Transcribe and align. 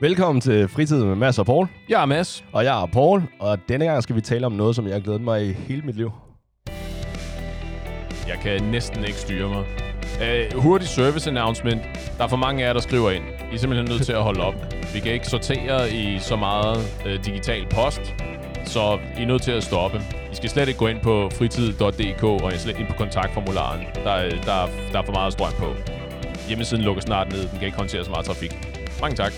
Velkommen 0.00 0.40
til 0.40 0.68
Fritid 0.68 1.04
med 1.04 1.14
Mads 1.14 1.38
og 1.38 1.46
Paul. 1.46 1.68
Jeg 1.88 2.02
er 2.02 2.06
Mads. 2.06 2.44
Og 2.52 2.64
jeg 2.64 2.82
er 2.82 2.86
Paul, 2.86 3.22
og 3.40 3.58
denne 3.68 3.84
gang 3.84 4.02
skal 4.02 4.16
vi 4.16 4.20
tale 4.20 4.46
om 4.46 4.52
noget, 4.52 4.76
som 4.76 4.86
jeg 4.86 4.94
har 4.94 5.00
glædet 5.00 5.20
mig 5.20 5.46
i 5.46 5.52
hele 5.52 5.82
mit 5.82 5.96
liv. 5.96 6.10
Jeg 8.28 8.36
kan 8.42 8.62
næsten 8.62 9.04
ikke 9.04 9.18
styre 9.18 9.48
mig. 9.48 9.64
Uh, 10.54 10.62
hurtig 10.62 10.88
service 10.88 11.30
announcement. 11.30 11.82
Der 12.18 12.24
er 12.24 12.28
for 12.28 12.36
mange 12.36 12.62
af 12.62 12.66
jer, 12.66 12.72
der 12.72 12.80
skriver 12.80 13.10
ind. 13.10 13.24
I 13.52 13.54
er 13.54 13.58
simpelthen 13.58 13.88
nødt 13.90 14.02
til 14.06 14.12
at 14.12 14.22
holde 14.22 14.40
op. 14.40 14.54
Vi 14.94 15.00
kan 15.00 15.12
ikke 15.12 15.26
sortere 15.26 15.90
i 15.90 16.18
så 16.18 16.36
meget 16.36 16.76
uh, 17.06 17.12
digital 17.24 17.66
post, 17.70 18.00
så 18.64 18.98
I 19.18 19.22
er 19.22 19.26
nødt 19.26 19.42
til 19.42 19.50
at 19.50 19.62
stoppe. 19.64 19.98
I 20.32 20.34
skal 20.34 20.50
slet 20.50 20.68
ikke 20.68 20.78
gå 20.78 20.86
ind 20.86 21.00
på 21.00 21.30
fritid.dk 21.38 22.22
og 22.24 22.52
slet 22.52 22.78
ind 22.78 22.86
på 22.86 22.94
kontaktformularen. 22.98 23.80
Der, 24.04 24.10
er- 24.10 24.30
der, 24.44 24.52
er- 24.52 24.68
der 24.92 24.98
er 24.98 25.04
for 25.04 25.12
meget 25.12 25.32
strøm 25.32 25.52
på. 25.58 25.66
Hjemmesiden 26.48 26.84
lukker 26.84 27.02
snart 27.02 27.32
ned. 27.32 27.40
Den 27.40 27.58
kan 27.58 27.66
ikke 27.66 27.78
håndtere 27.78 28.04
så 28.04 28.10
meget 28.10 28.26
trafik. 28.26 28.50
Mange 29.00 29.16
tak. 29.16 29.32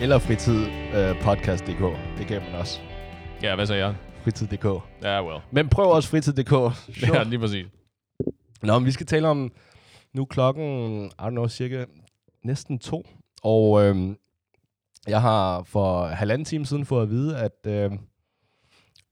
Eller 0.00 0.18
fritid 0.18 0.66
øh, 0.94 1.20
podcast.dk. 1.22 2.18
Det 2.18 2.26
kan 2.26 2.42
man 2.42 2.54
også. 2.54 2.80
Ja, 3.42 3.54
hvad 3.54 3.66
sagde 3.66 3.86
jeg? 3.86 3.94
Fritid.dk. 4.22 4.64
Ja, 5.02 5.26
well. 5.26 5.40
Men 5.52 5.68
prøv 5.68 5.86
også 5.90 6.08
fritid.dk. 6.08 6.52
Ja, 7.14 7.22
lige 7.22 7.38
præcis. 7.38 7.66
Nå, 8.62 8.78
men 8.78 8.86
vi 8.86 8.90
skal 8.92 9.06
tale 9.06 9.28
om 9.28 9.52
nu 10.12 10.24
klokken, 10.24 11.04
I 11.06 11.22
don't 11.22 11.30
know, 11.30 11.48
cirka 11.48 11.84
næsten 12.44 12.78
to. 12.78 13.06
Og 13.42 13.84
øhm, 13.84 14.16
jeg 15.06 15.20
har 15.20 15.62
for 15.62 16.06
halvanden 16.06 16.44
time 16.44 16.66
siden 16.66 16.84
fået 16.86 17.02
at 17.02 17.10
vide, 17.10 17.38
at 17.38 17.66
øhm, 17.66 17.98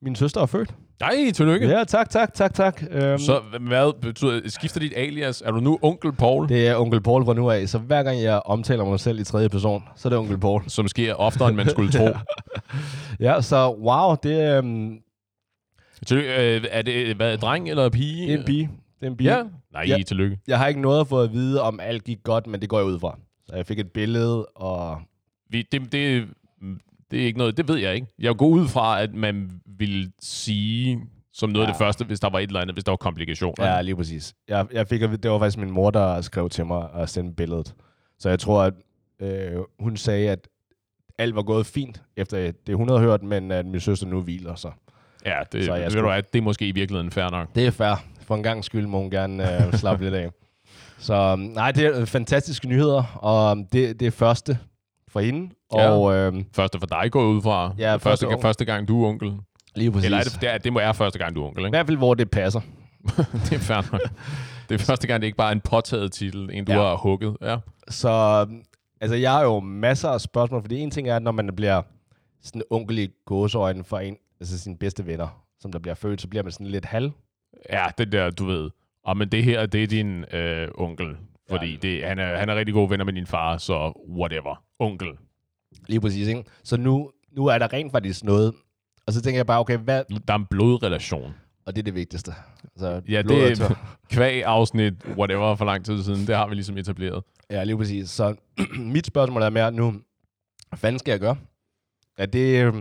min 0.03 0.17
søster 0.17 0.41
er 0.41 0.47
født. 0.47 0.75
Nej, 1.01 1.31
tillykke. 1.35 1.69
Ja, 1.69 1.85
tak, 1.85 2.11
tak, 2.11 2.35
tak, 2.35 2.55
tak. 2.55 2.83
Øhm, 2.91 3.19
Så 3.19 3.41
hvad 3.61 4.01
betyder, 4.01 4.41
skifter 4.49 4.81
dit 4.81 4.93
alias? 4.97 5.43
Er 5.47 5.51
du 5.51 5.61
nu 5.61 5.79
onkel 5.83 6.13
Paul? 6.13 6.49
det 6.49 6.69
er 6.69 6.77
onkel 6.77 7.01
Paul 7.01 7.25
fra 7.25 7.35
nu 7.35 7.51
af, 7.51 7.69
så 7.69 7.79
hver 7.79 8.03
gang 8.03 8.23
jeg 8.23 8.41
omtaler 8.45 8.85
mig 8.85 9.01
selv 9.01 9.21
i 9.21 9.25
tredje 9.25 9.49
person, 9.49 9.83
så 9.97 10.09
er 10.09 10.11
det 10.11 10.19
onkel 10.19 10.39
Paul. 10.39 10.63
som 10.69 10.89
sker 10.89 11.15
oftere, 11.15 11.49
end 11.49 11.57
man 11.57 11.71
skulle 11.71 11.93
tro. 11.99 12.09
Ja, 13.21 13.41
så 13.41 13.71
wow, 13.71 14.15
det 14.23 14.41
er, 14.45 14.59
øhm, 14.59 14.99
Tillykke, 16.07 16.57
øh, 16.57 16.65
er 16.71 16.83
det 16.83 17.17
hvad, 17.17 17.39
dreng 17.39 17.69
eller 17.71 17.89
pige? 17.89 18.27
det 18.27 18.35
er 18.35 18.39
en 18.39 18.45
pige. 18.45 18.71
Det 19.01 19.07
er 19.07 19.11
en 19.11 19.17
pige. 19.17 19.37
Ja. 19.37 19.43
Nej, 19.73 19.85
ja. 19.89 20.03
tillykke. 20.07 20.39
Jeg 20.47 20.59
har 20.59 20.67
ikke 20.67 20.81
noget 20.81 21.01
at 21.01 21.07
få 21.09 21.21
at 21.21 21.33
vide, 21.33 21.63
om 21.63 21.81
alt 21.83 22.05
gik 22.05 22.19
godt, 22.25 22.47
men 22.47 22.61
det 22.61 22.69
går 22.69 22.79
jeg 22.79 22.87
ud 22.87 22.99
fra. 23.01 23.19
Så 23.47 23.57
jeg 23.57 23.67
fik 23.67 23.79
et 23.79 23.91
billede, 23.93 24.45
og 24.47 25.01
Vi, 25.51 25.63
det, 25.73 25.93
det, 25.93 26.25
det 27.13 27.23
er 27.23 27.27
ikke 27.27 27.39
noget, 27.39 27.57
det 27.57 27.69
ved 27.69 27.77
jeg 27.77 27.95
ikke. 27.95 28.07
Jeg 28.19 28.37
går 28.37 28.47
ud 28.47 28.69
fra, 28.69 29.03
at 29.03 29.15
man 29.15 29.51
vil 29.79 30.13
sige 30.23 31.01
som 31.33 31.51
noget 31.51 31.67
af 31.67 31.73
det 31.75 31.81
Ja. 31.81 31.87
første, 31.87 32.05
hvis 32.05 32.21
der 32.21 32.31
var 32.31 32.39
et 32.39 32.47
eller 32.47 32.61
andet, 32.61 32.75
hvis 32.75 32.85
der 32.85 32.93
var 32.93 32.97
komplikationer. 32.97 33.67
Ja, 33.75 33.81
lige 33.83 33.97
præcis. 33.97 34.35
Jeg, 34.49 34.67
jeg 34.73 34.89
fik 34.89 35.03
at 35.03 35.23
det 35.23 35.31
var 35.31 35.39
faktisk 35.39 35.59
min 35.59 35.71
mor, 35.71 35.91
der 35.91 36.21
skrev 36.21 36.49
til 36.51 36.67
mig 36.67 36.91
og 36.91 37.09
sendte 37.09 37.35
billedet. 37.35 37.75
Så 38.19 38.29
jeg 38.29 38.39
tror, 38.39 38.63
at 38.63 38.75
øh, 39.21 39.53
hun 39.81 39.97
sagde, 39.97 40.31
at 40.31 40.49
alt 41.19 41.35
var 41.35 41.43
gået 41.43 41.67
fint, 41.67 42.03
efter 42.17 42.53
det 42.67 42.77
hun 42.77 42.89
havde 42.89 43.01
hørt, 43.01 43.23
men 43.23 43.51
at 43.51 43.67
min 43.67 43.81
søster 43.81 44.07
nu 44.07 44.21
hviler 44.21 44.55
sig. 44.55 44.73
ja 45.27 45.39
det, 45.53 45.65
Så 45.65 45.75
jeg 45.75 45.83
ved 45.83 45.91
skulle- 45.91 46.03
du 46.03 46.09
hvad, 46.13 46.23
det 46.23 46.39
er 46.39 46.43
måske 46.43 46.69
i 46.69 46.73
virkeligheden 46.73 47.11
fair 47.11 47.31
nok. 47.31 47.55
Det 47.55 47.67
er 47.67 47.71
fair. 47.71 48.05
For 48.21 48.35
en 48.35 48.43
gang 48.43 48.65
skyld 48.65 48.87
må 48.87 48.99
hun 49.01 49.11
gerne 49.11 49.67
øh, 49.67 49.73
slappe 49.75 50.05
lidt 50.05 50.15
af. 50.15 50.31
Så 50.99 51.37
nej, 51.37 51.73
det 51.73 51.85
er 51.87 52.05
fantastiske 52.05 52.69
nyheder, 52.69 53.19
og 53.23 53.57
det, 53.73 54.01
det 54.01 54.07
er 54.07 54.11
første 54.11 54.59
for 55.13 55.21
hende. 55.21 55.55
Ja. 55.75 55.91
Og 55.91 56.15
øh, 56.15 56.45
Første 56.57 56.79
for 56.79 56.87
dig 56.87 57.13
går 57.13 57.25
ud 57.25 57.43
fra. 57.43 57.75
Ja, 57.79 57.93
første, 57.93 58.03
første 58.09 58.29
år. 58.29 58.41
første 58.41 58.65
gang, 58.65 58.89
du 58.89 59.05
er 59.05 59.09
onkel. 59.09 59.33
lige 59.77 59.93
præcis. 59.93 60.05
Eller 60.05 60.19
er 60.19 60.23
det, 60.23 60.39
det, 60.41 60.49
er, 60.55 60.59
det 60.59 60.73
må 60.73 60.79
være 60.79 60.95
første 60.95 61.19
gang, 61.19 61.35
du 61.35 61.43
er 61.43 61.47
onkel, 61.47 61.63
I 61.63 61.67
ikke? 61.67 61.77
hvert 61.77 61.87
fald, 61.87 61.97
hvor 61.99 62.15
det 62.15 62.31
passer. 62.31 62.61
det 63.45 63.53
er 63.53 63.59
fair 63.59 63.93
nok. 63.93 64.01
Det 64.69 64.81
er 64.81 64.85
første 64.85 65.07
gang, 65.07 65.23
det 65.23 65.27
ikke 65.27 65.37
bare 65.37 65.49
er 65.49 65.53
en 65.53 65.61
påtaget 65.61 66.13
titel, 66.13 66.51
en 66.53 66.65
du 66.65 66.73
Ja. 66.73 66.79
har 66.79 66.97
hugget. 66.97 67.37
Ja. 67.43 67.57
Så 67.89 68.11
altså, 69.01 69.17
jeg 69.17 69.33
har 69.33 69.43
jo 69.43 69.61
masser 69.61 70.09
af 70.09 70.21
spørgsmål, 70.21 70.61
fordi 70.63 70.79
en 70.79 70.91
ting 70.91 71.09
er, 71.09 71.17
at 71.17 71.23
når 71.23 71.33
man 71.33 71.51
bliver 71.57 71.83
sådan 72.43 72.63
onkel 72.71 72.99
i 72.99 73.09
gåseøjne 73.27 73.85
for 73.85 73.99
en, 73.99 74.17
altså 74.41 74.59
sine 74.59 74.77
bedste 74.77 75.07
venner, 75.07 75.43
som 75.61 75.73
der 75.73 75.79
bliver 75.79 75.95
født, 75.95 76.21
så 76.21 76.29
bliver 76.29 76.43
man 76.43 76.53
sådan 76.53 76.67
lidt 76.67 76.85
halv. 76.85 77.11
Ja, 77.71 77.85
det 77.99 78.13
der, 78.13 78.31
du 78.31 78.45
ved. 78.45 78.71
Og 79.05 79.17
men 79.17 79.29
det 79.29 79.45
her, 79.45 79.67
det 79.67 79.83
er 79.83 79.87
din 79.87 80.25
øh, 80.33 80.69
onkel. 80.75 81.17
Fordi 81.53 81.71
Ja. 81.71 81.77
det, 81.83 82.05
han, 82.05 82.19
er, 82.19 82.37
han 82.39 82.49
er 82.49 82.55
rigtig 82.55 82.75
gode 82.75 82.91
venner 82.91 83.05
med 83.05 83.13
din 83.13 83.27
far, 83.27 83.57
så 83.57 83.93
whatever. 84.19 84.65
Onkel. 84.79 85.09
Lige 85.89 86.01
præcis, 86.01 86.29
ikke? 86.29 86.45
Så 86.65 86.77
nu, 86.77 87.11
nu 87.33 87.47
er 87.47 87.59
der 87.59 87.73
rent 87.73 87.93
faktisk 87.93 88.25
noget. 88.25 88.55
Og 89.07 89.13
så 89.13 89.23
tænker 89.23 89.39
jeg 89.39 89.47
bare, 89.47 89.61
okay, 89.61 89.79
hvad... 89.79 90.05
Der 90.29 90.35
er 90.35 90.39
en 90.39 90.47
blodrelation. 90.51 91.35
Og 91.67 91.77
det 91.77 91.83
er 91.83 91.85
det 91.85 91.95
vigtigste. 91.95 92.33
Altså, 92.65 93.03
Ja, 93.09 93.23
det 93.23 93.61
er 93.61 93.75
kvæg 94.15 94.45
afsnit, 94.45 94.95
whatever, 95.07 95.55
for 95.55 95.65
lang 95.65 95.85
tid 95.85 96.03
siden. 96.03 96.27
Det 96.27 96.37
har 96.37 96.49
vi 96.49 96.55
ligesom 96.55 96.79
etableret. 96.79 97.23
Ja, 97.51 97.65
lige 97.65 97.77
præcis. 97.77 98.11
Så 98.11 98.35
mit 98.95 99.07
spørgsmål 99.07 99.43
er 99.43 99.51
mere 99.51 99.73
nu, 99.73 99.91
hvad 100.69 100.79
fanden 100.79 100.99
skal 100.99 101.13
jeg 101.13 101.21
gøre? 101.21 101.37
Er 102.19 102.27
det... 102.27 102.65
øh, 102.65 102.75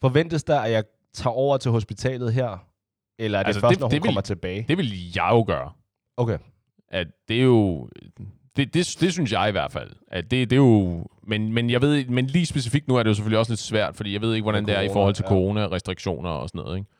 Forventes 0.00 0.44
der, 0.44 0.60
at 0.60 0.72
jeg 0.72 0.84
tager 1.14 1.34
over 1.34 1.56
til 1.56 1.70
hospitalet 1.70 2.32
her? 2.32 2.66
Eller 3.18 3.38
er 3.38 3.42
det 3.42 3.46
Altså, 3.46 3.60
først, 3.60 3.70
det- 3.70 3.80
når 3.80 3.86
hun 3.86 3.90
det 3.90 4.02
vil- 4.02 4.08
kommer 4.08 4.20
tilbage? 4.20 4.64
Det 4.68 4.78
vil 4.78 5.12
jeg 5.14 5.28
jo 5.32 5.44
gøre. 5.46 5.72
Okay. 6.16 6.38
At 6.88 7.06
det 7.28 7.38
er 7.38 7.42
jo... 7.44 7.88
Det, 8.56 8.74
det, 8.74 8.96
det 9.00 9.12
synes 9.12 9.32
jeg 9.32 9.48
i 9.48 9.52
hvert 9.52 9.72
fald. 9.72 9.90
At 10.08 10.30
det, 10.30 10.50
det 10.50 10.56
er 10.56 10.60
jo... 10.60 11.06
Men, 11.26 11.52
men 11.52 11.70
jeg 11.70 11.82
ved 11.82 12.04
men 12.06 12.26
lige 12.26 12.46
specifikt 12.46 12.88
nu 12.88 12.96
er 12.96 13.02
det 13.02 13.10
jo 13.10 13.14
selvfølgelig 13.14 13.38
også 13.38 13.52
lidt 13.52 13.60
svært, 13.60 13.96
fordi 13.96 14.12
jeg 14.12 14.20
ved 14.20 14.34
ikke, 14.34 14.42
hvordan 14.42 14.62
Med 14.62 14.72
det 14.74 14.78
er 14.78 14.82
i 14.82 14.86
corona, 14.86 14.96
forhold 14.98 15.14
til 15.14 15.22
ja. 15.22 15.28
corona-restriktioner 15.28 16.30
og 16.30 16.48
sådan 16.48 16.58
noget. 16.58 16.76
Ikke? 16.78 16.90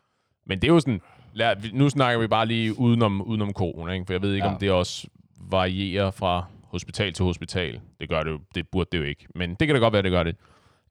Men 0.46 0.62
det 0.62 0.68
er 0.68 0.72
jo 0.72 0.80
sådan... 0.80 1.00
Lad, 1.34 1.56
nu 1.72 1.88
snakker 1.88 2.20
vi 2.20 2.26
bare 2.26 2.46
lige 2.46 2.78
udenom, 2.78 3.22
udenom 3.22 3.52
corona, 3.52 3.92
ikke? 3.92 4.06
for 4.06 4.12
jeg 4.12 4.22
ved 4.22 4.34
ikke, 4.34 4.46
Ja. 4.46 4.52
om 4.52 4.58
det 4.58 4.70
også 4.70 5.06
varierer 5.40 6.10
fra 6.10 6.44
hospital 6.62 7.12
til 7.12 7.24
hospital. 7.24 7.80
Det 8.00 8.08
gør 8.08 8.22
det 8.22 8.30
jo, 8.30 8.38
det 8.54 8.68
burde 8.68 8.88
det 8.92 8.98
jo 8.98 9.02
ikke. 9.04 9.26
Men 9.34 9.54
det 9.54 9.68
kan 9.68 9.74
da 9.74 9.80
godt 9.80 9.92
være, 9.92 10.02
det 10.02 10.10
gør 10.10 10.22
det. 10.22 10.36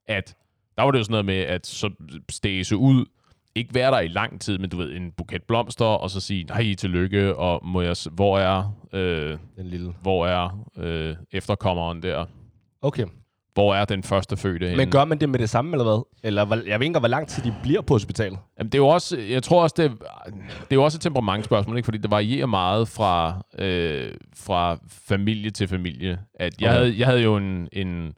At 0.06 0.36
der 0.76 0.82
var 0.82 0.90
det 0.90 0.98
jo 0.98 1.04
sådan 1.04 1.12
noget 1.12 1.24
med 1.24 1.40
at 1.40 1.66
så 1.66 1.90
stæse 2.30 2.76
ud, 2.76 3.04
ikke 3.56 3.74
være 3.74 3.90
der 3.90 4.00
i 4.00 4.08
lang 4.08 4.40
tid, 4.40 4.58
men 4.58 4.70
du 4.70 4.76
ved, 4.76 4.92
en 4.96 5.12
buket 5.16 5.42
blomster, 5.42 5.84
og 5.84 6.10
så 6.10 6.20
sige, 6.20 6.44
nej, 6.44 6.74
tillykke, 6.74 7.36
og 7.36 7.60
må 7.66 7.80
jeg, 7.80 7.96
hvor 8.12 8.38
er, 8.38 8.76
øh, 8.92 9.38
Den 9.56 9.66
lille. 9.66 9.94
hvor 10.02 10.26
er 10.26 10.66
øh, 10.78 11.14
efterkommeren 11.32 12.02
der? 12.02 12.24
Okay. 12.82 13.04
Hvor 13.54 13.74
er 13.74 13.84
den 13.84 14.02
første 14.02 14.36
fødte 14.36 14.64
henne? 14.66 14.76
Men 14.76 14.90
gør 14.90 15.04
man 15.04 15.18
det 15.20 15.28
med 15.28 15.38
det 15.38 15.50
samme, 15.50 15.72
eller 15.72 15.84
hvad? 15.84 16.02
Eller 16.22 16.44
hvor- 16.44 16.56
jeg 16.56 16.64
ved 16.64 16.72
ikke 16.72 16.84
engang, 16.84 17.00
hvor 17.02 17.08
lang 17.08 17.28
tid 17.28 17.42
de 17.42 17.54
bliver 17.62 17.80
på 17.80 17.94
hospitalet. 17.94 18.38
Jamen, 18.58 18.68
det 18.72 18.74
er 18.78 18.82
jo 18.82 18.88
også, 18.88 19.18
jeg 19.18 19.42
tror 19.42 19.62
også, 19.62 19.74
det 19.78 19.90
det 20.60 20.70
er 20.70 20.74
jo 20.74 20.84
også 20.84 20.96
et 20.96 21.00
temperamentsspørgsmål, 21.02 21.76
ikke? 21.76 21.84
fordi 21.84 21.98
det 21.98 22.10
varierer 22.10 22.46
meget 22.46 22.88
fra, 22.88 23.42
øh, 23.58 24.10
fra 24.36 24.78
familie 25.08 25.50
til 25.50 25.68
familie. 25.68 26.18
At 26.34 26.60
jeg, 26.60 26.70
okay. 26.70 26.78
havde, 26.78 26.98
jeg 26.98 27.06
havde 27.06 27.22
jo 27.22 27.36
en, 27.36 27.68
en, 27.72 28.12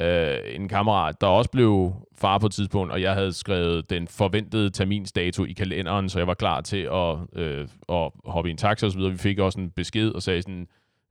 øh, 0.00 0.38
en 0.54 0.68
kammerat, 0.68 1.20
der 1.20 1.26
også 1.26 1.50
blev 1.50 1.92
far 2.18 2.38
på 2.38 2.46
et 2.46 2.52
tidspunkt, 2.52 2.92
og 2.92 3.02
jeg 3.02 3.14
havde 3.14 3.32
skrevet 3.32 3.90
den 3.90 4.08
forventede 4.08 4.70
terminsdato 4.70 5.44
i 5.44 5.52
kalenderen, 5.52 6.08
så 6.08 6.18
jeg 6.18 6.26
var 6.26 6.34
klar 6.34 6.60
til 6.60 6.88
at, 6.92 7.16
øh, 7.32 7.68
at 7.88 8.10
hoppe 8.24 8.50
i 8.50 8.50
en 8.50 8.56
taxa 8.56 8.86
og 8.86 8.92
så 8.92 8.98
videre. 8.98 9.12
Vi 9.12 9.18
fik 9.18 9.38
også 9.38 9.60
en 9.60 9.70
besked 9.70 10.10
og 10.10 10.22
sagde 10.22 10.42
sådan, 10.42 10.68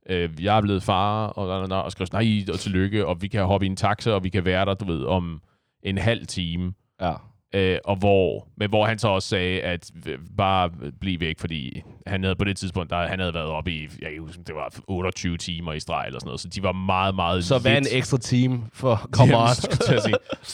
øh, 0.08 0.44
jeg 0.44 0.56
er 0.56 0.60
blevet 0.60 0.82
far, 0.82 1.26
og, 1.26 1.48
og, 1.48 1.68
og, 1.70 1.82
og 1.82 1.92
skrev 1.92 2.06
sådan, 2.06 2.26
nej, 2.26 2.44
og 2.52 2.58
tillykke, 2.58 3.06
og 3.06 3.22
vi 3.22 3.28
kan 3.28 3.44
hoppe 3.44 3.66
i 3.66 3.68
en 3.68 3.76
taxa, 3.76 4.10
og 4.10 4.24
vi 4.24 4.28
kan 4.28 4.44
være 4.44 4.64
der, 4.64 4.74
du 4.74 4.84
ved, 4.84 5.04
om 5.04 5.40
en 5.82 5.98
halv 5.98 6.26
time. 6.26 6.74
Ja. 7.00 7.12
Øh, 7.54 7.78
og 7.84 7.96
hvor, 7.96 8.48
men 8.56 8.68
hvor 8.68 8.86
han 8.86 8.98
så 8.98 9.08
også 9.08 9.28
sagde, 9.28 9.60
at 9.60 9.90
bare 10.36 10.70
bliv 11.00 11.20
væk, 11.20 11.38
fordi 11.38 11.82
han 12.06 12.22
havde 12.22 12.36
på 12.36 12.44
det 12.44 12.56
tidspunkt, 12.56 12.90
der, 12.90 13.06
han 13.08 13.18
havde 13.18 13.34
været 13.34 13.46
oppe 13.46 13.72
i, 13.72 13.82
jeg 13.82 13.88
kan 14.02 14.10
ikke 14.10 14.20
huske, 14.22 14.42
det 14.46 14.54
var 14.54 14.74
28 14.86 15.36
timer 15.36 15.72
i 15.72 15.80
streg 15.80 16.04
eller 16.06 16.20
sådan 16.20 16.28
noget, 16.28 16.40
så 16.40 16.48
de 16.48 16.62
var 16.62 16.72
meget, 16.72 17.14
meget 17.14 17.44
Så 17.44 17.58
hvad 17.58 17.72
er 17.72 17.76
en 17.76 17.82
lidt- 17.82 17.94
ekstra 17.94 18.18
team 18.18 18.64
for 18.72 19.08
come 19.12 19.32
Jamen, 19.36 19.48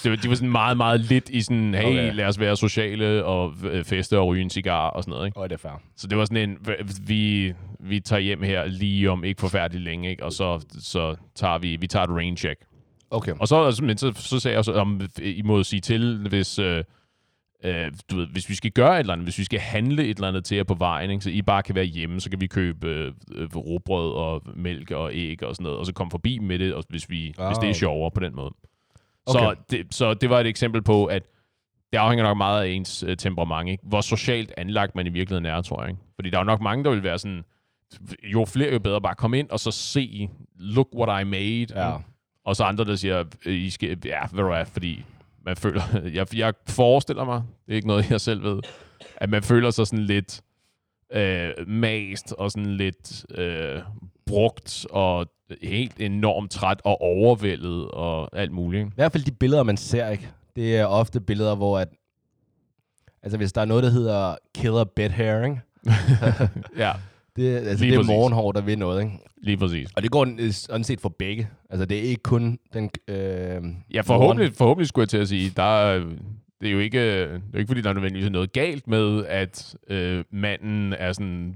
on? 0.04 0.16
de 0.22 0.28
var 0.28 0.34
sådan 0.34 0.50
meget, 0.50 0.76
meget 0.76 1.00
lidt 1.00 1.28
i 1.28 1.40
sådan, 1.40 1.74
hey, 1.74 1.84
Okay. 1.84 2.14
lad 2.14 2.24
os 2.26 2.40
være 2.40 2.56
sociale 2.56 3.24
og 3.24 3.54
øh, 3.64 3.84
feste 3.84 4.18
og 4.18 4.26
ryge 4.26 4.42
en 4.42 4.50
cigar 4.50 4.88
og 4.90 5.02
sådan 5.02 5.12
noget, 5.12 5.26
ikke? 5.26 5.40
Åh, 5.40 5.44
det 5.44 5.52
er 5.52 5.58
fair. 5.58 5.80
Så 5.96 6.06
det 6.06 6.18
var 6.18 6.24
sådan 6.24 6.50
en, 6.50 6.58
vi, 7.06 7.52
vi 7.80 8.00
tager 8.00 8.20
hjem 8.20 8.42
her 8.42 8.64
lige 8.66 9.10
om 9.10 9.24
ikke 9.24 9.40
forfærdeligt 9.40 9.84
længe, 9.84 10.10
ikke? 10.10 10.24
Og 10.24 10.32
så, 10.32 10.60
så 10.78 11.16
tager 11.34 11.58
vi, 11.58 11.76
vi 11.76 11.86
tager 11.86 12.04
et 12.04 12.10
rain 12.10 12.36
check. 12.36 12.60
Okay. 13.12 13.32
Og 13.40 13.48
så, 13.48 13.80
men 13.82 13.98
så, 13.98 14.12
så 14.16 14.40
sagde 14.40 14.56
jeg 14.56 14.64
så, 14.64 14.72
om 14.72 15.00
I 15.22 15.42
må 15.44 15.62
sige 15.62 15.80
til, 15.80 16.28
hvis, 16.28 16.58
øh, 16.58 16.84
øh, 17.64 17.92
du 18.10 18.16
ved, 18.16 18.26
hvis 18.26 18.48
vi 18.48 18.54
skal 18.54 18.70
gøre 18.70 18.94
et 18.94 19.00
eller 19.00 19.12
andet, 19.12 19.26
hvis 19.26 19.38
vi 19.38 19.44
skal 19.44 19.60
handle 19.60 20.04
et 20.04 20.16
eller 20.16 20.28
andet 20.28 20.44
til 20.44 20.56
jer 20.56 20.64
på 20.64 20.74
vejen, 20.74 21.10
ikke, 21.10 21.24
så 21.24 21.30
I 21.30 21.42
bare 21.42 21.62
kan 21.62 21.74
være 21.74 21.84
hjemme, 21.84 22.20
så 22.20 22.30
kan 22.30 22.40
vi 22.40 22.46
købe 22.46 22.86
øh, 22.88 23.12
øh, 23.34 23.56
råbrød 23.56 24.12
og 24.12 24.42
mælk 24.56 24.90
og 24.90 25.10
æg 25.14 25.42
og 25.42 25.56
sådan 25.56 25.64
noget, 25.64 25.78
og 25.78 25.86
så 25.86 25.92
komme 25.92 26.10
forbi 26.10 26.38
med 26.38 26.58
det, 26.58 26.74
og 26.74 26.84
hvis, 26.88 27.10
vi, 27.10 27.34
Ah, 27.38 27.46
hvis 27.46 27.58
det 27.58 27.64
er 27.64 27.70
okay. 27.70 27.78
sjovere 27.78 28.10
på 28.10 28.20
den 28.20 28.36
måde. 28.36 28.50
Okay. 29.26 29.40
Så, 29.40 29.54
det, 29.70 29.94
så 29.94 30.14
det 30.14 30.30
var 30.30 30.40
et 30.40 30.46
eksempel 30.46 30.82
på, 30.82 31.04
at 31.04 31.22
det 31.92 31.98
afhænger 31.98 32.24
nok 32.24 32.36
meget 32.36 32.64
af 32.64 32.68
ens 32.68 33.04
øh, 33.08 33.16
temperament, 33.16 33.70
ikke? 33.70 33.82
hvor 33.86 34.00
socialt 34.00 34.52
anlagt 34.56 34.94
man 34.94 35.06
i 35.06 35.10
virkeligheden 35.10 35.46
er, 35.46 35.62
tror 35.62 35.82
jeg. 35.82 35.90
Ikke? 35.90 36.02
Fordi 36.14 36.30
der 36.30 36.36
er 36.36 36.40
jo 36.40 36.44
nok 36.44 36.60
mange, 36.60 36.84
der 36.84 36.90
vil 36.90 37.02
være 37.02 37.18
sådan, 37.18 37.44
jo 38.24 38.44
flere, 38.44 38.72
jo 38.72 38.78
bedre, 38.78 39.00
bare 39.00 39.14
kom 39.14 39.34
ind 39.34 39.50
og 39.50 39.60
så 39.60 39.70
se, 39.70 40.28
look 40.58 40.88
what 40.94 41.22
I 41.22 41.24
made. 41.24 41.66
Ja. 41.86 41.96
Og 42.44 42.56
så 42.56 42.64
andre, 42.64 42.84
der 42.84 42.96
siger, 42.96 43.24
øh, 43.46 43.54
I 43.54 43.70
skal, 43.70 43.98
ja, 44.04 44.20
ved 44.32 44.40
du 44.42 44.48
hvad, 44.48 44.66
fordi 44.66 45.04
man 45.44 45.56
føler, 45.56 45.82
jeg, 46.14 46.36
jeg 46.36 46.54
forestiller 46.66 47.24
mig, 47.24 47.42
det 47.66 47.72
er 47.72 47.76
ikke 47.76 47.88
noget, 47.88 48.10
jeg 48.10 48.20
selv 48.20 48.42
ved, 48.42 48.60
at 49.16 49.30
man 49.30 49.42
føler 49.42 49.70
sig 49.70 49.86
sådan 49.86 50.04
lidt 50.04 50.42
øh, 51.12 51.50
mast 51.66 52.32
og 52.38 52.50
sådan 52.50 52.76
lidt 52.76 53.24
øh, 53.38 53.82
brugt 54.26 54.86
og 54.90 55.26
helt 55.62 56.00
enormt 56.00 56.50
træt 56.50 56.80
og 56.84 57.00
overvældet 57.00 57.88
og 57.88 58.38
alt 58.38 58.52
muligt. 58.52 58.86
I 58.86 58.92
hvert 58.94 59.12
fald 59.12 59.24
de 59.24 59.32
billeder, 59.32 59.62
man 59.62 59.76
ser, 59.76 60.08
ikke? 60.08 60.28
Det 60.56 60.76
er 60.76 60.86
ofte 60.86 61.20
billeder, 61.20 61.54
hvor 61.54 61.78
at... 61.78 61.88
Altså, 63.22 63.36
hvis 63.36 63.52
der 63.52 63.60
er 63.60 63.64
noget, 63.64 63.84
der 63.84 63.90
hedder 63.90 64.36
killer 64.54 64.84
bed 64.84 65.10
hair, 65.10 65.44
ikke? 65.44 65.60
ja, 66.84 66.92
Det, 67.36 67.56
altså, 67.56 67.84
Lige 67.84 67.90
det 67.90 67.94
er 67.94 67.98
præcis. 67.98 68.08
morgenhår, 68.08 68.52
der 68.52 68.60
vil 68.60 68.78
noget, 68.78 69.02
ikke? 69.02 69.18
Lige 69.42 69.56
præcis. 69.56 69.88
Og 69.96 70.02
det 70.02 70.10
går 70.10 70.26
øh, 70.38 70.50
sådan 70.52 70.84
set 70.84 71.00
for 71.00 71.08
begge. 71.18 71.48
Altså, 71.70 71.84
det 71.84 71.98
er 71.98 72.02
ikke 72.02 72.22
kun 72.22 72.58
den... 72.74 72.90
Øh, 73.08 73.16
Ja, 73.94 74.00
forhåbentlig, 74.00 74.52
forhåbentlig 74.54 74.88
skulle 74.88 75.02
jeg 75.02 75.08
til 75.08 75.18
at 75.18 75.28
sige, 75.28 75.52
der 75.56 75.62
er, 75.62 75.98
det 76.60 76.68
er 76.68 76.72
jo 76.72 76.78
ikke, 76.78 77.20
det 77.22 77.40
er 77.54 77.58
ikke 77.58 77.68
fordi, 77.68 77.80
der 77.80 77.88
er 77.90 77.94
nødvendigvis 77.94 78.30
noget 78.30 78.52
galt 78.52 78.88
med, 78.88 79.24
at 79.26 79.74
øh, 79.88 80.24
manden 80.32 80.92
er 80.98 81.12
sådan 81.12 81.54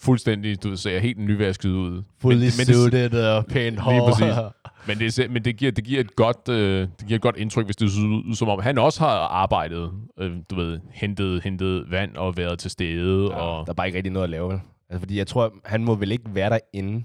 fuldstændig, 0.00 0.62
du 0.62 0.76
ser 0.76 0.98
helt 0.98 1.18
nyvasket 1.18 1.68
ud. 1.70 2.02
Det, 2.22 2.52
suited 2.52 3.26
og 3.26 3.46
pænt 3.46 3.78
hår. 3.78 4.08
præcis. 4.08 4.34
men, 4.88 4.98
det, 4.98 5.18
er- 5.18 5.28
men 5.28 5.44
det, 5.44 5.56
giver, 5.56 5.72
det, 5.72 5.84
giver 5.84 6.00
et 6.00 6.16
godt, 6.16 6.48
øh, 6.48 6.80
det 6.80 7.06
giver 7.06 7.16
et 7.16 7.22
godt 7.22 7.36
indtryk, 7.36 7.64
hvis 7.64 7.76
det 7.76 7.90
ser 7.90 8.00
ud, 8.02 8.34
som 8.34 8.48
om 8.48 8.60
han 8.62 8.78
også 8.78 9.00
har 9.00 9.08
arbejdet, 9.18 9.90
øh, 10.18 10.30
du 10.50 10.54
ved, 10.54 10.80
hentet, 10.92 11.42
hentet 11.42 11.84
vand 11.90 12.16
og 12.16 12.36
været 12.36 12.58
til 12.58 12.70
stede. 12.70 13.28
Ja, 13.30 13.36
og, 13.36 13.66
der 13.66 13.72
er 13.72 13.74
bare 13.74 13.86
ikke 13.86 13.96
rigtig 13.96 14.12
noget 14.12 14.24
at 14.24 14.30
lave, 14.30 14.48
vel? 14.52 14.60
Altså, 14.90 15.00
fordi 15.00 15.18
jeg 15.18 15.26
tror, 15.26 15.52
han 15.64 15.84
må 15.84 15.94
vel 15.94 16.12
ikke 16.12 16.24
være 16.34 16.50
derinde. 16.50 17.04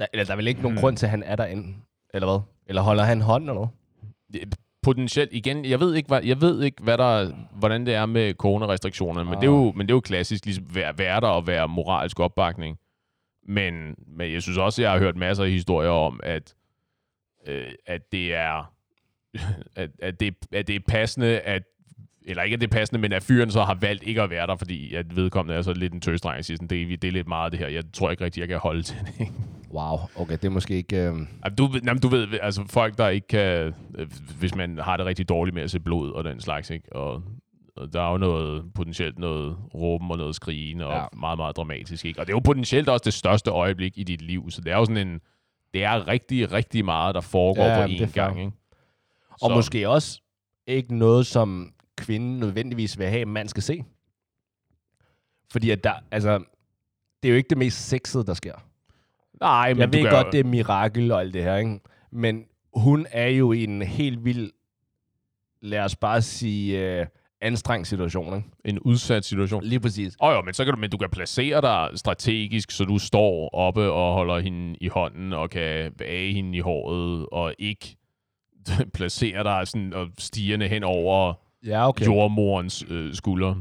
Der, 0.00 0.06
eller 0.12 0.24
der 0.24 0.32
er 0.32 0.36
vel 0.36 0.46
ikke 0.48 0.62
nogen 0.62 0.76
Hmm. 0.76 0.80
grund 0.82 0.96
til, 0.96 1.06
at 1.06 1.10
han 1.10 1.22
er 1.22 1.36
derinde. 1.36 1.74
Eller 2.14 2.26
hvad? 2.28 2.40
Eller 2.66 2.82
holder 2.82 3.04
han 3.04 3.20
hånden 3.20 3.48
eller 3.50 3.54
noget? 3.54 3.70
potentielt 4.82 5.32
igen, 5.32 5.64
jeg 5.64 5.80
ved 5.80 5.94
ikke, 5.94 6.06
hvad, 6.06 6.22
jeg 6.24 6.40
ved 6.40 6.62
ikke 6.62 6.82
hvad 6.82 6.98
der, 6.98 7.32
hvordan 7.54 7.86
det 7.86 7.94
er 7.94 8.06
med 8.06 8.34
coronarestriktionerne, 8.34 9.30
men, 9.30 9.38
det 9.38 9.42
er 9.46 9.50
jo, 9.50 9.72
men 9.76 9.86
det 9.86 9.92
er 9.92 9.96
jo 9.96 10.00
klassisk 10.00 10.44
ligesom 10.44 10.64
være, 10.74 10.98
være 10.98 11.20
der 11.20 11.26
og 11.26 11.46
være 11.46 11.68
moralsk 11.68 12.20
opbakning. 12.20 12.78
Men, 13.48 13.94
men 14.06 14.32
jeg 14.32 14.42
synes 14.42 14.58
også, 14.58 14.82
jeg 14.82 14.90
har 14.90 14.98
hørt 14.98 15.16
masser 15.16 15.44
af 15.44 15.50
historier 15.50 15.90
om, 15.90 16.20
at, 16.22 16.54
øh, 17.46 17.66
at 17.86 18.12
det 18.12 18.34
er 18.34 18.72
at, 19.76 19.90
at, 20.02 20.20
det, 20.20 20.34
at 20.52 20.66
det 20.68 20.76
er 20.76 20.80
passende, 20.88 21.40
at 21.40 21.62
eller 22.26 22.42
ikke 22.42 22.54
at 22.54 22.60
det 22.60 22.66
er 22.66 22.70
passende, 22.78 23.00
men 23.00 23.12
at 23.12 23.22
fyren 23.22 23.50
så 23.50 23.62
har 23.62 23.74
valgt 23.74 24.02
ikke 24.06 24.22
at 24.22 24.30
være 24.30 24.46
der, 24.46 24.56
fordi 24.56 24.94
at 24.94 25.16
vedkommende 25.16 25.58
er 25.58 25.62
så 25.62 25.72
lidt 25.72 25.92
en 25.92 26.00
tøsdreng 26.00 26.38
og 26.38 26.44
siger 26.44 26.56
sådan, 26.56 26.68
det, 26.68 26.82
er- 26.92 26.96
det 26.96 27.08
er 27.08 27.12
lidt 27.12 27.28
meget 27.28 27.52
det 27.52 27.60
her, 27.60 27.68
jeg 27.68 27.84
tror 27.92 28.10
ikke 28.10 28.24
rigtig, 28.24 28.40
jeg 28.40 28.48
kan 28.48 28.58
holde 28.58 28.82
til 28.82 28.96
det. 29.18 29.28
Wow, 29.72 29.98
okay, 30.16 30.32
det 30.32 30.44
er 30.44 30.50
måske 30.50 30.74
ikke... 30.76 30.96
Øh... 30.96 31.02
Jamen, 31.44 31.56
du, 31.58 31.66
ved- 31.66 31.80
jamen, 31.84 32.00
du 32.00 32.08
ved, 32.08 32.28
altså 32.42 32.64
folk, 32.70 32.98
der 32.98 33.08
ikke 33.08 33.26
kan, 33.26 33.74
øh, 33.94 34.10
hvis 34.38 34.54
man 34.54 34.78
har 34.78 34.96
det 34.96 35.06
rigtig 35.06 35.28
dårligt 35.28 35.54
med 35.54 35.62
at 35.62 35.70
se 35.70 35.80
blod 35.80 36.12
og 36.12 36.24
den 36.24 36.40
slags, 36.40 36.70
ikke? 36.70 36.92
Og, 36.96 37.22
der 37.92 38.00
er 38.02 38.10
jo 38.10 38.16
noget, 38.18 38.64
potentielt 38.74 39.18
noget 39.18 39.56
råben 39.74 40.10
og 40.10 40.16
noget 40.18 40.34
skrigen 40.34 40.80
og 40.80 40.92
Ja. 40.92 41.04
meget, 41.16 41.38
meget 41.38 41.56
dramatisk, 41.56 42.04
ikke? 42.04 42.20
Og 42.20 42.26
det 42.26 42.32
er 42.32 42.36
jo 42.36 42.40
potentielt 42.40 42.88
også 42.88 43.02
det 43.04 43.14
største 43.14 43.50
øjeblik 43.50 43.98
i 43.98 44.04
dit 44.04 44.22
liv, 44.22 44.50
så 44.50 44.60
det 44.60 44.72
er 44.72 44.76
jo 44.76 44.84
sådan 44.84 45.08
en, 45.08 45.20
det 45.74 45.84
er 45.84 46.08
rigtig, 46.08 46.52
rigtig 46.52 46.84
meget, 46.84 47.14
der 47.14 47.20
foregår 47.20 47.64
Ja, 47.64 47.86
på 47.86 47.92
én 47.92 48.12
gang, 48.12 48.38
ikke? 48.40 48.52
Og 49.30 49.50
Så- 49.50 49.54
måske 49.54 49.88
også 49.88 50.20
ikke 50.66 50.96
noget, 50.98 51.26
som 51.26 51.72
kvinden 51.96 52.38
nødvendigvis 52.40 52.98
vil 52.98 53.06
have, 53.06 53.20
at 53.20 53.28
mand 53.28 53.48
skal 53.48 53.62
se. 53.62 53.84
Fordi 55.52 55.70
at 55.70 55.84
der, 55.84 55.92
altså, 56.10 56.38
det 57.22 57.28
er 57.28 57.30
jo 57.30 57.36
ikke 57.36 57.48
det 57.50 57.58
mest 57.58 57.88
sexede, 57.88 58.26
der 58.26 58.34
sker. 58.34 58.54
Nej, 59.40 59.72
men 59.72 59.80
jeg 59.80 59.92
ved 59.92 60.10
godt, 60.10 60.26
jo- 60.26 60.30
det 60.30 60.40
er 60.40 60.44
mirakel 60.44 61.12
og 61.12 61.20
alt 61.20 61.34
det 61.34 61.42
her, 61.42 61.56
ikke? 61.56 61.80
Men 62.12 62.44
hun 62.74 63.06
er 63.12 63.28
jo 63.28 63.52
i 63.52 63.64
en 63.64 63.82
helt 63.82 64.24
vild, 64.24 64.50
lad 65.62 65.80
os 65.80 65.96
bare 65.96 66.22
sige, 66.22 66.98
øh, 67.00 67.06
anstrengt 67.40 67.88
situation, 67.88 68.36
ikke? 68.36 68.48
en 68.64 68.78
udsat 68.78 69.24
situation. 69.24 69.64
Lige 69.64 69.80
præcis. 69.80 70.16
Åh 70.22 70.28
oh, 70.28 70.34
jo, 70.34 70.42
men 70.42 70.54
så 70.54 70.64
kan 70.64 70.74
du, 70.74 70.80
men 70.80 70.90
du 70.90 70.96
kan 70.96 71.10
placere 71.10 71.60
dig 71.60 71.98
strategisk, 71.98 72.70
så 72.70 72.84
du 72.84 72.98
står 72.98 73.54
oppe 73.54 73.90
og 73.92 74.14
holder 74.14 74.38
hende 74.38 74.76
i 74.80 74.88
hånden 74.88 75.32
og 75.32 75.50
kan 75.50 75.92
bage 75.98 76.32
hende 76.32 76.58
i 76.58 76.60
håret, 76.60 77.26
og 77.32 77.54
ikke 77.58 77.96
placere 78.94 79.44
dig 79.44 79.68
sådan 79.68 79.94
og 79.94 80.06
stigende 80.18 80.68
hen 80.68 80.84
over 80.84 81.34
Ja, 81.66 81.88
okay. 81.88 82.06
jordmorens 82.06 82.84
øh, 82.90 83.14
skulder. 83.14 83.54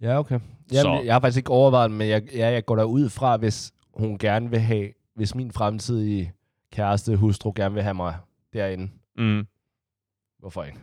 Ja, 0.00 0.18
okay. 0.18 0.38
Så- 0.72 0.88
Jamen, 0.88 1.06
jeg 1.06 1.14
har 1.14 1.20
faktisk 1.20 1.36
ikke 1.38 1.50
overvejet 1.50 1.90
men 1.90 2.08
jeg, 2.08 2.22
ja, 2.36 2.48
jeg 2.50 2.64
går 2.66 2.76
derud 2.76 3.08
fra, 3.08 3.36
hvis 3.36 3.72
hun 3.96 4.18
gerne 4.18 4.50
vil 4.50 4.60
have, 4.60 4.88
hvis 5.14 5.34
min 5.34 5.52
fremtidige 5.52 6.32
kæreste, 6.72 7.16
hustru, 7.16 7.52
gerne 7.56 7.74
vil 7.74 7.82
have 7.82 7.94
mig 7.94 8.16
derinde. 8.52 8.90
Mm. 9.18 9.46
Hvorfor 10.38 10.62
ikke? 10.64 10.78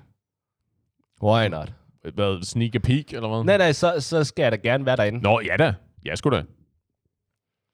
Why 1.23 1.47
not? 1.47 1.73
Hvad, 2.13 2.43
sneak 2.43 2.75
a 2.75 2.79
peek, 2.79 3.13
eller 3.13 3.27
hvad? 3.29 3.43
Nej, 3.43 3.57
nej, 3.57 3.71
så, 3.71 3.95
så 3.99 4.23
skal 4.23 4.43
jeg 4.43 4.51
da 4.51 4.57
gerne 4.57 4.85
være 4.85 4.95
derinde. 4.95 5.19
Nå, 5.19 5.41
ja 5.45 5.57
da. 5.57 5.73
Ja, 6.05 6.15
sgu 6.15 6.29
da. 6.29 6.43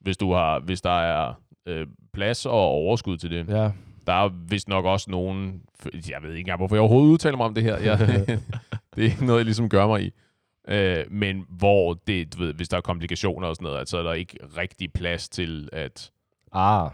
Hvis, 0.02 0.18
du 0.18 0.34
har, 0.34 0.60
hvis 0.60 0.82
der 0.82 1.00
er 1.00 1.34
øh, 1.66 1.88
plads 2.14 2.46
og 2.46 2.52
overskud 2.54 3.18
til 3.18 3.32
det. 3.32 3.50
Ja. 3.50 3.72
Der 4.08 4.14
er 4.14 4.30
vist 4.50 4.68
nok 4.68 4.86
også 4.86 5.12
nogen... 5.12 5.62
Jeg 6.10 6.22
ved 6.22 6.30
ikke 6.30 6.40
engang, 6.40 6.58
hvorfor 6.58 6.76
jeg 6.76 6.82
overhovedet 6.82 7.12
udtaler 7.12 7.38
mig 7.38 7.46
om 7.46 7.54
det 7.54 7.64
her. 7.64 7.78
Jeg, 7.78 8.00
det 8.96 9.02
er 9.02 9.04
ikke 9.04 9.26
noget, 9.26 9.40
jeg 9.40 9.46
ligesom 9.46 9.70
gør 9.70 9.88
mig 9.88 10.04
i. 10.04 10.12
Øh, 10.68 11.06
men 11.12 11.46
hvor 11.50 11.94
det, 12.08 12.34
du 12.34 12.40
ved, 12.40 12.54
hvis 12.54 12.70
der 12.70 12.78
er 12.78 12.82
komplikationer 12.82 13.48
og 13.48 13.56
sådan 13.56 13.66
noget, 13.66 13.90
så 13.90 13.98
er 13.98 14.04
der 14.04 14.14
ikke 14.14 14.38
rigtig 14.58 14.94
plads 14.94 15.30
til, 15.30 15.70
at, 15.74 16.12
Ah, 16.52 16.90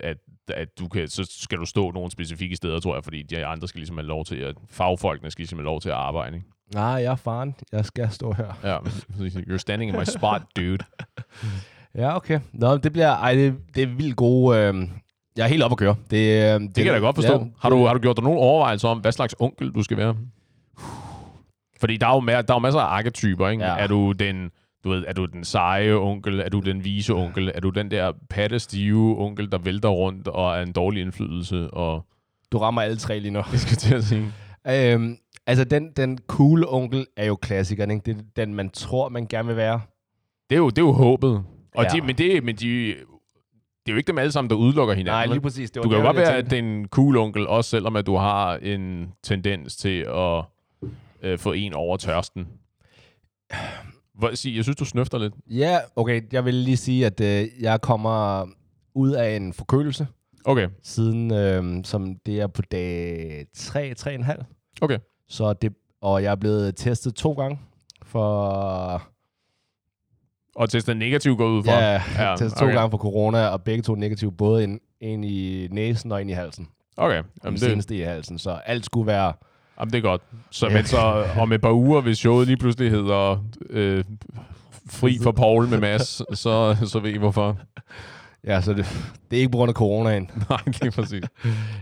at, 0.00 0.16
at 0.48 0.78
du 0.78 0.88
kan, 0.88 1.08
så 1.08 1.26
skal 1.30 1.58
du 1.58 1.66
stå 1.66 1.90
nogle 1.90 2.10
specifikke 2.10 2.56
steder, 2.56 2.80
tror 2.80 2.94
jeg, 2.94 3.04
fordi 3.04 3.22
de 3.22 3.46
andre 3.46 3.68
skal 3.68 3.78
ligesom 3.78 3.96
have 3.96 4.06
lov 4.06 4.24
til 4.24 4.36
at, 4.36 4.56
fagfolkene 4.68 5.30
skal 5.30 5.42
ligesom 5.42 5.58
have 5.58 5.64
lov 5.64 5.80
til 5.80 5.88
at 5.88 5.94
arbejde. 5.94 6.36
Ikke? 6.36 6.46
nej, 6.74 6.84
jeg 6.84 7.04
er 7.04 7.16
faren. 7.16 7.54
Jeg 7.72 7.84
skal 7.84 8.10
stå 8.10 8.32
her. 8.32 8.58
Ja, 8.64 8.78
you're 9.52 9.58
standing 9.58 9.90
in 9.90 9.98
my 9.98 10.04
spot, 10.04 10.42
dude. 10.56 10.78
Ja, 11.94 12.16
okay. 12.16 12.40
Nå, 12.52 12.76
det 12.76 12.92
bliver... 12.92 13.10
Ej, 13.10 13.34
det, 13.34 13.54
det 13.74 13.82
er 13.82 13.86
vildt 13.86 14.16
gode... 14.16 14.58
Øh, 14.58 14.88
jeg 15.36 15.44
er 15.44 15.48
helt 15.48 15.62
op 15.62 15.72
at 15.72 15.78
køre. 15.78 15.96
Det, 16.10 16.16
øh, 16.16 16.60
det, 16.60 16.60
Det 16.60 16.74
kan 16.74 16.86
jeg 16.86 16.94
da 16.94 16.98
godt 16.98 17.16
forstå. 17.16 17.32
Ja, 17.32 17.44
har, 17.60 17.70
du, 17.70 17.86
har 17.86 17.94
du 17.94 18.00
gjort 18.00 18.16
dig 18.16 18.24
nogle 18.24 18.40
overvejelser 18.40 18.88
om, 18.88 18.98
hvad 18.98 19.12
slags 19.12 19.34
onkel 19.38 19.70
du 19.70 19.82
skal 19.82 19.96
være? 19.96 20.16
Fordi 21.82 21.96
der 21.96 22.06
er 22.06 22.14
jo, 22.14 22.20
ma- 22.20 22.30
der 22.32 22.36
er 22.38 22.54
jo 22.54 22.58
masser 22.58 22.80
af 22.80 22.96
arketyper, 22.96 23.48
ikke? 23.48 23.64
Ja. 23.64 23.76
Er 23.78 23.86
du 23.86 24.12
den, 24.12 24.50
du 24.84 24.90
ved, 24.90 25.04
er 25.08 25.12
du 25.12 25.24
den 25.24 25.44
seje 25.44 25.92
onkel? 25.94 26.40
Er 26.40 26.48
du 26.48 26.60
den 26.60 26.84
vise 26.84 27.14
onkel? 27.14 27.50
Er 27.54 27.60
du 27.60 27.70
den 27.70 27.90
der 27.90 28.12
pattestive 28.30 29.20
onkel, 29.24 29.52
der 29.52 29.58
vælter 29.58 29.88
rundt 29.88 30.28
og 30.28 30.56
er 30.56 30.62
en 30.62 30.72
dårlig 30.72 31.02
indflydelse? 31.02 31.70
Og 31.70 32.06
Du 32.52 32.58
rammer 32.58 32.82
alle 32.82 32.96
tre 32.96 33.18
lige 33.18 33.30
nu. 33.32 33.38
jeg 33.52 33.60
skal 33.60 33.76
til 33.76 33.94
at 33.94 34.04
sige. 34.04 34.32
Øhm, 34.68 35.16
altså, 35.46 35.64
den, 35.64 35.90
den 35.96 36.18
cool 36.26 36.64
onkel 36.68 37.06
er 37.16 37.26
jo 37.26 37.36
klassikeren, 37.36 37.90
ikke? 37.90 38.02
Det 38.04 38.16
er 38.16 38.44
den, 38.44 38.54
man 38.54 38.70
tror, 38.70 39.08
man 39.08 39.26
gerne 39.26 39.46
vil 39.48 39.56
være. 39.56 39.80
Det 40.50 40.56
er 40.56 40.60
jo, 40.60 40.68
det 40.70 40.78
er 40.78 40.82
jo 40.82 40.92
håbet. 40.92 41.44
Og 41.74 41.84
Ja. 41.84 41.88
de, 41.88 42.00
men, 42.00 42.18
det, 42.18 42.44
men 42.44 42.56
de, 42.56 42.86
det 42.86 43.88
er 43.88 43.92
jo 43.92 43.96
ikke 43.96 44.06
dem 44.08 44.18
alle 44.18 44.32
sammen, 44.32 44.50
der 44.50 44.56
udelukker 44.56 44.94
hinanden. 44.94 45.18
Nej, 45.18 45.26
lige 45.26 45.40
præcis. 45.40 45.70
Det 45.70 45.80
var 45.80 45.82
Du 45.82 45.88
kan 45.88 45.98
jo 45.98 46.04
godt 46.04 46.16
være 46.16 46.42
den 46.42 46.88
cool 46.88 47.16
onkel, 47.16 47.46
også 47.46 47.70
selvom 47.70 47.96
at 47.96 48.06
du 48.06 48.16
har 48.16 48.56
en 48.56 49.12
tendens 49.22 49.76
til 49.76 49.98
at 50.08 50.44
øh, 51.22 51.38
få 51.38 51.52
en 51.52 51.74
over 51.74 51.96
tørsten. 51.96 52.48
Jeg 54.22 54.36
synes, 54.36 54.76
du 54.78 54.84
snøfter 54.84 55.18
lidt. 55.18 55.34
Ja, 55.50 55.78
okay. 55.96 56.22
Jeg 56.32 56.44
vil 56.44 56.54
lige 56.54 56.76
sige, 56.76 57.06
at 57.06 57.20
øh, 57.20 57.48
jeg 57.60 57.80
kommer 57.80 58.46
ud 58.94 59.10
af 59.10 59.36
en 59.36 59.52
forkølelse, 59.52 60.06
Okay, 60.44 60.68
siden, 60.82 61.32
øh, 61.32 61.84
som 61.84 62.14
det 62.26 62.40
er 62.40 62.46
på 62.46 62.62
dag 62.62 63.46
3, 63.54 63.94
3,5. 63.98 64.44
okay. 64.82 64.98
Så 65.28 65.52
det, 65.52 65.72
og 66.00 66.22
jeg 66.22 66.30
er 66.30 66.36
blevet 66.36 66.76
testet 66.76 67.14
to 67.14 67.32
gange 67.32 67.58
for... 68.02 69.02
Og 70.54 70.70
testet 70.70 70.96
negativ 70.96 71.36
går 71.36 71.48
ud 71.48 71.64
fra? 71.64 71.72
Ja, 71.72 72.02
Ja, 72.18 72.36
testet 72.38 72.58
to 72.58 72.64
okay. 72.64 72.74
gange 72.74 72.90
for 72.90 72.98
corona, 72.98 73.46
og 73.46 73.62
begge 73.62 73.82
to 73.82 73.94
negative, 73.94 74.32
både 74.32 74.64
en, 74.64 74.80
en 75.00 75.24
i 75.24 75.68
næsen 75.70 76.12
og 76.12 76.20
en 76.20 76.30
i 76.30 76.32
halsen. 76.32 76.68
Okay, 76.96 77.22
jamen 77.44 77.60
det, 77.60 77.60
seneste 77.60 77.96
i 77.96 78.00
halsen, 78.00 78.38
så 78.38 78.50
alt 78.50 78.84
skulle 78.84 79.06
være... 79.06 79.32
jamen 79.80 79.92
det 79.92 79.98
er 79.98 80.02
godt. 80.02 80.22
Så, 80.50 80.66
Ja. 80.68 80.74
men 80.74 80.84
så 80.84 81.24
om 81.38 81.52
et 81.52 81.60
par 81.60 81.72
uger, 81.72 82.00
hvis 82.00 82.18
showet 82.18 82.46
lige 82.46 82.56
pludselig 82.56 82.90
hedder 82.90 83.44
øh, 83.70 84.04
Fri 84.90 85.18
for 85.22 85.32
Paul 85.32 85.68
med 85.68 85.78
Mads, 85.80 86.22
så, 86.38 86.76
så 86.86 86.98
ved 87.02 87.10
I 87.10 87.18
hvorfor. 87.18 87.58
Ja, 88.46 88.60
så 88.60 88.72
det, 88.72 88.86
det 89.30 89.36
er 89.36 89.40
ikke 89.40 89.50
på 89.52 89.56
grund 89.58 89.68
af 89.68 89.74
coronaen. 89.74 90.30
Nej, 90.50 90.58
det 90.66 90.82
er 90.84 90.90
præcis. 90.90 91.24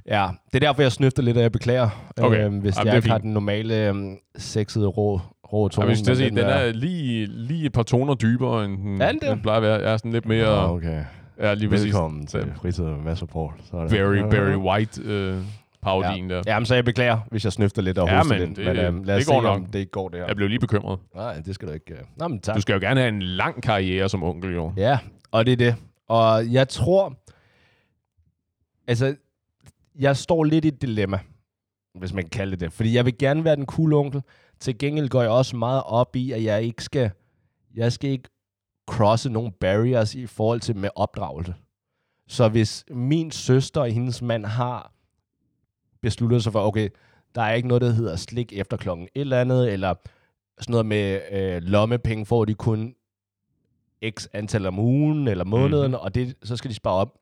Ja, 0.06 0.28
det 0.52 0.62
er 0.64 0.66
derfor, 0.68 0.82
jeg 0.82 0.92
snøfter 0.92 1.22
lidt, 1.22 1.36
og 1.36 1.42
jeg 1.42 1.52
beklager, 1.52 1.88
Okay. 2.20 2.44
øhm, 2.44 2.58
hvis 2.58 2.76
Jamen, 2.76 2.86
jeg 2.88 2.96
ikke 2.96 3.10
har 3.10 3.18
den 3.18 3.32
normale 3.32 3.86
øhm, 3.88 4.16
sexede 4.38 4.86
rå, 4.86 5.20
rå 5.52 5.68
tone. 5.68 5.86
Hvis 5.86 6.08
jeg 6.08 6.16
sige, 6.16 6.30
den 6.30 6.38
er- 6.38 6.72
lige, 6.72 7.26
lige 7.26 7.66
et 7.66 7.72
par 7.72 7.82
toner 7.82 8.14
dybere, 8.14 8.64
end 8.64 9.00
den, 9.00 9.18
den 9.30 9.40
plejer 9.42 9.56
at 9.56 9.62
være. 9.62 9.74
Jeg 9.80 9.92
er 9.92 9.96
sådan 9.96 10.12
lidt 10.12 10.26
mere... 10.26 10.46
Ah, 10.46 10.70
okay. 10.70 11.02
Ja, 11.40 11.54
lige 11.54 11.68
præcis. 11.68 11.84
Velkommen 11.84 12.26
til 12.26 12.52
Fritid 12.62 12.84
med 12.84 12.96
Mads 13.04 13.22
og 13.22 13.28
Paul. 13.28 13.52
Så 13.70 13.76
er 13.76 13.80
det- 13.88 13.90
Barry, 13.90 14.16
Barry 14.30 14.56
White 14.68 15.02
øh, 15.02 15.36
parodien 15.82 16.30
ja. 16.30 16.36
der. 16.36 16.42
Jamen, 16.46 16.66
så 16.66 16.74
jeg 16.74 16.84
beklager, 16.84 17.18
hvis 17.30 17.44
jeg 17.44 17.52
snøfter 17.52 17.82
lidt 17.82 17.98
og 17.98 18.08
Ja, 18.08 18.16
hoster 18.16 18.38
lidt. 18.38 18.56
det- 18.56 18.64
men 18.66 18.76
øhm, 18.76 19.02
lad 19.02 19.14
os 19.16 19.18
det 19.18 19.26
se, 19.26 19.32
går 19.32 19.48
om 19.48 19.60
nok. 19.60 19.72
det 19.72 19.90
går 19.90 20.08
det 20.08 20.18
her. 20.20 20.26
Jeg 20.26 20.36
blev 20.36 20.48
lige 20.48 20.58
bekymret. 20.60 20.98
Nej, 21.14 21.40
det 21.40 21.54
skal 21.54 21.68
du 21.68 21.72
ikke. 21.72 21.92
øh. 21.94 21.98
Nå, 22.16 22.28
men 22.28 22.40
tak. 22.40 22.56
Du 22.56 22.60
skal 22.60 22.72
jo 22.72 22.80
gerne 22.80 23.00
have 23.00 23.08
en 23.08 23.22
lang 23.22 23.62
karriere 23.62 24.08
som 24.08 24.22
onkel, 24.22 24.54
jo. 24.54 24.72
Ja, 24.76 24.98
og 25.30 25.46
det 25.46 25.52
er 25.52 25.56
det. 25.56 25.74
Og 26.08 26.52
jeg 26.52 26.68
tror, 26.68 27.14
altså, 28.88 29.16
jeg 29.98 30.16
står 30.16 30.44
lidt 30.44 30.64
i 30.64 30.68
et 30.68 30.82
dilemma, 30.82 31.18
hvis 31.94 32.12
man 32.12 32.22
kan 32.24 32.30
kalde 32.30 32.50
det 32.50 32.60
det. 32.60 32.72
Fordi 32.72 32.94
jeg 32.96 33.04
vil 33.04 33.18
gerne 33.18 33.44
være 33.44 33.56
den 33.56 33.66
cool 33.66 33.92
onkel. 33.92 34.22
Til 34.60 34.78
gengæld 34.78 35.08
går 35.08 35.22
jeg 35.22 35.30
også 35.30 35.56
meget 35.56 35.82
op 35.86 36.16
i, 36.16 36.32
at 36.32 36.44
jeg 36.44 36.62
ikke 36.62 36.84
skal, 36.84 37.10
jeg 37.74 37.92
skal 37.92 38.10
ikke 38.10 38.28
crosse 38.88 39.30
nogle 39.30 39.52
barriers 39.60 40.14
i 40.14 40.26
forhold 40.26 40.60
til 40.60 40.76
med 40.76 40.88
opdragelse. 40.96 41.54
Så 42.28 42.48
hvis 42.48 42.84
min 42.90 43.30
søster 43.30 43.80
og 43.80 43.90
hendes 43.90 44.22
mand 44.22 44.46
har 44.46 44.92
besluttet 46.02 46.42
sig 46.42 46.52
for, 46.52 46.60
okay, 46.60 46.88
der 47.34 47.42
er 47.42 47.52
ikke 47.54 47.68
noget, 47.68 47.80
der 47.82 47.90
hedder 47.90 48.16
slik 48.16 48.52
efter 48.52 48.76
klokken 48.76 49.08
et 49.14 49.20
eller 49.20 49.40
andet, 49.40 49.72
eller 49.72 49.94
sådan 50.60 50.70
noget 50.72 50.86
med 50.86 51.20
øh, 51.32 51.62
lommepenge, 51.62 52.26
får 52.26 52.44
de 52.44 52.54
kun 52.54 52.94
x 54.10 54.26
antal 54.32 54.66
om 54.66 54.78
ugen 54.78 55.28
eller 55.28 55.44
måneden, 55.44 55.82
mm-hmm. 55.90 55.94
og 56.04 56.14
det, 56.14 56.34
så 56.42 56.56
skal 56.56 56.70
de 56.70 56.74
spare 56.74 56.94
op. 56.94 57.14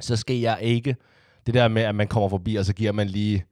Så 0.00 0.16
skal 0.16 0.36
jeg 0.36 0.58
ikke, 0.62 0.96
det 1.46 1.54
der 1.54 1.68
med, 1.68 1.82
at 1.82 1.94
man 1.94 2.08
kommer 2.08 2.28
forbi, 2.28 2.54
og 2.56 2.64
så 2.64 2.74
giver 2.74 2.92
man 2.92 3.06
lige, 3.06 3.44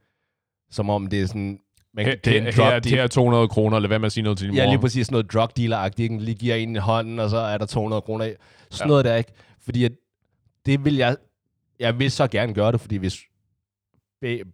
som 0.70 0.90
om 0.90 1.06
det 1.06 1.22
er 1.22 1.26
sådan, 1.26 1.58
man, 1.94 2.06
Her, 2.06 2.14
det 2.16 2.36
er 2.36 2.40
en 2.40 2.44
drug 2.56 2.66
her, 2.66 2.80
her 2.96 3.02
er 3.02 3.06
200 3.06 3.48
kroner, 3.48 3.76
eller 3.76 3.88
hvad 3.88 3.98
man 3.98 4.10
sige 4.10 4.24
noget 4.24 4.38
til 4.38 4.48
din 4.48 4.56
Ja, 4.56 4.64
mor. 4.64 4.70
lige 4.72 4.80
præcis 4.80 5.06
sådan 5.06 5.14
noget 5.14 5.32
drug 5.32 5.48
dealer-agtigt. 5.58 6.20
Lige 6.20 6.34
giver 6.34 6.54
en 6.54 6.76
i 6.76 6.78
hånden, 6.78 7.18
og 7.18 7.30
så 7.30 7.36
er 7.36 7.58
der 7.58 7.66
200 7.66 8.02
kroner 8.02 8.24
i. 8.24 8.32
Sådan 8.70 8.84
Ja. 8.84 8.88
noget 8.88 9.04
der, 9.04 9.16
ikke? 9.16 9.32
Fordi 9.60 9.84
at 9.84 9.92
det 10.66 10.84
vil 10.84 10.96
jeg... 10.96 11.16
Jeg 11.78 11.98
vil 11.98 12.10
så 12.10 12.26
gerne 12.26 12.54
gøre 12.54 12.72
det, 12.72 12.80
fordi 12.80 12.96
hvis 12.96 13.20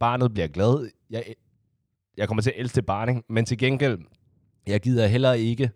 barnet 0.01 0.33
bliver 0.33 0.49
glad, 0.49 0.91
jeg, 1.11 1.25
jeg 2.17 2.29
kommer 2.29 2.43
til 2.43 2.51
at 2.51 2.61
elske 2.61 2.83
barn, 2.83 3.09
ikke? 3.09 3.23
men 3.29 3.45
til 3.45 3.59
gengæld, 3.59 3.99
jeg 4.67 4.81
gider 4.81 5.07
heller 5.07 5.33
ikke, 5.33 5.71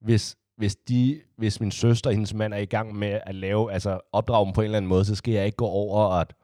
hvis, 0.00 0.36
hvis, 0.56 0.76
de, 0.76 1.20
hvis 1.36 1.60
min 1.60 1.70
søster 1.70 2.10
og 2.10 2.14
hendes 2.14 2.34
mand 2.34 2.54
er 2.54 2.58
i 2.58 2.64
gang 2.64 2.94
med 2.94 3.20
at 3.26 3.34
lave, 3.34 3.72
altså 3.72 4.00
opdrage 4.12 4.46
dem 4.46 4.52
på 4.52 4.60
en 4.60 4.64
eller 4.64 4.76
anden 4.76 4.88
måde, 4.88 5.04
så 5.04 5.14
skal 5.14 5.34
jeg 5.34 5.46
ikke 5.46 5.56
gå 5.56 5.66
over 5.66 6.04
og 6.04 6.20
at 6.20 6.34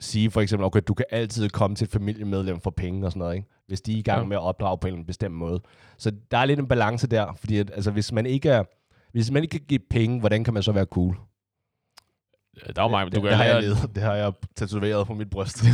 sige 0.00 0.30
for 0.30 0.40
eksempel, 0.40 0.64
okay, 0.64 0.80
du 0.88 0.94
kan 0.94 1.06
altid 1.10 1.48
komme 1.48 1.76
til 1.76 1.84
et 1.84 1.90
familiemedlem 1.90 2.60
for 2.60 2.70
penge 2.70 3.06
og 3.06 3.12
sådan 3.12 3.18
noget, 3.18 3.34
ikke? 3.34 3.48
hvis 3.66 3.80
de 3.80 3.92
er 3.92 3.98
i 3.98 4.02
gang 4.02 4.20
ja. 4.20 4.26
med 4.26 4.36
at 4.36 4.42
opdrage 4.42 4.78
på 4.78 4.86
en 4.86 4.88
eller 4.88 4.96
anden 4.96 5.06
bestemt 5.06 5.34
måde. 5.34 5.60
Så 5.98 6.12
der 6.30 6.38
er 6.38 6.44
lidt 6.44 6.60
en 6.60 6.68
balance 6.68 7.06
der, 7.06 7.34
fordi 7.34 7.58
at, 7.58 7.70
altså, 7.74 7.90
hvis 7.90 8.12
man 8.12 8.26
ikke 8.26 8.48
er, 8.48 8.64
hvis 9.12 9.30
man 9.30 9.42
ikke 9.42 9.58
kan 9.58 9.66
give 9.68 9.80
penge, 9.90 10.20
hvordan 10.20 10.44
kan 10.44 10.54
man 10.54 10.62
så 10.62 10.72
være 10.72 10.84
cool? 10.84 11.16
Der 12.60 12.82
er 12.82 12.82
jo 12.82 12.88
mig, 12.88 13.06
det, 13.06 13.14
du 13.14 13.20
kan 13.20 13.28
det, 13.30 13.36
har 13.36 13.44
jeg 13.44 13.62
ledet. 13.62 13.90
det 13.94 14.02
har 14.02 14.14
jeg 14.14 14.32
tatoveret 14.56 15.06
på 15.06 15.14
mit 15.14 15.30
bryst. 15.30 15.64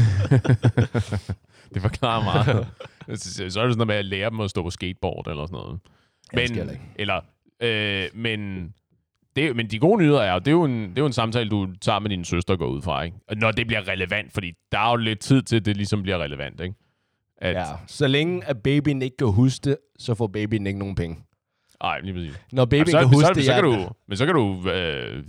det 1.74 1.82
forklarer 1.82 2.24
meget. 2.24 2.66
så 3.20 3.42
er 3.42 3.44
det 3.44 3.52
sådan 3.52 3.68
noget 3.68 3.86
med 3.86 3.94
at 3.94 4.04
lære 4.04 4.30
dem 4.30 4.40
at 4.40 4.50
stå 4.50 4.62
på 4.62 4.70
skateboard 4.70 5.26
eller 5.28 5.46
sådan 5.46 5.54
noget. 5.54 5.80
Ja, 6.32 6.40
det 6.40 6.50
Men, 6.50 6.58
jeg 6.58 6.72
ikke. 6.72 6.84
eller, 6.96 7.20
øh, 7.62 8.04
men, 8.14 8.68
det, 9.36 9.56
men 9.56 9.70
de 9.70 9.78
gode 9.78 9.98
nyheder 9.98 10.22
er 10.22 10.32
jo, 10.32 10.38
det 10.38 10.48
er 10.48 10.52
jo 10.52 10.64
en, 10.64 10.82
det 10.82 10.98
er 10.98 11.02
jo 11.02 11.06
en 11.06 11.12
samtale, 11.12 11.50
du 11.50 11.68
tager 11.80 11.98
med 11.98 12.10
din 12.10 12.24
søster 12.24 12.54
og 12.54 12.58
går 12.58 12.66
ud 12.66 12.82
fra, 12.82 13.02
ikke? 13.02 13.16
Og 13.28 13.36
Når 13.36 13.50
det 13.50 13.66
bliver 13.66 13.88
relevant, 13.88 14.32
fordi 14.32 14.52
der 14.72 14.78
er 14.78 14.90
jo 14.90 14.96
lidt 14.96 15.20
tid 15.20 15.42
til, 15.42 15.56
at 15.56 15.64
det 15.64 15.76
ligesom 15.76 16.02
bliver 16.02 16.18
relevant, 16.18 16.60
ikke? 16.60 16.74
At, 17.40 17.56
ja. 17.56 17.64
Så 17.86 18.06
længe 18.06 18.44
at 18.44 18.62
babyen 18.62 19.02
ikke 19.02 19.16
kan 19.16 19.28
huske 19.28 19.64
det, 19.64 19.76
så 19.98 20.14
får 20.14 20.26
babyen 20.26 20.66
ikke 20.66 20.78
nogen 20.78 20.94
penge. 20.94 21.16
Ej, 21.80 22.00
lige 22.00 22.14
præcis. 22.14 22.40
Når 22.52 22.64
babyen 22.64 22.78
Jamen, 22.78 22.90
så, 22.90 22.98
kan 22.98 23.08
huske 23.08 23.26
så, 23.26 23.32
det, 23.34 23.44
så, 23.44 23.52
jeg- 23.52 23.62
kan 23.62 23.70
du, 23.72 23.88
men 24.08 24.16
så 24.16 24.26
kan 24.26 24.34
du 24.34 24.70
øh, 24.70 25.24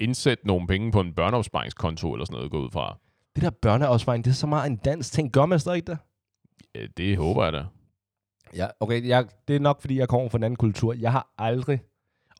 indsætte 0.00 0.46
nogle 0.46 0.66
penge 0.66 0.92
på 0.92 1.00
en 1.00 1.14
børneopsparingskonto 1.14 2.12
eller 2.12 2.24
sådan 2.24 2.34
noget, 2.36 2.50
gå 2.50 2.58
ud 2.64 2.70
fra. 2.70 2.98
det 3.34 3.42
der 3.42 3.50
børneafsparing, 3.50 4.24
det 4.24 4.30
er 4.30 4.34
så 4.34 4.46
meget 4.46 4.70
en 4.70 4.76
dansk 4.76 5.12
ting. 5.12 5.32
Gør 5.32 5.46
man 5.46 5.58
stadig 5.60 5.76
ikke 5.76 5.90
det? 5.90 5.98
Ja, 6.74 6.86
det 6.96 7.16
håber 7.16 7.44
jeg 7.44 7.52
da. 7.52 7.64
Ja, 8.56 8.66
okay. 8.80 9.08
Jeg, 9.08 9.26
det 9.48 9.56
er 9.56 9.60
nok, 9.60 9.80
fordi 9.80 9.98
jeg 9.98 10.08
kommer 10.08 10.28
fra 10.28 10.38
en 10.38 10.44
anden 10.44 10.56
kultur. 10.56 10.92
Jeg 10.94 11.12
har 11.12 11.34
aldrig... 11.38 11.80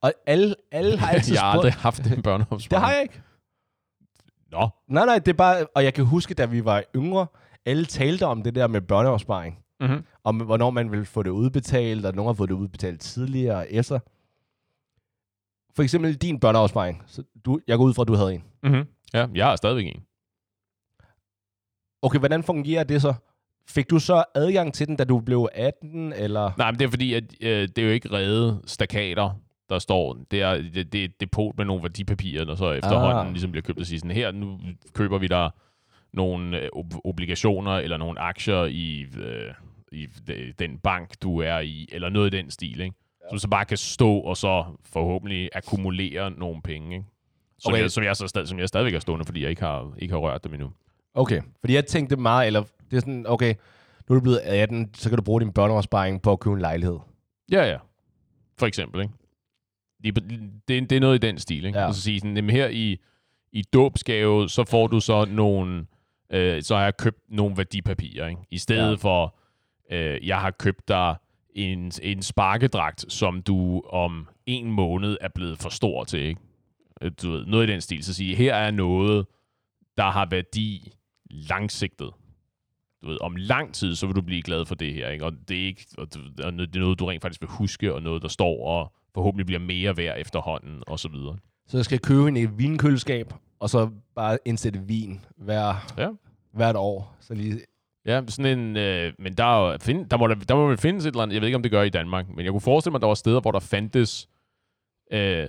Og 0.03 0.13
alle, 0.27 0.55
alle 0.73 0.99
har 0.99 1.11
altid 1.11 1.35
jeg 1.35 1.43
har 1.43 1.53
aldrig 1.53 1.73
haft 1.73 2.07
en 2.07 2.23
børneopsparing. 2.23 2.71
Det 2.71 2.79
har 2.79 2.93
jeg 2.93 3.03
ikke. 3.03 3.21
Nå, 4.51 4.69
Nej, 4.89 5.07
nej, 5.07 5.19
det 5.19 5.29
er 5.29 5.37
bare... 5.37 5.67
Og 5.75 5.85
jeg 5.85 5.95
kan 5.95 6.05
huske, 6.05 6.35
da 6.35 6.47
vi 6.47 6.65
var 6.65 6.83
yngre, 6.97 7.27
alle 7.67 7.85
talte 7.85 8.27
om 8.27 8.43
det 8.43 8.55
der 8.55 8.67
med 8.67 8.81
børneopsparing. 8.81 9.59
Mm-hmm. 9.81 10.05
Om 10.25 10.37
hvornår 10.37 10.71
man 10.71 10.93
vil 10.93 11.05
få 11.05 11.23
det 11.23 11.31
udbetalt, 11.31 12.07
og 12.07 12.15
nogen 12.15 12.29
har 12.29 12.35
fået 12.35 12.49
det 12.51 12.55
udbetalt 12.55 13.01
tidligere 13.01 13.73
efter. 13.73 13.99
For 15.77 15.83
eksempel 15.83 16.15
din 16.15 16.41
børneopsparing. 16.41 17.03
Så 17.07 17.23
du, 17.45 17.61
jeg 17.67 17.79
går 17.79 17.85
ud 17.85 17.95
fra, 17.95 18.03
at 18.03 18.09
du 18.09 18.15
havde 18.15 18.35
en. 18.35 18.45
Mm-hmm. 18.63 18.87
ja, 19.15 19.27
jeg 19.35 19.47
har 19.47 19.57
stadigvæk 19.57 19.87
en. 19.87 20.03
Okay, 22.03 22.19
hvordan 22.19 22.43
fungerer 22.43 22.85
det 22.85 23.03
så? 23.03 23.15
Fik 23.69 23.91
du 23.91 23.99
så 23.99 24.25
adgang 24.35 24.75
til 24.75 24.87
den, 24.87 24.97
da 24.97 25.05
du 25.05 25.21
blev 25.21 25.49
18, 25.55 26.13
eller... 26.13 26.51
Nej, 26.59 26.71
men 26.71 26.79
det 26.79 26.85
er 26.85 26.91
fordi, 26.91 27.15
at 27.15 27.25
øh, 27.41 27.69
det 27.69 27.79
er 27.79 27.83
jo 27.87 27.93
ikke 27.93 28.13
redde 28.13 28.61
stakater, 28.67 29.31
der 29.69 29.79
står. 29.79 30.19
Det 30.31 30.43
er, 30.43 30.55
det, 30.55 30.93
det 30.93 31.01
er 31.01 31.05
et 31.05 31.21
depot 31.21 31.57
med 31.57 31.65
nogle 31.65 31.83
værdipapirer, 31.83 32.45
der 32.45 32.55
så 32.55 32.73
efterhånden 32.73 33.27
Ah. 33.27 33.33
ligesom 33.33 33.51
bliver 33.51 33.63
købt 33.63 33.79
og 33.79 33.87
siger 33.87 33.99
sådan, 33.99 34.11
her 34.11 34.33
nu 34.33 34.59
køber 34.95 35.19
vi 35.19 35.27
der 35.27 35.51
nogle 36.13 36.61
øh, 36.61 36.69
ob- 36.77 37.01
obligationer 37.05 37.73
eller 37.73 37.97
nogle 37.97 38.21
aktier 38.21 38.65
i, 38.65 39.07
øh, 39.19 39.55
i 39.93 40.07
de- 40.27 40.53
den 40.59 40.79
bank, 40.79 41.23
du 41.23 41.39
er 41.39 41.59
i, 41.59 41.89
eller 41.93 42.09
noget 42.09 42.35
i 42.35 42.37
den 42.37 42.51
stil, 42.51 42.81
ikke? 42.81 42.97
Ja. 43.25 43.29
Som 43.31 43.39
så 43.39 43.49
bare 43.49 43.65
kan 43.65 43.77
stå 43.77 44.19
og 44.19 44.37
så 44.37 44.65
forhåbentlig 44.85 45.51
akkumulere 45.55 46.31
nogle 46.31 46.63
penge, 46.63 46.97
ikke? 46.97 47.07
Som, 47.59 47.73
Okay. 47.73 47.83
jeg, 47.83 47.91
som, 47.91 48.05
jeg, 48.05 48.17
så 48.17 48.27
stadig, 48.27 48.49
som 48.49 48.59
jeg 48.59 48.69
stadigvæk 48.69 48.93
har 48.93 49.01
stående, 49.01 49.25
fordi 49.25 49.43
jeg 49.43 49.51
ikke 49.51 49.63
har, 49.63 49.93
ikke 49.99 50.13
har 50.15 50.19
rørt 50.21 50.45
dem 50.45 50.55
endnu. 50.55 50.71
Okay, 51.15 51.41
fordi 51.61 51.75
jeg 51.75 51.87
tænkte 51.87 52.17
meget, 52.17 52.47
eller 52.47 52.63
det 52.91 52.97
er 52.97 53.01
sådan, 53.01 53.25
okay, 53.29 53.55
nu 54.09 54.15
er 54.15 54.19
du 54.19 54.23
blevet 54.23 54.39
18, 54.45 54.91
så 54.95 55.09
kan 55.09 55.19
du 55.19 55.23
bruge 55.25 55.41
din 55.41 55.53
børneopsparing 55.53 56.23
på 56.23 56.33
at 56.33 56.41
købe 56.41 56.55
en 56.55 56.61
lejlighed. 56.61 56.99
Ja, 57.53 57.65
ja. 57.71 57.77
For 58.59 58.67
eksempel, 58.67 59.01
ikke? 59.01 59.15
Det, 60.05 60.09
er- 60.19 60.21
det, 60.69 60.79
er- 60.79 60.87
det 60.87 60.97
er 60.97 61.01
noget 61.01 61.25
i 61.25 61.27
den 61.27 61.39
stil, 61.39 61.65
ikke? 61.65 61.79
Ja. 61.79 61.87
Og 61.87 61.95
så 61.95 62.01
sige 62.01 62.21
sådan, 62.21 62.37
jamen 62.37 62.51
her 62.51 62.69
i, 62.69 62.99
i 63.53 63.63
dåbsgave, 63.73 64.49
så 64.49 64.65
får 64.65 64.87
du 64.87 65.01
så 65.01 65.25
nogle, 65.31 65.87
øh, 66.33 66.63
så 66.63 66.77
har 66.77 66.83
jeg 66.85 66.97
købt 66.97 67.19
nogle 67.29 67.57
værdipapirer, 67.57 68.27
ikke? 68.29 68.41
I 68.51 68.59
stedet 68.59 68.91
Ja. 68.91 68.95
for, 68.95 69.37
øh, 69.91 70.27
jeg 70.27 70.41
har 70.41 70.51
købt 70.51 70.89
dig 70.89 71.17
en, 71.55 71.93
en 72.03 72.23
sparkedragt, 72.23 73.13
som 73.13 73.43
du 73.43 73.81
om 73.81 74.29
en 74.47 74.71
måned 74.73 75.17
er 75.21 75.29
blevet 75.35 75.59
for 75.59 75.69
stor 75.69 76.05
til, 76.05 76.21
ikke? 76.21 76.41
Øh, 77.03 77.11
Du 77.23 77.31
ved, 77.31 77.47
noget 77.47 77.69
i 77.69 77.73
den 77.73 77.81
stil. 77.81 78.05
Så 78.05 78.15
sige, 78.15 78.37
her 78.37 78.55
er 78.55 78.71
noget, 78.71 79.27
der 79.97 80.11
har 80.11 80.27
værdi 80.31 80.93
langsigtet. 81.31 82.11
Du 83.03 83.09
ved, 83.09 83.19
om 83.21 83.37
lang 83.37 83.75
tid, 83.75 83.95
så 83.95 84.07
vil 84.07 84.17
du 84.17 84.21
blive 84.23 84.43
glad 84.43 84.65
for 84.67 84.75
det 84.75 84.95
her, 84.95 85.09
ikke? 85.11 85.25
Og 85.25 85.33
det 85.49 85.63
er, 85.63 85.67
ikke, 85.67 85.87
og 85.99 86.15
det 86.15 86.21
er 86.45 86.79
noget, 86.79 86.99
du 86.99 87.07
rent 87.07 87.23
faktisk 87.23 87.41
vil 87.41 87.49
huske, 87.51 87.95
og 87.95 88.03
noget, 88.03 88.23
der 88.23 88.29
står 88.29 88.67
og 88.67 88.93
forhåbentlig 89.15 89.47
bliver 89.47 89.61
mere 89.61 89.97
værd 89.97 90.21
efterhånden, 90.21 90.83
og 90.87 90.99
så 90.99 91.09
videre. 91.09 91.37
Så 91.67 91.77
jeg 91.79 91.85
skal 91.85 91.99
købe 91.99 92.29
en 92.29 92.59
vinkøleskab, 92.59 93.33
og 93.61 93.71
så 93.71 93.91
bare 94.15 94.39
indsætte 94.45 94.79
vin 94.81 95.21
hver, 95.37 95.93
Ja. 95.99 96.09
hvert 96.53 96.77
år. 96.77 97.17
Så 97.21 97.35
lige, 97.35 97.61
Ja, 98.07 98.23
sådan 98.29 98.59
en, 98.59 98.77
øh, 98.77 99.13
men 99.19 99.33
der, 99.35 99.45
er 99.73 99.79
find, 99.79 100.07
der, 100.07 100.17
må, 100.17 100.27
der, 100.27 100.35
der 100.35 100.55
må 100.55 100.67
vel 100.69 100.79
findes 100.79 101.05
et 101.07 101.11
eller 101.11 101.23
andet, 101.23 101.35
jeg 101.35 101.41
ved 101.43 101.49
ikke, 101.49 101.57
om 101.57 101.63
det 101.63 101.71
gør 101.73 101.83
i 101.83 101.89
Danmark, 101.89 102.29
men 102.29 102.45
jeg 102.45 102.53
kunne 102.53 102.61
forestille 102.61 102.91
mig, 102.91 102.97
at 102.99 103.03
der 103.03 103.07
var 103.09 103.15
steder, 103.15 103.41
hvor 103.41 103.53
der 103.53 103.59
fandtes 103.61 104.29
øh, 105.13 105.49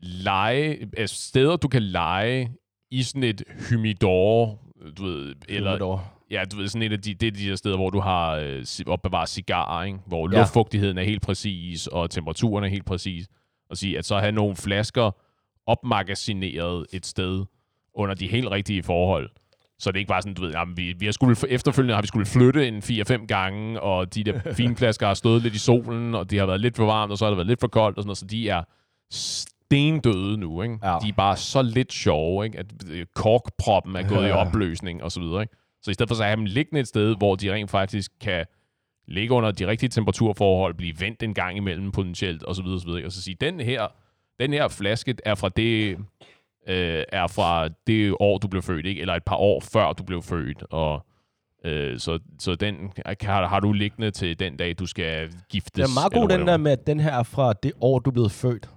lege, 0.00 0.88
øh, 0.98 1.08
steder, 1.08 1.56
du 1.56 1.68
kan 1.68 1.82
lege 1.82 2.52
i 2.90 3.02
sådan 3.02 3.22
et 3.22 3.42
humidor, 3.70 4.58
du 4.98 5.02
ved, 5.04 5.34
eller, 5.48 5.72
eller, 5.72 6.12
ja, 6.30 6.44
du 6.52 6.56
ved, 6.56 6.68
sådan 6.68 6.82
et 6.82 6.92
af 6.92 7.00
de, 7.02 7.14
det 7.14 7.26
er 7.26 7.30
de 7.30 7.48
her 7.48 7.56
steder, 7.56 7.76
hvor 7.76 7.90
du 7.90 8.00
har 8.00 8.30
øh, 8.36 8.64
opbevaret 8.86 9.28
cigarer, 9.28 9.84
ikke? 9.84 9.98
hvor 10.06 10.30
Ja. 10.32 10.38
luftfugtigheden 10.38 10.98
er 10.98 11.02
helt 11.02 11.22
præcis, 11.22 11.86
og 11.86 12.10
temperaturen 12.10 12.64
er 12.64 12.68
helt 12.68 12.84
præcis, 12.86 13.28
og 13.70 13.76
sige, 13.76 13.98
at 13.98 14.04
så 14.04 14.18
have 14.18 14.32
nogle 14.32 14.56
flasker 14.56 15.10
opmagasineret 15.66 16.86
et 16.92 17.06
sted 17.06 17.44
under 17.94 18.14
de 18.14 18.28
helt 18.28 18.50
rigtige 18.50 18.82
forhold, 18.82 19.30
så 19.78 19.90
det 19.90 19.96
er 19.96 19.98
ikke 19.98 20.08
bare 20.08 20.22
sådan, 20.22 20.34
du 20.34 20.42
ved, 20.42 20.50
jamen, 20.52 20.76
vi, 20.76 20.92
vi 20.98 21.04
har 21.04 21.12
skulle, 21.12 21.36
efterfølgende 21.48 21.94
har 21.94 22.00
vi 22.02 22.06
skulle 22.06 22.26
flytte 22.26 22.68
en 22.68 22.78
4-5 22.78 23.26
gange, 23.26 23.80
og 23.80 24.14
de 24.14 24.24
der 24.24 24.40
fine 24.56 24.76
flasker 24.76 25.06
har 25.06 25.14
stået 25.14 25.42
lidt 25.42 25.54
i 25.54 25.58
solen, 25.58 26.14
og 26.14 26.30
det 26.30 26.38
har 26.38 26.46
været 26.46 26.60
lidt 26.60 26.76
for 26.76 26.84
varmt, 26.86 27.12
og 27.12 27.18
så 27.18 27.24
har 27.24 27.30
det 27.30 27.36
været 27.36 27.46
lidt 27.46 27.60
for 27.60 27.68
koldt, 27.68 27.96
og 27.96 28.02
sådan 28.02 28.08
noget, 28.08 28.18
så 28.18 28.26
de 28.26 28.48
er 28.48 28.62
stendøde 29.10 30.36
nu, 30.36 30.62
ikke? 30.62 30.78
Ja. 30.82 30.98
De 31.02 31.08
er 31.08 31.12
bare 31.16 31.36
så 31.36 31.62
lidt 31.62 31.92
sjove, 31.92 32.44
ikke? 32.44 32.58
At 32.58 32.66
øh, 32.90 33.06
korkproppen 33.14 33.96
er 33.96 34.08
gået 34.08 34.22
i 34.24 34.26
Ja. 34.26 34.46
opløsning, 34.46 35.02
og 35.02 35.12
så 35.12 35.20
videre, 35.20 35.42
ikke? 35.42 35.54
Så 35.82 35.90
i 35.90 35.94
stedet 35.94 36.08
for 36.10 36.14
så 36.14 36.22
at 36.22 36.28
have 36.28 36.36
dem 36.36 36.44
liggende 36.44 36.80
et 36.80 36.88
sted, 36.88 37.16
hvor 37.16 37.36
de 37.36 37.52
rent 37.52 37.70
faktisk 37.70 38.10
kan 38.20 38.46
ligge 39.08 39.34
under 39.34 39.50
de 39.50 39.66
rigtige 39.66 39.90
temperaturforhold, 39.90 40.74
blive 40.74 40.94
vendt 41.00 41.22
en 41.22 41.34
gang 41.34 41.56
imellem 41.56 41.92
potentielt, 41.92 42.42
og 42.42 42.54
så 42.56 42.62
videre, 42.62 42.76
og 42.76 42.80
så 42.80 42.86
videre. 42.86 42.98
ikke? 42.98 43.08
Og 43.08 43.12
så 43.12 43.22
sige, 43.22 43.36
den 43.40 43.60
her, 43.60 43.86
den 44.40 44.52
her 44.52 44.68
flaske 44.68 45.14
er 45.24 45.34
fra 45.34 45.48
det, 45.48 45.98
øh, 46.68 47.04
er 47.08 47.26
fra 47.26 47.68
det 47.86 48.14
år, 48.20 48.38
du 48.38 48.48
blev 48.48 48.62
født, 48.62 48.86
ikke? 48.86 49.00
Eller 49.00 49.14
et 49.14 49.24
par 49.24 49.36
år 49.36 49.60
før 49.60 49.92
du 49.92 50.02
blev 50.02 50.22
født, 50.22 50.62
og 50.70 51.06
øh, 51.64 51.98
så, 51.98 52.18
så 52.38 52.54
den 52.54 52.92
har, 53.06 53.46
har 53.46 53.60
du 53.60 53.72
liggende 53.72 54.10
til 54.10 54.38
den 54.38 54.56
dag, 54.56 54.78
du 54.78 54.86
skal 54.86 55.32
giftes. 55.48 55.72
det 55.72 55.82
er 55.82 55.94
meget 56.00 56.12
god, 56.12 56.28
den 56.28 56.46
der 56.46 56.56
med, 56.56 56.72
at 56.72 56.86
den 56.86 57.00
her 57.00 57.12
er 57.12 57.22
fra 57.22 57.52
det 57.52 57.72
år, 57.80 57.98
du 57.98 58.10
blevet 58.10 58.32
født. 58.32 58.70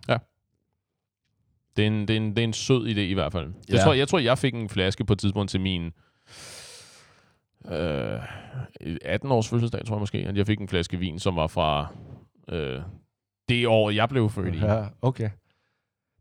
Det 1.78 1.84
er, 1.84 1.88
en, 1.88 2.02
det, 2.02 2.10
er 2.10 2.18
en, 2.18 2.30
det 2.30 2.40
er 2.40 2.44
en 2.44 2.54
sød 2.54 2.88
idé 2.88 3.00
i 3.00 3.14
hvert 3.14 3.32
fald. 3.32 3.54
Ja. 3.70 3.78
tror, 3.78 3.94
jeg 3.94 4.08
tror, 4.08 4.20
jeg 4.20 4.38
fik 4.38 4.54
en 4.54 4.70
flaske 4.70 5.06
på 5.06 5.14
et 5.14 5.20
tidspunkt 5.20 5.52
til 5.52 5.62
min 5.62 5.86
øh, 7.72 8.24
18-års 9.06 9.50
fødselsdag, 9.50 9.86
tror 9.86 9.96
jeg 9.96 10.00
måske, 10.00 10.18
at 10.18 10.38
jeg 10.38 10.48
fik 10.48 10.60
en 10.60 10.68
flaske 10.68 10.98
vin, 10.98 11.20
som 11.20 11.36
var 11.36 11.48
fra 11.48 11.88
øh, 12.50 12.82
det 13.50 13.68
år, 13.68 13.90
jeg 13.90 14.10
blev 14.10 14.30
født 14.30 14.56
i. 14.56 14.58
Ja, 14.58 14.86
okay. 15.02 15.30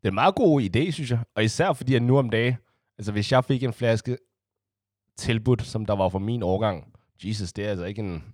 Det 0.04 0.08
er 0.08 0.12
en 0.12 0.14
meget 0.14 0.34
god 0.34 0.62
idé, 0.62 0.90
synes 0.90 1.10
jeg. 1.10 1.18
Og 1.36 1.44
især 1.44 1.72
fordi, 1.72 1.94
at 1.94 2.02
nu 2.02 2.18
om 2.18 2.30
dagen, 2.30 2.56
altså 2.98 3.12
hvis 3.12 3.32
jeg 3.32 3.44
fik 3.44 3.62
en 3.62 3.72
flaske 3.72 4.16
tilbudt, 5.16 5.62
som 5.62 5.86
der 5.86 5.96
var 5.96 6.08
for 6.08 6.18
min 6.18 6.42
årgang, 6.42 6.92
Jesus, 7.24 7.52
det 7.52 7.64
er 7.64 7.70
altså 7.70 7.84
ikke 7.84 8.00
en... 8.00 8.24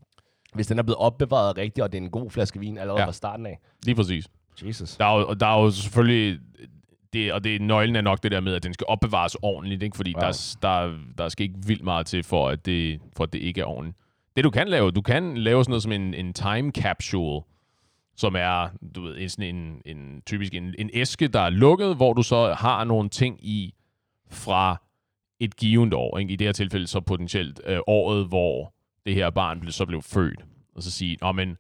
Hvis 0.55 0.67
den 0.67 0.79
er 0.79 0.83
blevet 0.83 0.97
opbevaret 0.99 1.57
rigtigt, 1.59 1.85
og 1.85 1.93
det 1.93 1.99
er 1.99 2.03
en 2.03 2.11
god 2.11 2.31
flaske 2.31 2.61
vin 2.61 2.79
allerede 2.79 3.01
Ja. 3.01 3.07
fra 3.07 3.13
starten 3.13 3.47
af, 3.47 3.59
Lige 3.85 3.95
præcis. 3.95 4.29
Jesus. 4.67 4.97
Der 4.97 5.05
er 5.05 5.19
jo, 5.19 5.29
og 5.29 5.41
der 5.41 5.47
er 5.47 5.61
jo 5.61 5.71
selvfølgelig... 5.71 6.41
Det, 7.13 7.33
og 7.33 7.45
det 7.45 7.61
nøglen 7.63 7.97
er 7.97 8.01
nok 8.01 8.23
det 8.23 8.31
der 8.31 8.41
med, 8.41 8.55
at 8.55 8.63
den 8.63 8.75
skal 8.75 8.85
opbevares 8.89 9.37
ordentligt, 9.43 9.83
ikke? 9.83 9.97
fordi 9.97 10.15
ja. 10.21 10.27
der, 10.27 10.57
der, 10.63 10.99
der 11.19 11.29
skal 11.29 11.45
ikke 11.45 11.59
vildt 11.67 11.85
meget 11.85 12.07
til, 12.07 12.23
for 12.23 12.49
at, 12.49 12.67
det, 12.67 13.01
for 13.17 13.25
at 13.25 13.33
det 13.33 13.39
ikke 13.39 13.61
er 13.61 13.65
ordentligt. 13.65 13.99
Det 14.37 14.45
du 14.45 14.51
kan 14.51 14.69
lave, 14.69 14.91
du 14.91 15.03
kan 15.03 15.37
lave 15.37 15.65
sådan 15.65 15.71
noget 15.71 15.83
som 15.83 15.93
en, 15.93 16.15
en 16.15 16.33
time 16.33 16.71
capsule, 16.71 17.43
som 18.21 18.37
er 18.37 18.69
du 18.95 19.03
ved, 19.03 19.19
en, 19.19 19.29
sådan 19.29 19.57
en, 19.57 19.83
en 19.85 20.23
typisk 20.27 20.55
en, 20.55 20.75
en 20.79 20.91
æske, 20.93 21.29
der 21.29 21.41
er 21.41 21.51
lukket, 21.51 21.97
hvor 21.97 22.13
du 22.13 22.23
så 22.23 22.55
har 22.55 22.85
nogle 22.85 23.09
ting 23.09 23.47
i 23.47 23.75
fra 24.31 24.77
et 25.41 25.57
givet 25.57 25.95
år. 25.95 26.19
Ikke? 26.19 26.33
I 26.33 26.37
det 26.37 26.47
her 26.47 26.53
tilfælde 26.53 26.87
så 26.87 27.01
potentielt 27.01 27.61
øh, 27.67 27.79
året, 27.87 28.29
hvor 28.29 28.75
det 29.07 29.15
her 29.15 29.31
barn 29.31 29.61
blev, 29.61 29.73
så 29.73 29.87
blev 29.87 30.03
født. 30.03 30.45
Og 30.75 30.83
så 30.83 30.91
sige, 30.91 31.19
Nå, 31.21 31.33
men 31.33 31.57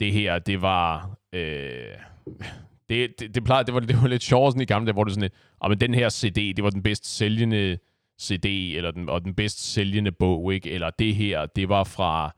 det 0.00 0.12
her, 0.12 0.38
det 0.38 0.62
var... 0.62 1.10
Øh, 1.32 1.94
det, 2.88 3.20
det, 3.20 3.34
det, 3.34 3.44
plejede, 3.44 3.66
det, 3.66 3.74
var, 3.74 3.80
det 3.80 4.02
var 4.02 4.08
lidt 4.08 4.22
sjovt 4.22 4.52
sådan 4.52 4.62
i 4.62 4.64
gamle 4.64 4.86
dage, 4.86 4.92
hvor 4.92 5.04
det 5.04 5.12
sådan 5.12 5.22
lidt, 5.22 5.34
"Nå, 5.62 5.68
men 5.68 5.80
den 5.80 5.94
her 5.94 6.08
CD, 6.08 6.56
det 6.56 6.64
var 6.64 6.70
den 6.70 6.82
bedst 6.82 7.16
sælgende 7.16 7.78
CD, 8.20 8.44
eller 8.76 8.90
den, 8.90 9.08
og 9.08 9.24
den 9.24 9.34
bedst 9.34 9.72
sælgende 9.72 10.12
bog, 10.12 10.54
ikke? 10.54 10.70
Eller 10.70 10.90
det 10.90 11.14
her, 11.16 11.46
det 11.46 11.68
var 11.68 11.84
fra 11.84 12.34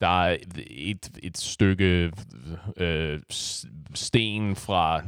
der 0.00 0.22
er 0.24 0.36
et, 0.70 1.10
et 1.22 1.38
stykke 1.38 2.12
øh, 2.76 3.20
sten 3.94 4.56
fra 4.56 5.02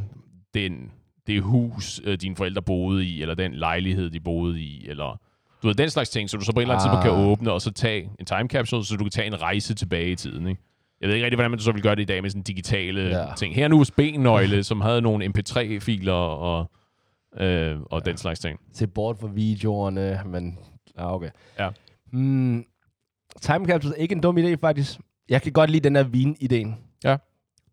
den, 0.55 0.91
det 1.27 1.43
hus, 1.43 2.01
øh, 2.05 2.19
dine 2.21 2.37
forældre 2.37 2.63
boede 2.63 3.05
i, 3.07 3.23
eller 3.23 3.35
den 3.35 3.55
lejlighed, 3.55 4.11
de 4.11 4.21
boede 4.21 4.61
i, 4.61 4.89
eller 4.89 5.21
du 5.63 5.67
ved, 5.67 5.75
den 5.75 5.91
slags 5.91 6.11
ting, 6.11 6.31
så 6.31 6.37
du 6.37 6.45
så 6.45 6.53
på 6.53 6.61
et 6.61 6.63
eller 6.65 6.75
andet 6.75 6.85
tidspunkt 6.85 7.03
kan 7.05 7.13
Ah. 7.13 7.27
åbne, 7.31 7.53
og 7.53 7.61
så 7.63 7.71
tage 7.71 8.11
en 8.21 8.27
time 8.27 8.49
capsule, 8.49 8.85
så 8.85 8.97
du 8.97 9.05
kan 9.05 9.11
tage 9.11 9.27
en 9.27 9.43
rejse 9.43 9.75
tilbage 9.75 10.11
i 10.11 10.17
tiden, 10.17 10.47
ikke? 10.47 10.63
Jeg 11.01 11.09
ved 11.09 11.15
ikke 11.15 11.25
rigtig, 11.25 11.37
hvordan 11.37 11.51
man 11.51 11.61
så 11.61 11.73
vil 11.73 11.83
gøre 11.83 11.95
det 11.95 12.03
i 12.03 12.05
dag 12.05 12.23
med 12.23 12.31
sådan 12.31 12.43
digitale 12.43 13.01
ja. 13.03 13.27
ting. 13.37 13.55
Her 13.55 13.63
er 13.63 13.67
en 13.67 13.73
USB-nøgle, 13.73 14.65
som 14.65 14.81
havde 14.81 15.01
nogle 15.03 15.25
MP3-filer 15.27 16.13
og, 16.13 16.71
øh, 17.41 17.81
og 17.81 18.03
ja. 18.05 18.11
den 18.11 18.17
slags 18.17 18.41
ting. 18.41 18.61
Se 18.73 18.87
bort 18.87 19.19
fra 19.19 19.29
videoerne, 19.35 20.21
men... 20.27 20.59
Ah, 20.97 21.13
okay. 21.13 21.31
Ja. 21.59 21.69
Mm, 22.13 22.65
time 23.41 23.67
capsule 23.67 23.95
er 23.97 24.03
ikke 24.03 24.15
en 24.15 24.21
dum 24.21 24.39
idé, 24.39 24.55
faktisk. 24.61 24.99
Jeg 25.29 25.43
kan 25.43 25.53
godt 25.53 25.71
lide 25.71 25.85
den 25.85 25.95
der 25.95 26.03
vin-ideen. 26.03 26.77
Ja. 27.05 27.17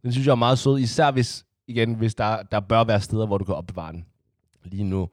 Den 0.03 0.11
synes 0.11 0.25
jeg 0.27 0.31
er 0.31 0.35
meget 0.35 0.59
sød, 0.59 0.79
især 0.79 1.11
hvis, 1.11 1.45
igen, 1.67 1.93
hvis 1.93 2.15
der, 2.15 2.43
der 2.43 2.59
bør 2.59 2.83
være 2.83 3.01
steder, 3.01 3.25
hvor 3.25 3.37
du 3.37 3.43
kan 3.45 3.55
opbevare 3.55 3.91
den. 3.91 4.05
Lige 4.63 4.83
nu. 4.83 5.09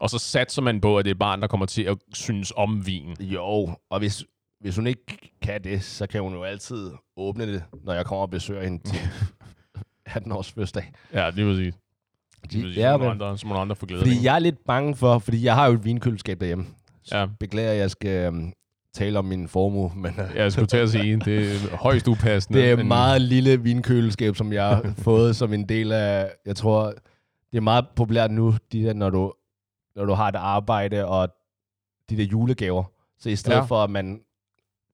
Og 0.00 0.10
så 0.10 0.18
satser 0.18 0.62
man 0.62 0.80
på, 0.80 0.98
at 0.98 1.04
det 1.04 1.10
er 1.10 1.14
barn, 1.14 1.40
der 1.40 1.46
kommer 1.46 1.66
til 1.66 1.82
at 1.82 1.98
synes 2.12 2.52
om 2.56 2.86
vin. 2.86 3.16
Jo, 3.20 3.70
og 3.90 3.98
hvis, 3.98 4.24
hvis 4.60 4.76
hun 4.76 4.86
ikke 4.86 5.30
kan 5.42 5.64
det, 5.64 5.82
så 5.82 6.06
kan 6.06 6.22
hun 6.22 6.32
jo 6.34 6.42
altid 6.42 6.90
åbne 7.16 7.52
det, 7.52 7.62
når 7.84 7.92
jeg 7.94 8.06
kommer 8.06 8.22
og 8.22 8.30
besøger 8.30 8.62
hende 8.62 8.82
til 8.88 8.98
18 10.06 10.32
års 10.32 10.52
fødselsdag. 10.52 10.92
Ja, 11.12 11.30
lige 11.30 11.46
præcis. 11.46 11.74
Lige 12.50 12.62
præcis. 12.64 12.76
Ja, 12.76 12.92
så, 12.92 12.98
nogle 12.98 13.10
andre, 13.10 13.38
nogle 13.44 13.58
andre 13.60 13.76
få 13.76 13.86
glæde 13.86 14.02
fordi 14.02 14.14
det. 14.16 14.24
jeg 14.24 14.34
er 14.34 14.38
lidt 14.38 14.64
bange 14.66 14.96
for, 14.96 15.18
fordi 15.18 15.44
jeg 15.44 15.54
har 15.54 15.66
jo 15.66 15.72
et 15.72 15.84
vinkøleskab 15.84 16.40
derhjemme. 16.40 16.66
Så 17.02 17.16
Ja. 17.16 17.26
beklager, 17.40 17.72
jeg 17.72 17.90
skal 17.90 18.28
um, 18.28 18.52
tale 18.94 19.18
om 19.18 19.24
min 19.24 19.48
formue, 19.48 19.92
men 20.02 20.14
Ja, 20.18 20.42
jeg 20.42 20.52
skulle 20.52 20.66
til 20.66 20.76
at 20.76 20.90
sige, 20.90 21.16
det 21.24 21.52
er 21.52 21.76
højst 21.76 22.08
upassende. 22.08 22.58
det 22.60 22.70
er 22.70 22.76
men- 22.76 22.80
et 22.80 22.86
meget 22.88 23.20
lille 23.22 23.62
vinkøleskab, 23.62 24.36
som 24.36 24.52
jeg 24.52 24.64
har 24.66 24.94
fået 25.08 25.36
som 25.36 25.52
en 25.52 25.68
del 25.68 25.92
af, 25.92 26.30
jeg 26.46 26.56
tror, 26.56 26.84
det 27.52 27.56
er 27.56 27.60
meget 27.60 27.84
populært 27.96 28.30
nu, 28.30 28.54
de 28.72 28.82
der, 28.82 28.92
når 28.92 29.10
du, 29.10 29.32
når 29.96 30.04
du 30.04 30.12
har 30.12 30.28
et 30.28 30.36
arbejde 30.36 31.06
og 31.06 31.28
de 32.10 32.16
der 32.16 32.24
julegaver. 32.24 32.84
Så 33.18 33.28
i 33.30 33.36
stedet 33.36 33.56
Ja. 33.56 33.60
ja. 33.60 33.66
for, 33.66 33.84
at 33.84 33.90
man 33.90 34.20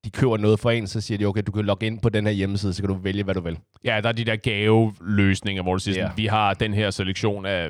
de 0.04 0.10
køber 0.10 0.36
noget 0.36 0.60
for 0.60 0.70
en, 0.70 0.86
så 0.86 1.00
siger 1.00 1.18
de, 1.18 1.24
okay, 1.24 1.42
du 1.46 1.52
kan 1.52 1.64
logge 1.64 1.86
ind 1.86 2.00
på 2.00 2.08
den 2.08 2.26
her 2.26 2.32
hjemmeside, 2.32 2.72
så 2.74 2.82
kan 2.82 2.88
du 2.88 2.94
vælge, 2.94 3.22
hvad 3.24 3.34
du 3.34 3.40
vil. 3.40 3.58
Ja, 3.84 4.00
der 4.02 4.08
er 4.08 4.12
de 4.12 4.24
der 4.24 4.36
gaveløsninger, 4.36 5.62
hvor 5.62 5.72
du 5.72 5.78
siger, 5.78 5.94
sådan, 5.94 6.08
Ja. 6.08 6.12
vi 6.22 6.26
har 6.26 6.54
den 6.54 6.74
her 6.74 6.90
selektion 6.90 7.46
af 7.46 7.68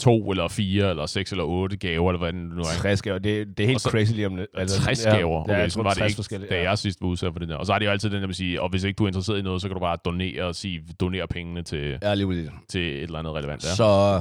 to 0.00 0.30
eller 0.30 0.48
fire 0.48 0.90
eller 0.90 1.06
seks 1.06 1.30
eller 1.32 1.44
otte 1.44 1.76
gaver, 1.76 2.10
eller 2.10 2.18
hvad 2.18 2.32
det 2.32 2.40
nu 2.40 2.60
er. 2.60 2.64
60 2.76 3.02
gaver, 3.02 3.18
det, 3.18 3.58
det 3.58 3.64
er 3.64 3.68
helt 3.68 3.80
så- 3.80 3.90
crazy 3.90 4.12
lige 4.12 4.26
om 4.26 4.36
det. 4.36 4.46
60 4.68 5.04
gaver. 5.04 5.40
Okay, 5.40 5.52
ja, 5.52 5.58
jeg 5.60 5.72
tror, 5.72 5.82
var 5.82 5.90
det 5.90 5.98
60 5.98 6.32
ikke, 6.32 6.46
da 6.46 6.54
ja. 6.56 6.62
jeg 6.70 6.78
sidst 6.78 7.00
var 7.02 7.08
udsat 7.08 7.32
for 7.32 7.38
det 7.38 7.48
der. 7.48 7.56
Og 7.56 7.66
så 7.66 7.72
er 7.72 7.78
det 7.78 7.86
jo 7.86 7.90
altid 7.90 8.10
den 8.10 8.16
der 8.16 8.26
med 8.26 8.28
at 8.28 8.36
sige, 8.36 8.62
og 8.62 8.68
hvis 8.70 8.84
ikke 8.84 8.96
du 8.96 9.04
er 9.04 9.08
interesseret 9.08 9.38
i 9.38 9.42
noget, 9.42 9.62
så 9.62 9.68
kan 9.68 9.74
du 9.74 9.80
bare 9.80 9.96
donere 10.04 10.44
og 10.44 10.54
sige, 10.54 10.82
donere 11.00 11.26
pengene 11.28 11.62
til, 11.62 11.98
Ja, 12.02 12.14
lige 12.14 12.50
til 12.68 12.80
et 12.96 13.02
eller 13.02 13.18
andet 13.18 13.34
relevant. 13.34 13.64
Ja. 13.64 13.74
Så 13.74 14.20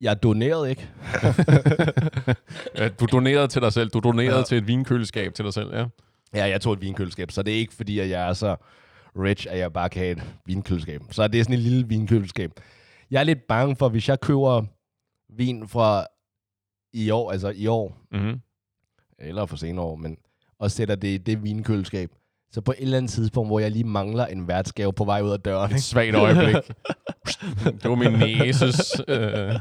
jeg 0.00 0.22
donerede 0.22 0.70
ikke. 0.70 0.88
Ja, 2.78 2.88
du 2.88 3.06
donerede 3.12 3.48
til 3.48 3.62
dig 3.62 3.72
selv. 3.72 3.90
Du 3.90 3.98
donerede 4.00 4.36
Ja. 4.36 4.42
til 4.42 4.58
et 4.58 4.66
vinkøleskab 4.66 5.34
til 5.34 5.44
dig 5.44 5.54
selv, 5.54 5.74
ja. 5.74 5.84
Ja, 6.34 6.44
jeg 6.44 6.60
tog 6.60 6.72
et 6.72 6.80
vinkøleskab, 6.80 7.30
så 7.30 7.42
det 7.42 7.54
er 7.54 7.58
ikke 7.58 7.74
fordi, 7.74 7.98
at 7.98 8.10
jeg 8.10 8.28
er 8.28 8.32
så 8.32 8.56
rich, 9.18 9.46
at 9.50 9.58
jeg 9.58 9.72
bare 9.72 9.88
kan 9.88 10.00
have 10.02 10.12
et 10.12 10.22
vinkøleskab. 10.46 11.00
Så 11.10 11.28
det 11.28 11.40
er 11.40 11.44
sådan 11.44 11.54
et 11.56 11.62
lille 11.62 11.88
vinkøleskab. 11.88 12.50
Jeg 13.10 13.20
er 13.20 13.24
lidt 13.24 13.38
bange 13.48 13.76
for, 13.76 13.88
hvis 13.88 14.08
jeg 14.08 14.20
køber 14.20 14.64
vin 15.36 15.68
fra 15.68 16.06
i 16.92 17.10
år, 17.10 17.32
altså 17.32 17.48
i 17.48 17.66
år, 17.66 17.96
Mm-hmm. 18.12 18.40
eller 19.18 19.46
for 19.46 19.56
senere 19.56 19.84
år, 19.84 19.96
men 19.96 20.16
og 20.58 20.70
sætter 20.70 20.94
det 20.94 21.08
i 21.08 21.16
det 21.18 21.42
vinkøleskab, 21.44 22.10
så 22.52 22.60
på 22.60 22.72
et 22.72 22.82
eller 22.82 22.96
andet 22.98 23.10
tidspunkt, 23.12 23.48
hvor 23.48 23.60
jeg 23.60 23.70
lige 23.70 23.84
mangler 23.84 24.26
en 24.26 24.48
værtsgave 24.48 24.92
på 24.92 25.04
vej 25.04 25.20
ud 25.22 25.30
af 25.30 25.40
døren, 25.40 25.70
Et 25.70 25.74
ikke? 25.74 25.82
svagt 25.82 26.14
øjeblik. 26.14 26.54
det 27.82 27.84
var 27.90 27.94
min 27.94 28.12
næses 28.12 29.00
øh, 29.08 29.16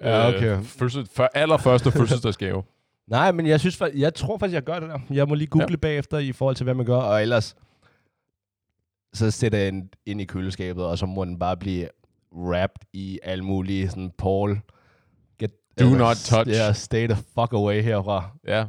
Ja, 0.00 0.28
okay. 0.28 0.56
øh, 0.58 0.62
fødsel, 0.64 1.06
for, 1.12 1.30
allerførste 1.34 1.90
fødselsdagsgave. 1.98 2.62
Nej, 3.06 3.32
men 3.32 3.46
jeg, 3.46 3.60
synes, 3.60 3.82
jeg 3.94 4.14
tror 4.14 4.38
faktisk, 4.38 4.54
jeg 4.54 4.62
gør 4.62 4.80
det 4.80 4.88
der. 4.88 4.98
Jeg 5.10 5.28
må 5.28 5.34
lige 5.34 5.48
google 5.48 5.66
ja. 5.70 5.76
bagefter 5.76 6.18
i 6.18 6.32
forhold 6.32 6.56
til, 6.56 6.64
hvad 6.64 6.74
man 6.74 6.86
gør, 6.86 6.96
og 6.96 7.22
ellers 7.22 7.56
så 9.12 9.30
sætter 9.30 9.58
jeg 9.58 9.72
den 9.72 9.90
ind 10.06 10.20
i 10.20 10.24
køleskabet, 10.24 10.84
og 10.84 10.98
så 10.98 11.06
må 11.06 11.24
den 11.24 11.38
bare 11.38 11.56
blive 11.56 11.88
wrapped 12.36 12.86
i 12.92 13.18
alle 13.22 13.44
mulige 13.44 13.88
sådan 13.88 14.10
Paul. 14.18 14.58
Do 15.84 15.94
not 15.98 16.16
touch. 16.16 16.50
Ja, 16.50 16.72
stay 16.72 17.06
the 17.06 17.16
fuck 17.16 17.52
away 17.52 17.82
herfra. 17.82 18.30
Ja. 18.48 18.64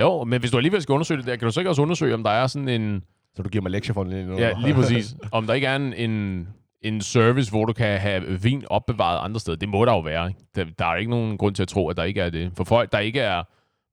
Jo, 0.00 0.24
men 0.24 0.40
hvis 0.40 0.50
du 0.50 0.56
alligevel 0.56 0.82
skal 0.82 0.92
undersøge 0.92 1.18
det 1.18 1.26
der, 1.26 1.36
kan 1.36 1.46
du 1.46 1.52
så 1.52 1.60
ikke 1.60 1.70
også 1.70 1.82
undersøge, 1.82 2.14
om 2.14 2.22
der 2.22 2.30
er 2.30 2.46
sådan 2.46 2.68
en... 2.68 3.02
Så 3.36 3.42
du 3.42 3.48
giver 3.48 3.62
mig 3.62 3.70
lektier 3.72 3.94
for 3.94 4.04
den. 4.04 4.38
Ja, 4.38 4.52
lige 4.64 4.74
præcis. 4.74 5.14
Om 5.32 5.46
der 5.46 5.54
ikke 5.54 5.66
er 5.66 5.76
en, 5.76 5.92
en, 5.94 6.48
en 6.82 7.00
service, 7.00 7.50
hvor 7.50 7.64
du 7.64 7.72
kan 7.72 7.98
have 8.00 8.42
vin 8.42 8.64
opbevaret 8.70 9.24
andre 9.24 9.40
steder. 9.40 9.56
Det 9.56 9.68
må 9.68 9.84
der 9.84 9.92
jo 9.92 10.00
være. 10.00 10.28
Ikke? 10.28 10.40
Der, 10.54 10.64
der 10.78 10.86
er 10.86 10.96
ikke 10.96 11.10
nogen 11.10 11.38
grund 11.38 11.54
til 11.54 11.62
at 11.62 11.68
tro, 11.68 11.88
at 11.88 11.96
der 11.96 12.02
ikke 12.04 12.20
er 12.20 12.30
det. 12.30 12.52
For 12.56 12.64
folk, 12.64 12.92
der 12.92 12.98
ikke 12.98 13.20
er... 13.20 13.42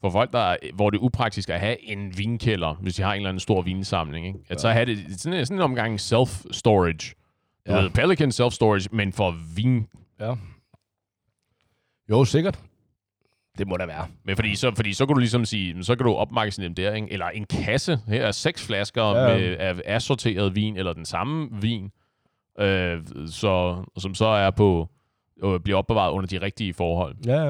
For 0.01 0.09
folk, 0.09 0.31
der, 0.33 0.39
er- 0.39 0.57
hvor 0.73 0.89
det 0.89 0.97
er 0.97 1.01
upraktisk 1.03 1.49
at 1.49 1.59
have 1.59 1.89
en 1.89 2.17
vinkælder, 2.17 2.73
hvis 2.73 2.95
de 2.95 3.01
har 3.01 3.11
en 3.13 3.15
eller 3.17 3.29
anden 3.29 3.39
stor 3.39 3.61
vinsamling, 3.61 4.27
ikke? 4.27 4.39
at 4.49 4.61
så 4.61 4.69
have 4.69 4.85
det 4.85 4.97
sådan, 5.21 5.39
en- 5.39 5.45
sådan 5.45 5.57
en 5.57 5.61
omgang 5.63 5.99
self-storage. 5.99 7.13
Ja. 7.67 7.87
Pelican 7.93 8.29
self-storage, 8.29 8.87
men 8.91 9.13
for 9.13 9.35
vin. 9.55 9.87
ja. 10.19 10.33
Jo, 12.09 12.25
sikkert. 12.25 12.59
Det 13.57 13.67
må 13.67 13.77
der 13.77 13.85
være. 13.85 14.07
Men 14.23 14.35
fordi 14.35 14.55
så, 14.55 14.71
fordi 14.75 14.93
så 14.93 15.05
kan 15.05 15.13
du 15.15 15.19
ligesom 15.19 15.45
sige, 15.45 15.83
så 15.83 15.95
kan 15.95 16.05
du 16.05 16.13
opmagasinere 16.13 16.67
dem 16.67 16.75
der, 16.75 16.93
ikke? 16.93 17.11
eller 17.11 17.25
en 17.29 17.45
kasse. 17.45 17.99
Her 18.07 18.25
er 18.25 18.31
seks 18.31 18.65
flasker 18.67 19.03
Ja. 19.03 19.37
med, 19.37 19.57
af 19.57 19.81
assorteret 19.85 20.55
vin, 20.55 20.77
eller 20.77 20.93
den 20.93 21.05
samme 21.05 21.49
vin, 21.61 21.91
øh, 22.59 23.01
så, 23.27 23.83
som 23.97 24.15
så 24.15 24.25
er 24.25 24.51
på, 24.51 24.89
øh, 25.43 25.59
bliver 25.59 25.77
opbevaret 25.77 26.11
under 26.11 26.27
de 26.27 26.41
rigtige 26.41 26.73
forhold. 26.73 27.15
Ja, 27.25 27.41
ja. 27.43 27.49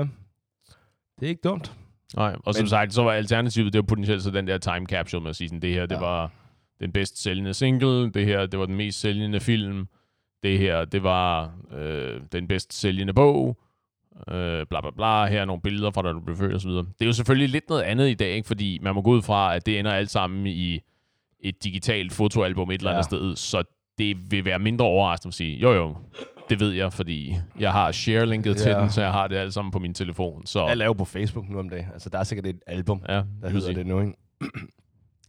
Det 1.19 1.25
er 1.25 1.29
ikke 1.29 1.41
dumt. 1.43 1.73
Nej, 2.15 2.35
og 2.45 2.53
som 2.55 2.63
Men- 2.63 2.69
sagt, 2.69 2.93
så 2.93 3.03
var 3.03 3.11
alternativet, 3.11 3.73
det 3.73 3.79
var 3.79 3.85
potentielt 3.85 4.23
så 4.23 4.31
den 4.31 4.47
der 4.47 4.57
time 4.57 4.85
capsule 4.85 5.21
med 5.23 5.29
at 5.29 5.35
sige, 5.35 5.47
sådan, 5.47 5.61
det 5.61 5.73
her, 5.73 5.85
det 5.85 5.95
Ja. 5.95 5.99
var 6.01 6.31
den 6.79 6.91
bedst 6.91 7.23
sælgende 7.23 7.53
single, 7.53 8.11
det 8.11 8.25
her, 8.25 8.45
det 8.45 8.59
var 8.59 8.65
den 8.65 8.75
mest 8.75 8.99
sælgende 8.99 9.39
film, 9.39 9.87
det 10.43 10.59
her, 10.59 10.85
det 10.85 11.03
var 11.03 11.51
øh, 11.73 12.21
den 12.31 12.47
bedst 12.47 12.73
sælgende 12.73 13.13
bog, 13.13 13.57
øh, 14.31 14.65
bla 14.69 14.81
bla 14.81 14.89
bla, 14.95 15.25
her 15.25 15.41
er 15.41 15.45
nogle 15.45 15.61
billeder 15.61 15.91
fra, 15.91 16.01
da 16.01 16.09
du 16.11 16.19
blev 16.19 16.35
født 16.37 16.53
og 16.53 16.61
så 16.61 16.67
videre. 16.67 16.83
Det 16.83 17.01
er 17.01 17.05
jo 17.05 17.13
selvfølgelig 17.13 17.49
lidt 17.49 17.69
noget 17.69 17.83
andet 17.83 18.09
i 18.09 18.13
dag, 18.13 18.31
ikke? 18.31 18.47
fordi 18.47 18.79
man 18.81 18.95
må 18.95 19.01
gå 19.01 19.11
ud 19.11 19.21
fra, 19.21 19.55
at 19.55 19.65
det 19.65 19.79
ender 19.79 19.91
alt 19.91 20.09
sammen 20.11 20.47
i 20.47 20.79
et 21.39 21.63
digitalt 21.63 22.13
fotoalbum 22.13 22.71
et 22.71 22.77
eller 22.77 22.91
andet 22.91 22.97
Ja. 22.97 23.17
sted, 23.17 23.35
så 23.35 23.63
det 23.97 24.31
vil 24.31 24.45
være 24.45 24.59
mindre 24.59 24.85
overraskende 24.85 25.29
at 25.29 25.33
sige, 25.33 25.57
jo 25.57 25.71
jo, 25.73 25.95
det 26.49 26.59
ved 26.59 26.71
jeg, 26.71 26.93
fordi 26.93 27.35
jeg 27.59 27.71
har 27.71 27.91
share-linket 27.91 28.57
til 28.57 28.69
Ja. 28.71 28.81
den, 28.81 28.89
så 28.89 29.01
jeg 29.01 29.11
har 29.11 29.27
det 29.27 29.35
alt 29.35 29.53
sammen 29.53 29.71
på 29.71 29.79
min 29.79 29.93
telefon. 29.93 30.45
Så, 30.45 30.67
Jeg 30.67 30.77
laver 30.77 30.93
på 30.93 31.05
Facebook 31.05 31.49
nu 31.49 31.59
om 31.59 31.69
dagen. 31.69 31.85
Altså, 31.93 32.09
der 32.09 32.19
er 32.19 32.23
sikkert 32.23 32.45
et 32.47 32.59
album, 32.67 33.01
ja, 33.09 33.21
der 33.41 33.49
hedder 33.49 33.73
det 33.73 33.87
nu, 33.87 33.99
ikke? 34.01 34.13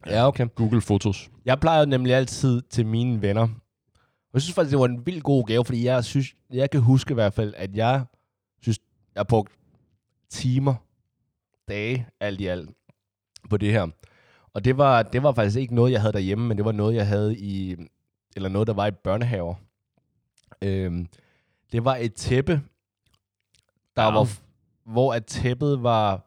ja, 0.07 0.27
okay. 0.29 0.47
Google 0.55 0.81
Fotos. 0.81 1.31
Jeg 1.45 1.61
plejer 1.61 1.85
nemlig 1.85 2.15
altid 2.15 2.63
til 2.71 2.87
mine 2.87 3.23
venner. 3.23 3.49
Jeg 4.35 4.43
synes 4.43 4.55
faktisk, 4.55 4.71
det 4.73 4.79
var 4.81 4.87
en 4.87 5.07
vildt 5.07 5.23
god 5.25 5.45
gave, 5.47 5.65
fordi 5.65 5.85
jeg 5.85 6.05
synes, 6.05 6.35
jeg 6.53 6.71
kan 6.71 6.81
huske 6.81 7.11
i 7.11 7.15
hvert 7.15 7.33
fald, 7.35 7.55
at 7.57 7.75
jeg 7.77 8.05
jeg 9.15 9.19
har 9.21 9.25
brugt 9.25 9.53
timer, 10.31 10.75
dage, 11.69 12.07
alt 12.21 12.41
i 12.41 12.47
alt, 12.47 12.71
på 13.51 13.57
det 13.57 13.73
her. 13.73 13.89
Og 14.55 14.65
det 14.65 14.79
var, 14.79 15.03
det 15.03 15.23
var 15.23 15.33
faktisk 15.33 15.57
ikke 15.59 15.75
noget, 15.75 15.93
jeg 15.93 16.01
havde 16.01 16.13
derhjemme, 16.13 16.49
men 16.49 16.57
det 16.57 16.65
var 16.65 16.73
noget, 16.73 16.95
jeg 16.95 17.07
havde 17.07 17.39
i, 17.39 17.77
eller 18.37 18.49
noget, 18.49 18.69
der 18.69 18.75
var 18.75 18.87
i 18.87 18.91
børnehaver. 18.91 19.55
Øhm, 20.63 21.09
det 21.73 21.85
var 21.85 21.97
et 21.97 22.15
tæppe, 22.15 22.53
der 23.97 24.03
Ja. 24.03 24.11
var, 24.11 24.29
hvor 24.93 25.15
at 25.15 25.27
tæppet 25.27 25.83
var 25.83 26.27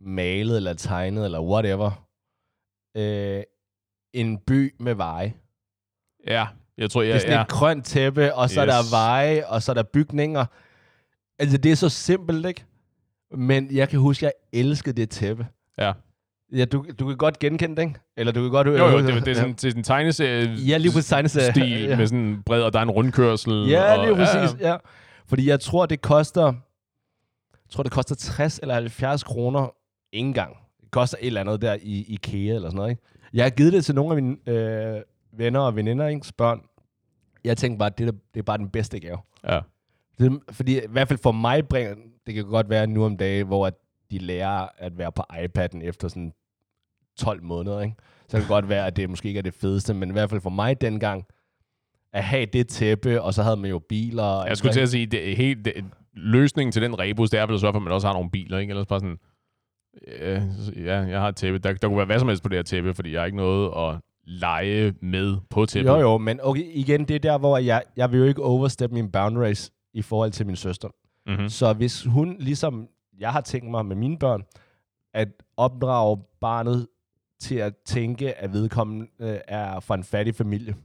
malet 0.00 0.56
eller 0.56 0.74
tegnet 0.74 1.24
eller 1.24 1.40
whatever. 1.40 2.06
Øh, 2.96 3.42
en 4.12 4.38
by 4.38 4.74
med 4.80 4.94
veje. 4.94 5.34
Ja, 6.26 6.46
Jeg 6.76 6.90
tror, 6.90 7.00
Det 7.00 7.08
jeg, 7.08 7.14
er 7.14 7.18
sådan 7.18 7.32
ja, 7.34 7.42
et 7.42 7.48
grønt 7.48 7.84
tæppe, 7.86 8.34
og 8.34 8.50
så 8.50 8.54
yes. 8.54 8.58
er 8.58 8.64
der 8.66 8.90
veje, 8.90 9.46
og 9.46 9.62
så 9.62 9.72
er 9.72 9.74
der 9.74 9.82
bygninger. 9.82 10.46
Altså, 11.38 11.58
det 11.58 11.72
er 11.72 11.76
så 11.76 11.88
simpelt, 11.88 12.46
ikke? 12.46 12.64
Men 13.30 13.68
jeg 13.72 13.88
kan 13.88 13.98
huske, 14.00 14.24
jeg 14.24 14.32
elskede 14.52 15.00
det 15.00 15.10
tæppe. 15.10 15.46
ja. 15.78 15.92
Ja, 16.52 16.64
du, 16.64 16.86
du 16.98 17.06
kan 17.06 17.16
godt 17.16 17.38
genkende 17.38 17.76
det, 17.76 17.82
ikke? 17.82 17.94
Eller 18.16 18.32
du 18.32 18.42
kan 18.42 18.50
godt... 18.50 18.66
Jo, 18.66 18.72
jo, 18.72 18.98
det, 18.98 19.06
det 19.24 19.28
er 19.28 19.34
sådan, 19.34 19.52
det 19.60 19.64
er 19.64 19.70
sådan 19.70 19.80
en 19.80 19.84
tegneserie 19.84 20.54
Ja, 20.54 20.76
lige 20.76 20.92
på 20.92 21.00
tegneserie. 21.00 21.52
stil 21.52 21.82
ja. 21.82 21.96
med 21.96 22.06
sådan 22.06 22.18
en 22.24 22.42
bred, 22.42 22.62
og 22.62 22.72
der 22.72 22.78
er 22.78 22.82
en 22.82 22.90
rundkørsel. 22.90 23.66
Ja, 23.68 23.98
og, 23.98 24.06
lige 24.06 24.16
præcis, 24.16 24.60
ja, 24.60 24.68
ja. 24.70 24.76
Fordi 25.26 25.48
jeg 25.48 25.60
tror, 25.60 25.86
det 25.86 26.00
koster... 26.02 26.44
Jeg 26.44 27.70
tror, 27.70 27.82
det 27.82 27.92
koster 27.92 28.14
60 28.14 28.58
eller 28.58 28.74
70 28.74 29.22
kroner 29.24 29.74
ingen 30.12 30.34
gang. 30.34 30.56
Det 30.80 30.90
koster 30.90 31.16
et 31.20 31.26
eller 31.26 31.40
andet 31.40 31.62
der 31.62 31.76
i 31.82 32.02
IKEA 32.08 32.54
eller 32.54 32.68
sådan 32.68 32.76
noget, 32.76 32.90
ikke? 32.90 33.02
Jeg 33.32 33.44
har 33.44 33.50
givet 33.50 33.72
det 33.72 33.84
til 33.84 33.94
nogle 33.94 34.16
af 34.16 34.22
mine 34.22 34.36
øh, 34.46 35.00
venner 35.32 35.60
og 35.60 35.76
veninder, 35.76 36.06
ikke? 36.06 36.32
Børn. 36.36 36.60
Jeg 37.44 37.56
tænkte 37.56 37.78
bare, 37.78 37.90
det 37.98 38.08
er, 38.08 38.12
det 38.34 38.40
er 38.40 38.44
bare 38.44 38.58
den 38.58 38.68
bedste 38.70 39.00
gave. 39.00 39.18
Ja. 39.48 39.60
Det, 40.18 40.40
fordi 40.50 40.78
i 40.78 40.86
hvert 40.88 41.08
fald 41.08 41.18
for 41.22 41.32
mig 41.32 41.68
bringer, 41.68 41.94
det 42.26 42.34
kan 42.34 42.44
godt 42.44 42.70
være 42.70 42.86
nu 42.86 43.04
om 43.04 43.16
dagen, 43.16 43.46
hvor 43.46 43.66
at 43.66 43.74
de 44.10 44.18
lærer 44.18 44.68
at 44.78 44.98
være 44.98 45.12
på 45.12 45.22
iPad'en 45.32 45.82
efter 45.82 46.08
sådan 46.08 46.32
12 47.18 47.42
måneder, 47.42 47.80
ikke? 47.80 47.94
Så 48.28 48.30
kan 48.30 48.40
det 48.40 48.48
godt 48.48 48.68
være, 48.68 48.86
at 48.86 48.96
det 48.96 49.10
måske 49.10 49.28
ikke 49.28 49.38
er 49.38 49.42
det 49.42 49.54
fedeste, 49.54 49.94
men 49.94 50.08
i 50.08 50.12
hvert 50.12 50.30
fald 50.30 50.40
for 50.40 50.50
mig 50.50 50.80
dengang, 50.80 51.24
at 52.12 52.24
have 52.24 52.46
det 52.46 52.68
tæppe, 52.68 53.22
og 53.22 53.34
så 53.34 53.42
havde 53.42 53.56
man 53.56 53.70
jo 53.70 53.78
biler. 53.78 54.44
Jeg 54.46 54.56
skulle 54.56 54.72
til 54.72 54.80
at 54.80 54.88
sige, 54.88 55.06
det 55.06 55.30
er 55.30 55.36
helt, 55.36 55.64
det, 55.64 55.84
løsningen 56.12 56.72
til 56.72 56.82
den 56.82 56.98
rebus, 56.98 57.30
det 57.30 57.40
er 57.40 57.46
vel 57.46 57.54
at 57.54 57.60
sørge 57.60 57.72
for, 57.72 57.78
at 57.78 57.82
man 57.82 57.92
også 57.92 58.06
har 58.06 58.14
nogle 58.14 58.30
biler, 58.30 58.58
ikke? 58.58 58.70
Ellers 58.70 58.86
bare 58.86 59.00
sådan, 59.00 59.18
øh, 60.06 60.42
ja, 60.86 60.96
jeg 60.96 61.20
har 61.20 61.28
et 61.28 61.36
tæppe. 61.36 61.58
Der, 61.58 61.72
der 61.72 61.88
kunne 61.88 61.96
være 61.96 62.06
hvad 62.06 62.18
som 62.18 62.28
helst 62.28 62.42
på 62.42 62.48
det 62.48 62.58
her 62.58 62.62
tæppe, 62.62 62.94
fordi 62.94 63.12
jeg 63.12 63.20
har 63.20 63.26
ikke 63.26 63.36
noget 63.36 63.72
at 63.76 64.00
lege 64.24 64.94
med 65.00 65.36
på 65.50 65.66
tæppet. 65.66 65.90
Jo, 65.90 65.96
jo, 65.96 66.18
men 66.18 66.40
okay, 66.42 66.64
igen, 66.74 67.04
det 67.04 67.14
er 67.14 67.18
der, 67.18 67.38
hvor 67.38 67.58
jeg, 67.58 67.82
jeg 67.96 68.12
vil 68.12 68.18
jo 68.18 68.24
ikke 68.24 68.42
overstep 68.42 68.90
mine 68.90 69.12
boundaries 69.12 69.72
i 69.92 70.02
forhold 70.02 70.30
til 70.30 70.46
min 70.46 70.56
søster. 70.56 70.88
Mm-hmm. 71.26 71.48
Så 71.48 71.72
hvis 71.72 72.04
hun, 72.04 72.36
ligesom 72.38 72.88
jeg 73.18 73.32
har 73.32 73.40
tænkt 73.40 73.70
mig 73.70 73.86
med 73.86 73.96
mine 73.96 74.18
børn, 74.18 74.42
at 75.14 75.28
opdrage 75.56 76.22
barnet 76.40 76.86
til 77.40 77.54
at 77.54 77.76
tænke, 77.76 78.34
at 78.34 78.52
vedkommende 78.52 79.06
øh, 79.18 79.38
er 79.48 79.80
fra 79.80 79.94
en 79.94 80.04
fattig 80.04 80.34
familie. 80.34 80.76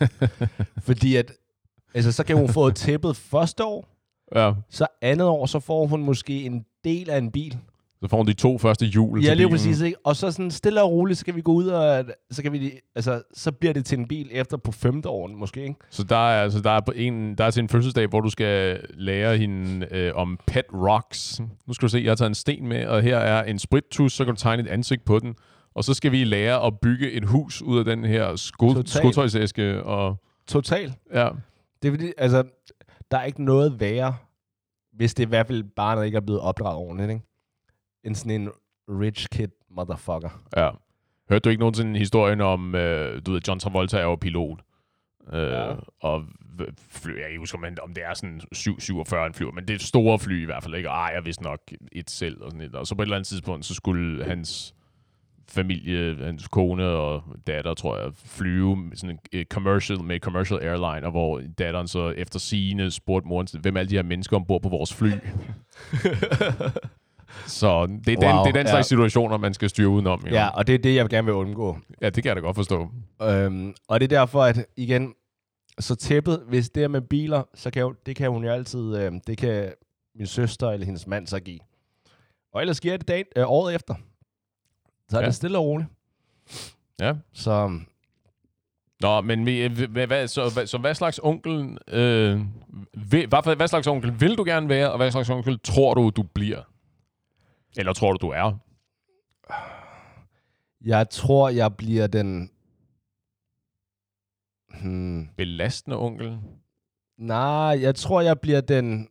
Fordi 0.86 1.16
at, 1.16 1.32
altså, 1.94 2.12
så 2.12 2.24
kan 2.24 2.36
hun 2.36 2.48
få 2.48 2.70
tæppet 2.70 3.16
første 3.16 3.64
år, 3.64 3.88
ja, 4.34 4.52
så 4.70 4.86
andet 5.02 5.28
år, 5.28 5.46
så 5.46 5.60
får 5.60 5.86
hun 5.86 6.02
måske 6.02 6.44
en 6.44 6.64
del 6.84 7.10
af 7.10 7.18
en 7.18 7.30
bil. 7.30 7.58
Så 8.02 8.08
får 8.08 8.16
hun 8.16 8.26
de 8.26 8.32
to 8.32 8.58
første 8.58 8.86
hjul 8.86 9.20
Ja, 9.22 9.28
til 9.28 9.36
lige 9.36 9.46
bilen. 9.46 9.50
præcis, 9.58 9.80
ikke? 9.80 9.96
Og 10.04 10.16
så 10.16 10.30
sådan 10.30 10.50
stille 10.50 10.82
og 10.82 10.90
roligt, 10.90 11.18
så 11.18 11.24
kan 11.24 11.36
vi 11.36 11.40
gå 11.40 11.52
ud 11.52 11.66
og, 11.66 12.04
så 12.30 12.42
kan 12.42 12.52
vi, 12.52 12.72
altså, 12.94 13.22
så 13.34 13.52
bliver 13.52 13.72
det 13.72 13.84
til 13.84 13.98
en 13.98 14.08
bil 14.08 14.28
efter 14.32 14.56
på 14.56 14.72
femte 14.72 15.08
år, 15.08 15.26
måske, 15.28 15.62
ikke? 15.62 15.74
Så 15.90 16.04
der 16.04 16.16
er, 16.16 16.42
altså, 16.42 16.60
der 16.60 16.70
er, 16.70 16.80
på 16.80 16.92
en, 16.96 17.34
der 17.34 17.44
er 17.44 17.50
til 17.50 17.62
en 17.62 17.68
fødselsdag, 17.68 18.06
hvor 18.06 18.20
du 18.20 18.30
skal 18.30 18.80
lære 18.94 19.36
hende 19.38 19.86
øh, 19.90 20.12
om 20.14 20.38
pet 20.46 20.64
rocks. 20.74 21.40
Nu 21.66 21.72
skal 21.74 21.86
du 21.86 21.90
se, 21.90 21.98
jeg 21.98 22.10
har 22.10 22.16
taget 22.16 22.30
en 22.30 22.34
sten 22.34 22.66
med, 22.68 22.86
og 22.86 23.02
her 23.02 23.16
er 23.18 23.44
en 23.44 23.58
sprittus, 23.58 24.12
så 24.12 24.24
kan 24.24 24.34
du 24.34 24.40
tegne 24.40 24.62
et 24.62 24.68
ansigt 24.68 25.04
på 25.04 25.18
den. 25.18 25.34
Og 25.74 25.84
så 25.84 25.94
skal 25.94 26.12
vi 26.12 26.24
lære 26.24 26.66
at 26.66 26.80
bygge 26.82 27.12
et 27.12 27.24
hus 27.24 27.62
ud 27.62 27.78
af 27.78 27.84
den 27.84 28.04
her 28.04 28.36
sko- 28.36 28.82
skotøjsæske. 28.86 29.82
Og, 29.82 30.16
Total. 30.48 30.94
ja. 31.14 31.28
Det 31.82 31.88
er 31.88 31.92
fordi, 31.92 32.12
altså, 32.18 32.42
der 33.10 33.16
er 33.18 33.24
ikke 33.24 33.44
noget 33.44 33.80
værre, 33.80 34.14
hvis 34.92 35.14
det 35.14 35.22
i 35.24 35.28
hvert 35.28 35.46
fald 35.46 35.64
barnet 35.76 36.04
ikke 36.06 36.16
er 36.16 36.20
blevet 36.20 36.40
opdraget 36.40 36.76
ordentligt, 36.76 37.10
ikke? 37.10 37.22
End 38.06 38.14
sådan 38.14 38.40
en 38.40 38.50
rich 38.88 39.28
kid 39.32 39.48
motherfucker. 39.70 40.42
Ja. 40.56 40.70
Hørte 41.30 41.40
du 41.40 41.48
ikke 41.48 41.60
nogensinde 41.60 41.98
historien 41.98 42.40
om, 42.40 42.74
øh, 42.74 43.22
du 43.26 43.32
ved, 43.32 43.40
John 43.48 43.60
Travolta 43.60 43.98
er 43.98 44.02
jo 44.02 44.14
pilot. 44.16 44.60
Øh, 45.32 45.40
Ja. 45.50 45.74
Og 46.00 46.24
fly, 46.90 47.10
jeg 47.10 47.20
kan 47.20 47.28
ikke 47.28 47.38
huske, 47.38 47.58
om, 47.82 47.94
det 47.94 48.04
er 48.04 48.14
sådan 48.14 48.40
747 48.52 49.22
han 49.22 49.34
flyver, 49.34 49.52
men 49.52 49.64
det 49.64 49.70
er 49.70 49.74
et 49.74 49.82
store 49.82 50.18
fly 50.18 50.42
i 50.42 50.44
hvert 50.44 50.62
fald, 50.62 50.74
ikke? 50.74 50.90
Og 50.90 50.96
ejer 50.96 51.20
vist 51.20 51.40
nok 51.40 51.60
et 51.92 52.10
selv 52.10 52.42
og 52.42 52.50
sådan 52.50 52.66
et. 52.66 52.74
Og 52.74 52.86
så 52.86 52.94
på 52.94 53.02
et 53.02 53.06
eller 53.06 53.16
andet 53.16 53.26
tidspunkt, 53.26 53.64
så 53.64 53.74
skulle 53.74 54.24
hans 54.24 54.74
familie, 55.48 56.16
hans 56.24 56.48
kone 56.48 56.84
og 56.84 57.22
datter, 57.46 57.74
tror 57.74 57.98
jeg, 57.98 58.10
flyve 58.14 58.90
sådan 58.94 59.10
en 59.10 59.18
eh, 59.32 59.44
commercial, 59.44 60.02
med 60.02 60.20
commercial 60.20 60.60
airline, 60.62 61.06
og 61.06 61.10
hvor 61.10 61.42
datteren 61.58 61.88
så 61.88 62.10
efter 62.10 62.38
sigende 62.38 62.90
spurgte 62.90 63.28
moren, 63.28 63.48
hvem 63.60 63.76
er 63.76 63.80
alle 63.80 63.90
de 63.90 63.94
her 63.94 64.02
mennesker 64.02 64.36
ombord 64.36 64.62
på 64.62 64.68
vores 64.68 64.94
fly? 64.94 65.10
så 67.46 67.86
det 67.86 68.12
er, 68.12 68.16
den, 68.16 68.24
Wow, 68.24 68.44
det 68.44 68.48
er 68.48 68.52
den 68.52 68.66
ja. 68.66 68.70
slags 68.70 68.88
situationer, 68.88 69.36
man 69.36 69.54
skal 69.54 69.68
styre 69.70 69.88
udenom. 69.88 70.26
Jo. 70.26 70.34
Ja, 70.34 70.48
og 70.48 70.66
det 70.66 70.74
er 70.74 70.78
det, 70.78 70.94
jeg 70.94 71.08
gerne 71.08 71.24
vil 71.24 71.34
undgå. 71.34 71.78
ja, 72.02 72.10
det 72.10 72.22
kan 72.22 72.28
jeg 72.28 72.36
da 72.36 72.40
godt 72.40 72.56
forstå. 72.56 72.88
Øhm, 73.22 73.74
og 73.88 74.00
det 74.00 74.12
er 74.12 74.18
derfor, 74.18 74.42
at 74.42 74.66
igen, 74.76 75.14
så 75.78 75.94
tæppet, 75.94 76.42
hvis 76.48 76.70
det 76.70 76.82
er 76.84 76.88
med 76.88 77.00
biler, 77.00 77.42
så 77.54 77.70
kan 77.70 77.82
jo, 77.82 77.94
det 78.06 78.16
kan 78.16 78.30
hun 78.30 78.44
jo 78.44 78.50
altid, 78.50 78.96
øh, 78.96 79.12
det 79.26 79.38
kan 79.38 79.72
min 80.14 80.26
søster 80.26 80.70
eller 80.70 80.86
hendes 80.86 81.06
mand 81.06 81.26
så 81.26 81.40
give. 81.40 81.60
Og 82.52 82.60
ellers 82.60 82.80
jeg 82.84 82.98
det 82.98 83.08
dagen, 83.08 83.26
øh, 83.36 83.44
året 83.50 83.74
efter. 83.74 83.94
Så 85.08 85.16
er 85.16 85.20
Ja. 85.20 85.26
det 85.26 85.34
stille 85.34 85.58
og 85.58 85.64
roligt. 85.64 85.88
Ja. 87.00 87.12
Så 87.32 87.78
Nå, 89.00 89.20
men 89.20 89.48
øh, 89.48 89.88
hvad, 89.90 90.06
hvad, 90.06 90.28
så, 90.28 90.50
hvad, 90.54 90.66
så 90.66 90.78
hvad 90.78 90.94
slags 90.94 91.20
onkel, 91.22 91.78
øh, 91.88 92.40
vil, 93.10 93.26
hvad, 93.26 93.56
hvad 93.56 93.68
slags 93.68 93.86
onkel 93.86 94.20
vil 94.20 94.38
du 94.38 94.44
gerne 94.44 94.68
være, 94.68 94.90
og 94.90 94.96
hvad 94.96 95.10
slags 95.10 95.30
onkel 95.30 95.58
tror 95.64 95.94
du, 95.94 96.10
du 96.16 96.22
bliver? 96.22 96.60
Eller 97.76 97.92
tror 97.92 98.12
du, 98.12 98.26
du 98.26 98.32
er? 98.32 98.58
jeg 100.84 101.10
tror, 101.10 101.48
jeg 101.48 101.76
bliver 101.76 102.06
den... 102.06 102.50
Hmm. 104.80 105.28
Belastende 105.36 105.98
onkel? 105.98 106.38
Nej, 107.18 107.78
jeg 107.80 107.94
tror, 107.94 108.20
jeg 108.20 108.40
bliver 108.40 108.60
den... 108.60 109.08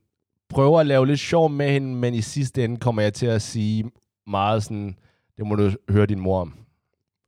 Prøver 0.49 0.79
at 0.79 0.87
lave 0.87 1.07
lidt 1.07 1.19
sjov 1.19 1.49
med 1.49 1.71
hende, 1.71 1.95
men 1.95 2.13
i 2.13 2.21
sidste 2.21 2.63
ende 2.63 2.77
kommer 2.77 3.01
jeg 3.01 3.13
til 3.13 3.25
at 3.25 3.41
sige 3.41 3.91
meget 4.27 4.63
sådan... 4.63 4.97
Det 5.37 5.47
må 5.47 5.55
du 5.55 5.71
høre 5.89 6.05
din 6.05 6.19
mor 6.19 6.41
om. 6.41 6.65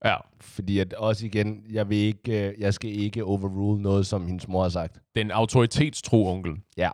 Ja. 0.06 0.16
Fordi 0.42 0.80
at 0.80 0.94
også 0.94 1.26
igen, 1.26 1.66
jeg, 1.70 1.90
vil 1.90 1.98
ikke, 1.98 2.50
øh, 2.50 2.60
jeg 2.60 2.74
skal 2.74 2.90
ikke 2.90 3.24
overrule 3.24 3.82
noget, 3.82 4.08
som 4.08 4.28
hendes 4.28 4.48
mor 4.48 4.62
har 4.62 4.70
sagt. 4.70 5.00
Den 5.16 5.32
autoritetstro 5.32 6.28
onkel. 6.28 6.56
Ja. 6.78 6.90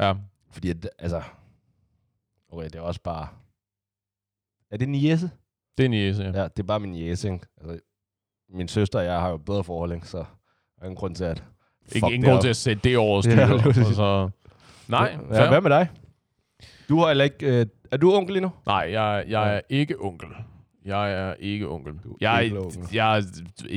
Ja. 0.00 0.14
Fordi 0.50 0.70
at, 0.70 0.88
altså... 0.98 1.22
Okay, 2.48 2.64
det 2.64 2.74
er 2.74 2.80
også 2.80 3.00
bare... 3.00 3.28
Er 4.72 4.76
det 4.76 4.88
en 4.88 4.94
jæse? 4.94 5.30
Det 5.78 5.84
er 5.84 5.88
en 5.88 5.94
jæse, 5.94 6.22
ja. 6.22 6.28
Ja, 6.40 6.44
det 6.44 6.58
er 6.58 6.62
bare 6.66 6.80
min 6.80 6.94
jæse, 6.94 7.32
ikke? 7.32 7.46
Altså, 7.60 7.78
min 8.54 8.68
søster 8.68 8.98
og 8.98 9.04
jeg 9.04 9.20
har 9.20 9.30
jo 9.30 9.36
bedre 9.36 9.64
forhold, 9.64 9.92
ikke? 9.92 10.08
Så 10.08 10.18
der 10.18 10.24
er 10.80 10.84
ingen 10.84 10.96
grund 10.96 11.14
til 11.14 11.24
at... 11.24 11.44
Ikke, 11.94 12.06
ingen 12.14 12.30
grund 12.30 12.42
til 12.42 12.48
at 12.48 12.56
sætte 12.56 12.88
det 12.88 12.98
over 12.98 13.20
styr. 13.20 13.32
Ja, 13.36 13.46
Ja, 13.46 13.52
lige 13.52 13.62
præcis. 13.62 13.96
så... 13.96 14.30
Nej, 14.88 15.16
Ja, 15.30 15.40
fair. 15.42 15.48
hvad 15.48 15.60
med 15.60 15.70
dig? 15.70 15.88
Du 16.88 16.98
har 16.98 17.06
heller 17.08 17.24
ikke... 17.24 17.60
Øh, 17.60 17.66
er 17.90 17.96
du 17.96 18.12
onkel 18.14 18.32
lige 18.34 18.42
nu? 18.42 18.50
Nej, 18.66 18.88
jeg, 18.90 19.24
jeg 19.28 19.56
er 19.56 19.60
ikke 19.68 19.94
onkel. 20.04 20.28
Jeg 20.84 21.12
er 21.12 21.34
ikke 21.34 21.68
onkel. 21.68 21.92
er 21.92 21.96
Jeg, 22.20 22.44
ikke 22.44 22.56
jeg, 22.56 22.64
onkel. 22.64 22.80
jeg, 22.92 23.22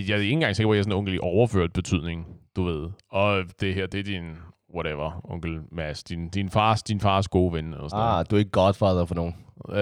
jeg 0.07 0.15
er 0.15 0.19
ikke 0.21 0.31
engang 0.31 0.55
sikker 0.55 0.67
på, 0.67 0.71
at 0.71 0.75
jeg 0.75 0.79
er 0.79 0.83
sådan 0.83 0.91
en 0.93 0.97
onkel 0.97 1.13
i 1.15 1.19
overført 1.21 1.73
betydning, 1.73 2.25
du 2.55 2.63
ved. 2.63 2.89
Og 3.11 3.43
det 3.61 3.73
her, 3.75 3.87
det 3.87 3.99
er 3.99 4.03
din, 4.03 4.31
whatever, 4.75 5.21
onkel 5.23 5.59
Mads. 5.71 6.03
Din, 6.03 6.29
din, 6.29 6.49
fars, 6.49 6.83
din 6.83 6.99
fars 6.99 7.27
gode 7.27 7.53
ven. 7.53 7.73
Eller 7.73 7.87
sådan 7.87 8.05
Ah, 8.19 8.25
du 8.31 8.35
er 8.35 8.39
ikke 8.39 8.51
godfather 8.51 9.05
for 9.05 9.15
nogen. 9.15 9.35
noget. 9.67 9.79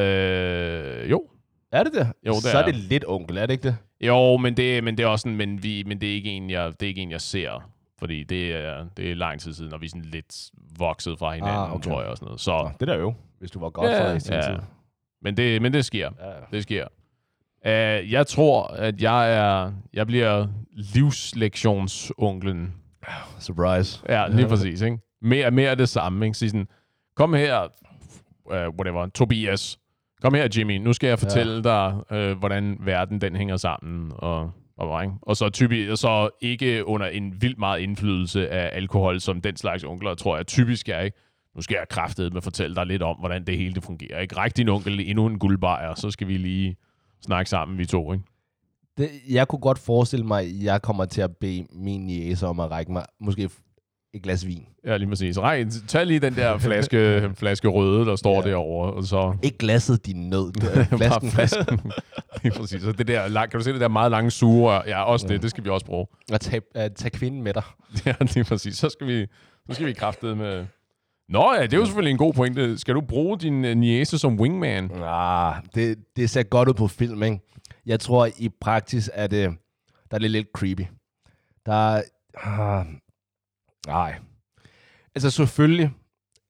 Øh, 1.03 1.11
jo. 1.11 1.23
Er 1.71 1.83
det 1.83 1.93
det? 1.93 2.07
Jo, 2.27 2.33
det 2.33 2.41
Så 2.43 2.57
er 2.57 2.61
er 2.61 2.65
det 2.65 2.75
lidt 2.75 3.05
onkel, 3.07 3.37
er 3.37 3.45
det 3.45 3.53
ikke 3.53 3.67
det? 3.67 3.77
Jo, 4.01 4.37
men 4.37 4.57
det, 4.57 4.83
men 4.83 4.97
det 4.97 5.03
er 5.03 5.07
også 5.07 5.23
sådan, 5.23 5.37
men, 5.37 5.63
vi, 5.63 5.83
men 5.87 6.01
det, 6.01 6.09
er 6.09 6.13
ikke 6.13 6.29
en, 6.31 6.49
jeg, 6.49 6.71
det 6.79 6.85
er 6.85 6.87
ikke 6.87 7.01
en, 7.01 7.11
jeg 7.11 7.21
ser. 7.21 7.69
Fordi 7.99 8.23
det 8.23 8.55
er, 8.55 8.85
det 8.97 9.11
er 9.11 9.15
lang 9.15 9.39
tid 9.39 9.53
siden, 9.53 9.73
og 9.73 9.81
vi 9.81 9.85
er 9.85 9.89
sådan 9.89 10.01
lidt 10.05 10.49
vokset 10.79 11.19
fra 11.19 11.33
hinanden, 11.33 11.55
Ah, 11.57 11.63
ah, 11.69 11.73
okay. 11.75 11.89
tror 11.89 12.01
jeg. 12.01 12.09
Og 12.09 12.17
sådan 12.17 12.25
noget. 12.25 12.41
Så, 12.41 12.51
Nå, 12.51 12.69
det 12.79 12.87
der 12.87 12.95
jo, 12.97 13.13
hvis 13.39 13.51
du 13.51 13.59
var 13.59 13.69
godfather 13.69 14.09
Ja, 14.09 14.15
i 14.15 14.19
sin 14.19 14.33
ja. 14.33 14.41
tid. 14.41 14.55
men, 15.21 15.37
det, 15.37 15.61
men 15.61 15.73
det 15.73 15.85
sker. 15.85 16.09
Ja. 16.19 16.31
Det 16.57 16.63
sker. 16.63 16.87
Uh, 17.65 17.71
jeg 18.11 18.27
tror, 18.27 18.67
at 18.67 19.01
jeg 19.01 19.35
er 19.37 19.71
jeg 19.93 20.07
bliver 20.07 20.47
livslektionsonklen. 20.73 22.73
Surprise. 23.39 24.01
Ja, 24.09 24.27
lige 24.27 24.47
præcis. 24.47 24.81
Ikke? 24.81 24.97
Mere, 25.21 25.51
mere 25.51 25.69
af 25.69 25.77
det 25.77 25.89
samme. 25.89 26.25
Ikke? 26.25 26.37
Sige 26.37 26.49
sådan, 26.49 26.67
kom 27.15 27.33
her, 27.33 27.63
uh, 28.45 28.51
whatever, 28.51 29.07
Tobias. 29.07 29.79
Kom 30.21 30.33
her, 30.33 30.47
Jimmy. 30.57 30.77
Nu 30.77 30.93
skal 30.93 31.07
jeg 31.07 31.19
fortælle 31.19 31.53
ja. 31.53 31.61
dig, 31.61 32.31
uh, 32.31 32.37
hvordan 32.37 32.77
verden 32.79 33.21
den 33.21 33.35
hænger 33.35 33.57
sammen. 33.57 34.11
Og, 34.15 34.51
og, 34.77 35.03
ikke? 35.03 35.15
og 35.21 35.37
så, 35.37 35.49
typisk, 35.49 36.01
så 36.01 36.29
ikke 36.41 36.87
under 36.87 37.07
en 37.07 37.41
vildt 37.41 37.59
meget 37.59 37.79
indflydelse 37.79 38.49
af 38.49 38.77
alkohol, 38.77 39.19
som 39.19 39.41
den 39.41 39.57
slags 39.57 39.83
onkler, 39.83 40.15
tror 40.15 40.35
jeg 40.35 40.47
typisk 40.47 40.89
er. 40.89 40.99
Ikke? 40.99 41.17
Nu 41.55 41.61
skal 41.61 41.75
jeg 41.75 41.87
kraftedet 41.89 42.33
med 42.33 42.41
fortælle 42.41 42.75
dig 42.75 42.85
lidt 42.85 43.01
om, 43.01 43.17
hvordan 43.17 43.45
det 43.45 43.57
hele 43.57 43.73
det 43.73 43.83
fungerer. 43.83 44.19
Ikke? 44.19 44.35
Ræk 44.35 44.57
din 44.57 44.69
onkel 44.69 44.99
endnu 45.09 45.25
en 45.25 45.39
guldbajer, 45.39 45.95
så 45.95 46.11
skal 46.11 46.27
vi 46.27 46.37
lige 46.37 46.75
snakke 47.21 47.49
sammen, 47.49 47.77
vi 47.77 47.85
to. 47.85 48.13
Ikke? 48.13 48.25
Det, 48.97 49.09
jeg 49.29 49.47
kunne 49.47 49.59
godt 49.59 49.79
forestille 49.79 50.25
mig, 50.25 50.43
at 50.43 50.63
jeg 50.63 50.81
kommer 50.81 51.05
til 51.05 51.21
at 51.21 51.37
bede 51.37 51.65
min 51.71 52.09
jæse 52.09 52.47
om 52.47 52.59
at 52.59 52.71
række 52.71 52.91
mig 52.91 53.05
måske 53.19 53.49
et 54.13 54.23
glas 54.23 54.47
vin. 54.47 54.65
Ja, 54.85 54.97
lige 54.97 55.09
præcis. 55.09 55.39
Rej, 55.39 55.65
tag 55.87 56.05
lige 56.05 56.19
den 56.19 56.35
der 56.35 56.57
flaske, 56.57 57.21
flaske 57.35 57.67
røde, 57.67 58.05
der 58.05 58.15
står 58.15 58.43
ja. 58.43 58.49
Derovre, 58.49 58.93
og 58.93 59.03
så... 59.03 59.35
Ikke 59.43 59.57
glasset, 59.57 60.05
din 60.05 60.29
nød. 60.29 60.51
Flasken. 60.97 61.29
flasken. 61.31 61.91
lige 62.43 62.53
præcis. 62.53 62.81
Så 62.83 62.91
det 62.91 63.07
der, 63.07 63.27
lang- 63.27 63.49
kan 63.49 63.59
du 63.59 63.63
se 63.63 63.73
det 63.73 63.81
der 63.81 63.87
meget 63.87 64.11
lange 64.11 64.31
sugerør? 64.31 64.81
Ja, 64.87 65.03
også 65.03 65.27
det. 65.27 65.33
Ja. 65.33 65.37
Det 65.37 65.49
skal 65.49 65.63
vi 65.63 65.69
også 65.69 65.85
bruge. 65.85 66.07
Og 66.31 66.41
tag, 66.41 66.61
uh, 66.75 66.81
tag 66.95 67.11
kvinden 67.11 67.41
med 67.43 67.53
dig. 67.53 67.63
Ja, 68.05 68.13
lige 68.19 68.43
præcis. 68.43 68.77
Så 68.77 68.89
skal 68.89 69.07
vi, 69.07 69.25
så 69.69 69.73
skal 69.73 69.85
vi 69.87 69.93
kraftede 69.93 70.35
med... 70.35 70.65
Nå 71.29 71.53
ja, 71.57 71.63
det 71.63 71.73
er 71.73 71.77
jo 71.77 71.85
selvfølgelig 71.85 72.11
en 72.11 72.17
god 72.17 72.33
pointe. 72.33 72.77
Skal 72.77 72.95
du 72.95 73.01
bruge 73.01 73.37
din 73.39 73.65
uh, 73.65 73.71
niece 73.71 74.17
som 74.17 74.39
wingman? 74.39 74.91
Ah, 75.03 75.55
det, 75.75 75.97
det 76.15 76.29
ser 76.29 76.43
godt 76.43 76.69
ud 76.69 76.73
på 76.73 76.87
film, 76.87 77.23
ikke? 77.23 77.39
Jeg 77.85 77.99
tror, 77.99 78.29
i 78.37 78.49
praksis 78.49 79.09
er 79.13 79.27
det, 79.27 79.57
der 80.11 80.15
er 80.15 80.19
det 80.19 80.31
lidt 80.31 80.47
creepy. 80.53 80.85
Der 81.65 81.73
er... 81.73 82.03
Ah, 82.37 82.85
nej. 83.87 84.15
Altså 85.15 85.29
selvfølgelig, 85.29 85.91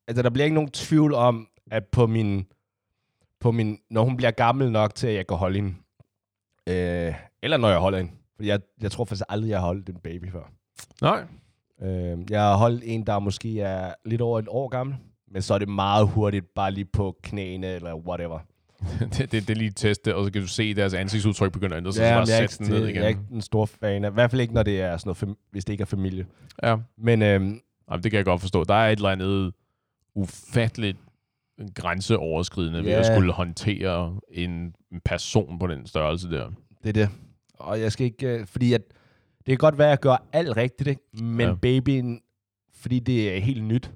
altså 0.08 0.22
der 0.22 0.30
bliver 0.30 0.44
ikke 0.44 0.54
nogen 0.54 0.70
tvivl 0.70 1.14
om, 1.14 1.48
at 1.70 1.84
på 1.92 2.06
min, 2.06 2.46
på 3.40 3.50
min, 3.52 3.78
når 3.90 4.04
hun 4.04 4.16
bliver 4.16 4.30
gammel 4.30 4.70
nok 4.70 4.94
til, 4.94 5.06
at 5.06 5.14
jeg 5.14 5.26
kan 5.26 5.36
holde 5.36 5.56
hende, 5.56 5.74
øh, 6.68 7.14
eller 7.42 7.56
når 7.56 7.68
jeg 7.68 7.78
holder 7.78 7.98
hende, 7.98 8.12
for 8.36 8.42
jeg, 8.42 8.60
jeg 8.80 8.90
tror 8.90 9.04
faktisk 9.04 9.24
aldrig, 9.28 9.50
jeg 9.50 9.58
har 9.58 9.66
holdt 9.66 9.88
en 9.88 10.00
baby 10.00 10.32
før. 10.32 10.50
Nej. 11.02 11.24
Øh, 11.82 12.18
jeg 12.30 12.40
har 12.40 12.56
holdt 12.56 12.82
en, 12.86 13.06
der 13.06 13.18
måske 13.18 13.60
er 13.60 13.94
lidt 14.04 14.20
over 14.20 14.38
et 14.38 14.48
år 14.48 14.68
gammel, 14.68 14.96
men 15.28 15.42
så 15.42 15.54
er 15.54 15.58
det 15.58 15.68
meget 15.68 16.08
hurtigt, 16.08 16.54
bare 16.54 16.70
lige 16.70 16.84
på 16.92 17.16
knæene 17.22 17.66
eller 17.66 17.94
whatever. 17.94 18.38
det, 19.00 19.18
det, 19.18 19.32
det 19.32 19.50
er 19.50 19.54
lige 19.54 19.70
teste, 19.70 20.16
og 20.16 20.24
så 20.24 20.32
kan 20.32 20.42
du 20.42 20.48
se, 20.48 20.74
deres 20.74 20.94
ansigtsudtryk 20.94 21.52
begynder 21.52 21.76
at 21.76 21.78
ændre 21.80 21.92
sig, 21.92 22.02
Ja, 22.02 22.08
så 22.08 22.14
bare 22.14 22.36
jeg, 22.36 22.44
er 22.44 22.48
sæt 22.48 22.60
ikke, 22.60 22.64
den 22.64 22.72
ned 22.72 22.82
det, 22.82 22.88
igen. 22.88 22.96
jeg 22.96 23.04
er 23.04 23.08
ikke 23.08 23.20
en 23.32 23.42
stor 23.42 23.66
fan 23.66 24.04
af. 24.04 24.10
I 24.10 24.12
hvert 24.14 24.30
fald 24.30 24.40
ikke, 24.42 24.54
når 24.54 24.62
det 24.62 24.80
er 24.80 24.96
sådan 24.96 25.14
noget, 25.22 25.36
hvis 25.50 25.64
det 25.64 25.72
ikke 25.72 25.82
er 25.82 25.86
familie. 25.86 26.26
Ja. 26.62 26.76
Men 26.98 27.22
øhm, 27.22 27.60
Jamen, 27.90 28.02
det 28.02 28.10
kan 28.10 28.16
jeg 28.18 28.24
godt 28.24 28.40
forstå. 28.40 28.64
Der 28.64 28.74
er 28.74 28.88
et 28.88 28.96
eller 28.96 29.08
andet 29.10 29.52
ufatteligt 30.14 30.98
grænseoverskridende 31.74 32.84
ved 32.84 32.90
Ja. 32.90 32.98
at 32.98 33.06
skulle 33.06 33.32
håndtere 33.32 34.16
en 34.30 34.74
en 34.92 35.00
person 35.04 35.58
på 35.58 35.66
den 35.66 35.86
størrelse 35.86 36.30
der. 36.30 36.50
det 36.82 36.88
er 36.88 36.92
det. 36.92 37.08
Og 37.54 37.80
jeg 37.80 37.92
skal 37.92 38.04
ikke... 38.06 38.26
Øh, 38.28 38.46
fordi 38.46 38.72
at, 38.72 38.80
det 39.36 39.46
kan 39.46 39.56
godt 39.56 39.78
være, 39.78 39.86
at 39.86 39.90
jeg 39.90 39.98
gør 40.00 40.26
alt 40.32 40.56
rigtigt, 40.56 40.88
ikke? 40.88 41.24
men 41.24 41.48
ja. 41.48 41.54
babyen, 41.54 42.20
fordi 42.74 42.98
det 42.98 43.36
er 43.36 43.40
helt 43.40 43.64
nyt, 43.64 43.90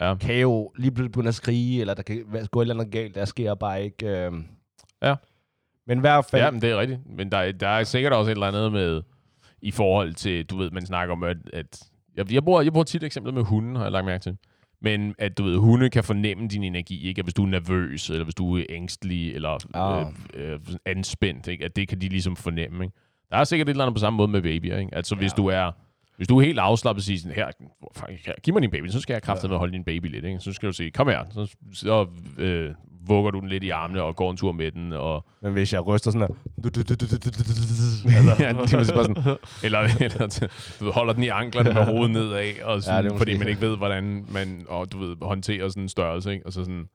Ja. 0.00 0.14
kan 0.14 0.40
jo 0.40 0.72
lige 0.76 0.90
pludselig 0.90 1.12
begynde 1.12 1.28
at 1.28 1.34
skrige, 1.34 1.80
eller 1.80 1.94
der 1.94 2.02
kan 2.02 2.24
gå 2.50 2.60
et 2.60 2.64
eller 2.64 2.74
andet 2.74 2.90
galt. 2.92 3.14
Der 3.14 3.24
sker 3.24 3.54
bare 3.54 3.84
ikke... 3.84 4.06
Øh... 4.08 4.32
Ja. 5.02 5.14
Men 5.86 5.98
i 5.98 6.00
hvert 6.00 6.24
fald... 6.24 6.42
Ja, 6.42 6.50
men 6.50 6.62
det 6.62 6.70
er 6.70 6.80
rigtigt. 6.80 7.00
Men 7.16 7.32
der, 7.32 7.38
er- 7.38 7.52
der 7.52 7.68
er 7.68 7.84
sikkert 7.84 8.12
også 8.12 8.30
et 8.30 8.34
eller 8.34 8.46
andet 8.46 8.72
med, 8.72 9.02
i 9.62 9.70
forhold 9.70 10.14
til, 10.14 10.44
du 10.44 10.56
ved, 10.56 10.70
man 10.70 10.86
snakker 10.86 11.14
om, 11.14 11.22
at, 11.22 11.36
at 11.52 11.82
jeg, 12.16 12.32
jeg, 12.32 12.44
bruger, 12.44 12.62
jeg 12.62 12.72
bruger 12.72 12.84
tit 12.84 13.04
eksemplet 13.04 13.34
med 13.34 13.42
hunden, 13.42 13.76
har 13.76 13.82
jeg 13.82 13.92
lagt 13.92 14.06
mærke 14.06 14.22
til. 14.22 14.36
Men 14.80 15.14
at 15.18 15.38
du 15.38 15.44
ved, 15.44 15.56
hunde 15.56 15.90
kan 15.90 16.04
fornemme 16.04 16.48
din 16.48 16.62
energi, 16.64 17.08
ikke? 17.08 17.18
At 17.18 17.24
hvis 17.24 17.34
du 17.34 17.42
er 17.42 17.46
nervøs, 17.48 18.10
eller 18.10 18.24
hvis 18.24 18.34
du 18.34 18.56
er 18.58 18.64
ængstelig, 18.68 19.34
eller 19.34 19.58
Ah. 19.74 20.06
øh, 20.34 20.52
øh, 20.52 20.58
anspændt, 20.86 21.46
ikke? 21.48 21.64
At 21.64 21.76
det 21.76 21.88
kan 21.88 22.00
de 22.00 22.08
ligesom 22.08 22.36
fornemme, 22.36 22.84
ikke? 22.84 22.96
Der 23.30 23.36
er 23.36 23.44
sikkert 23.44 23.68
et 23.68 23.70
eller 23.70 23.84
andet 23.84 23.94
på 23.94 24.00
samme 24.00 24.16
måde 24.16 24.28
med 24.28 24.42
babyer, 24.42 24.78
ikke? 24.78 24.94
Altså 24.94 25.14
hvis 25.14 25.32
Ja. 25.32 25.36
du 25.36 25.46
er 25.46 25.72
hvis 26.18 26.28
du 26.28 26.38
er 26.38 26.44
helt 26.44 26.58
afslappet 26.58 27.00
og 27.00 27.04
siger 27.04 27.18
sådan, 27.18 27.34
her, 27.34 27.50
fuck, 27.96 28.26
her, 28.26 28.32
giv 28.42 28.54
mig 28.54 28.62
din 28.62 28.70
baby, 28.70 28.88
så 28.88 29.00
skal 29.00 29.14
jeg 29.14 29.22
kraftigt 29.22 29.50
med 29.50 29.56
at 29.56 29.58
holde 29.58 29.72
din 29.72 29.84
baby 29.84 30.06
lidt, 30.10 30.24
ikke? 30.24 30.40
Så 30.40 30.52
skal 30.52 30.66
du 30.66 30.72
sige, 30.72 30.90
kom 30.90 31.08
her, 31.08 31.24
så, 31.30 31.56
så 31.72 32.06
øh, 32.38 32.70
vugger 33.08 33.30
du 33.30 33.40
den 33.40 33.48
lidt 33.48 33.64
i 33.64 33.70
armene 33.70 34.02
og 34.02 34.16
går 34.16 34.30
en 34.30 34.36
tur 34.36 34.52
med 34.52 34.70
den, 34.70 34.92
og 34.92 35.24
Men 35.42 35.52
hvis 35.52 35.72
jeg 35.72 35.86
ryster 35.86 36.10
sådan 36.10 36.28
her... 36.28 36.34
ja, 38.40 38.48
det 38.48 38.72
er 38.72 38.94
bare 38.94 39.04
sådan, 39.04 39.36
eller, 39.64 39.80
eller 40.00 40.48
du 40.80 40.90
holder 40.90 41.12
den 41.12 41.22
i 41.22 41.28
anklerne 41.28 41.72
med 41.72 41.84
hovedet 41.84 42.10
nedad, 42.10 42.62
og 42.64 42.82
sådan, 42.82 43.04
ja, 43.04 43.10
er 43.10 43.18
fordi 43.18 43.38
man 43.38 43.48
ikke 43.48 43.60
ved, 43.60 43.76
hvordan 43.76 44.26
man 44.28 44.66
og, 44.68 44.92
du 44.92 44.98
ved, 44.98 45.16
håndterer 45.22 45.68
sådan 45.68 45.82
en 45.82 45.88
størrelse. 45.88 46.32
Ikke? 46.32 46.46
Og 46.46 46.52
så 46.52 46.60
sådan, 46.60 46.88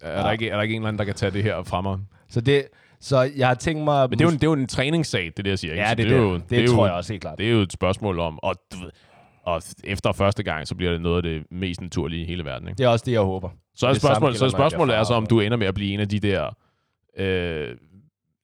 er, 0.00 0.18
ja. 0.18 0.22
der 0.22 0.30
ikke, 0.30 0.48
er 0.48 0.54
der 0.54 0.62
ikke 0.62 0.74
en 0.74 0.82
eller 0.82 0.88
anden, 0.88 0.98
der 0.98 1.04
kan 1.04 1.14
tage 1.14 1.30
det 1.32 1.42
her 1.42 1.62
fra 1.62 1.80
mig? 1.80 1.98
Så, 2.28 2.40
det, 2.40 2.64
så 3.04 3.30
jeg 3.36 3.48
har 3.48 3.54
tænkt 3.54 3.84
mig... 3.84 4.10
Men 4.10 4.18
det 4.18 4.24
er 4.24 4.28
jo 4.28 4.32
en, 4.32 4.34
det 4.34 4.44
er 4.44 4.50
jo 4.50 4.52
en 4.52 4.66
træningssag, 4.66 5.32
det 5.36 5.44
der 5.44 5.50
jeg 5.50 5.58
siger. 5.58 5.72
Ikke? 5.72 5.82
Ja, 5.82 5.88
Så 5.88 5.94
det, 5.94 6.06
det, 6.06 6.16
er 6.16 6.20
jo, 6.20 6.34
det, 6.34 6.50
det, 6.50 6.68
tror 6.68 6.76
jo, 6.76 6.84
jeg 6.86 6.94
også 6.94 7.12
helt 7.12 7.20
klart. 7.20 7.38
Det 7.38 7.46
er 7.46 7.50
jo 7.50 7.60
et 7.60 7.72
spørgsmål 7.72 8.18
om, 8.18 8.38
og, 8.42 8.54
og 9.42 9.62
efter 9.84 10.12
første 10.12 10.42
gang, 10.42 10.68
så 10.68 10.74
bliver 10.74 10.92
det 10.92 11.00
noget 11.00 11.16
af 11.16 11.22
det 11.22 11.42
mest 11.50 11.80
naturlige 11.80 12.22
i 12.22 12.26
hele 12.26 12.44
verden. 12.44 12.68
Ikke? 12.68 12.78
Det 12.78 12.84
er 12.84 12.88
også 12.88 13.04
det, 13.06 13.12
jeg 13.12 13.20
håber. 13.20 13.48
Så 13.74 13.86
er 13.86 13.92
Det 13.92 14.02
samme 14.02 14.14
spørgsmålet, 14.14 14.38
så 14.38 14.44
er 14.44 14.48
spørgsmålet 14.48 14.88
bliver 14.88 14.98
er 15.00 15.04
så, 15.04 15.10
far. 15.10 15.16
om 15.16 15.26
du 15.26 15.40
ender 15.40 15.56
med 15.56 15.66
at 15.66 15.74
blive 15.74 15.94
en 15.94 16.00
af 16.00 16.08
de 16.08 16.20
der 16.20 16.56
øh, 17.18 17.76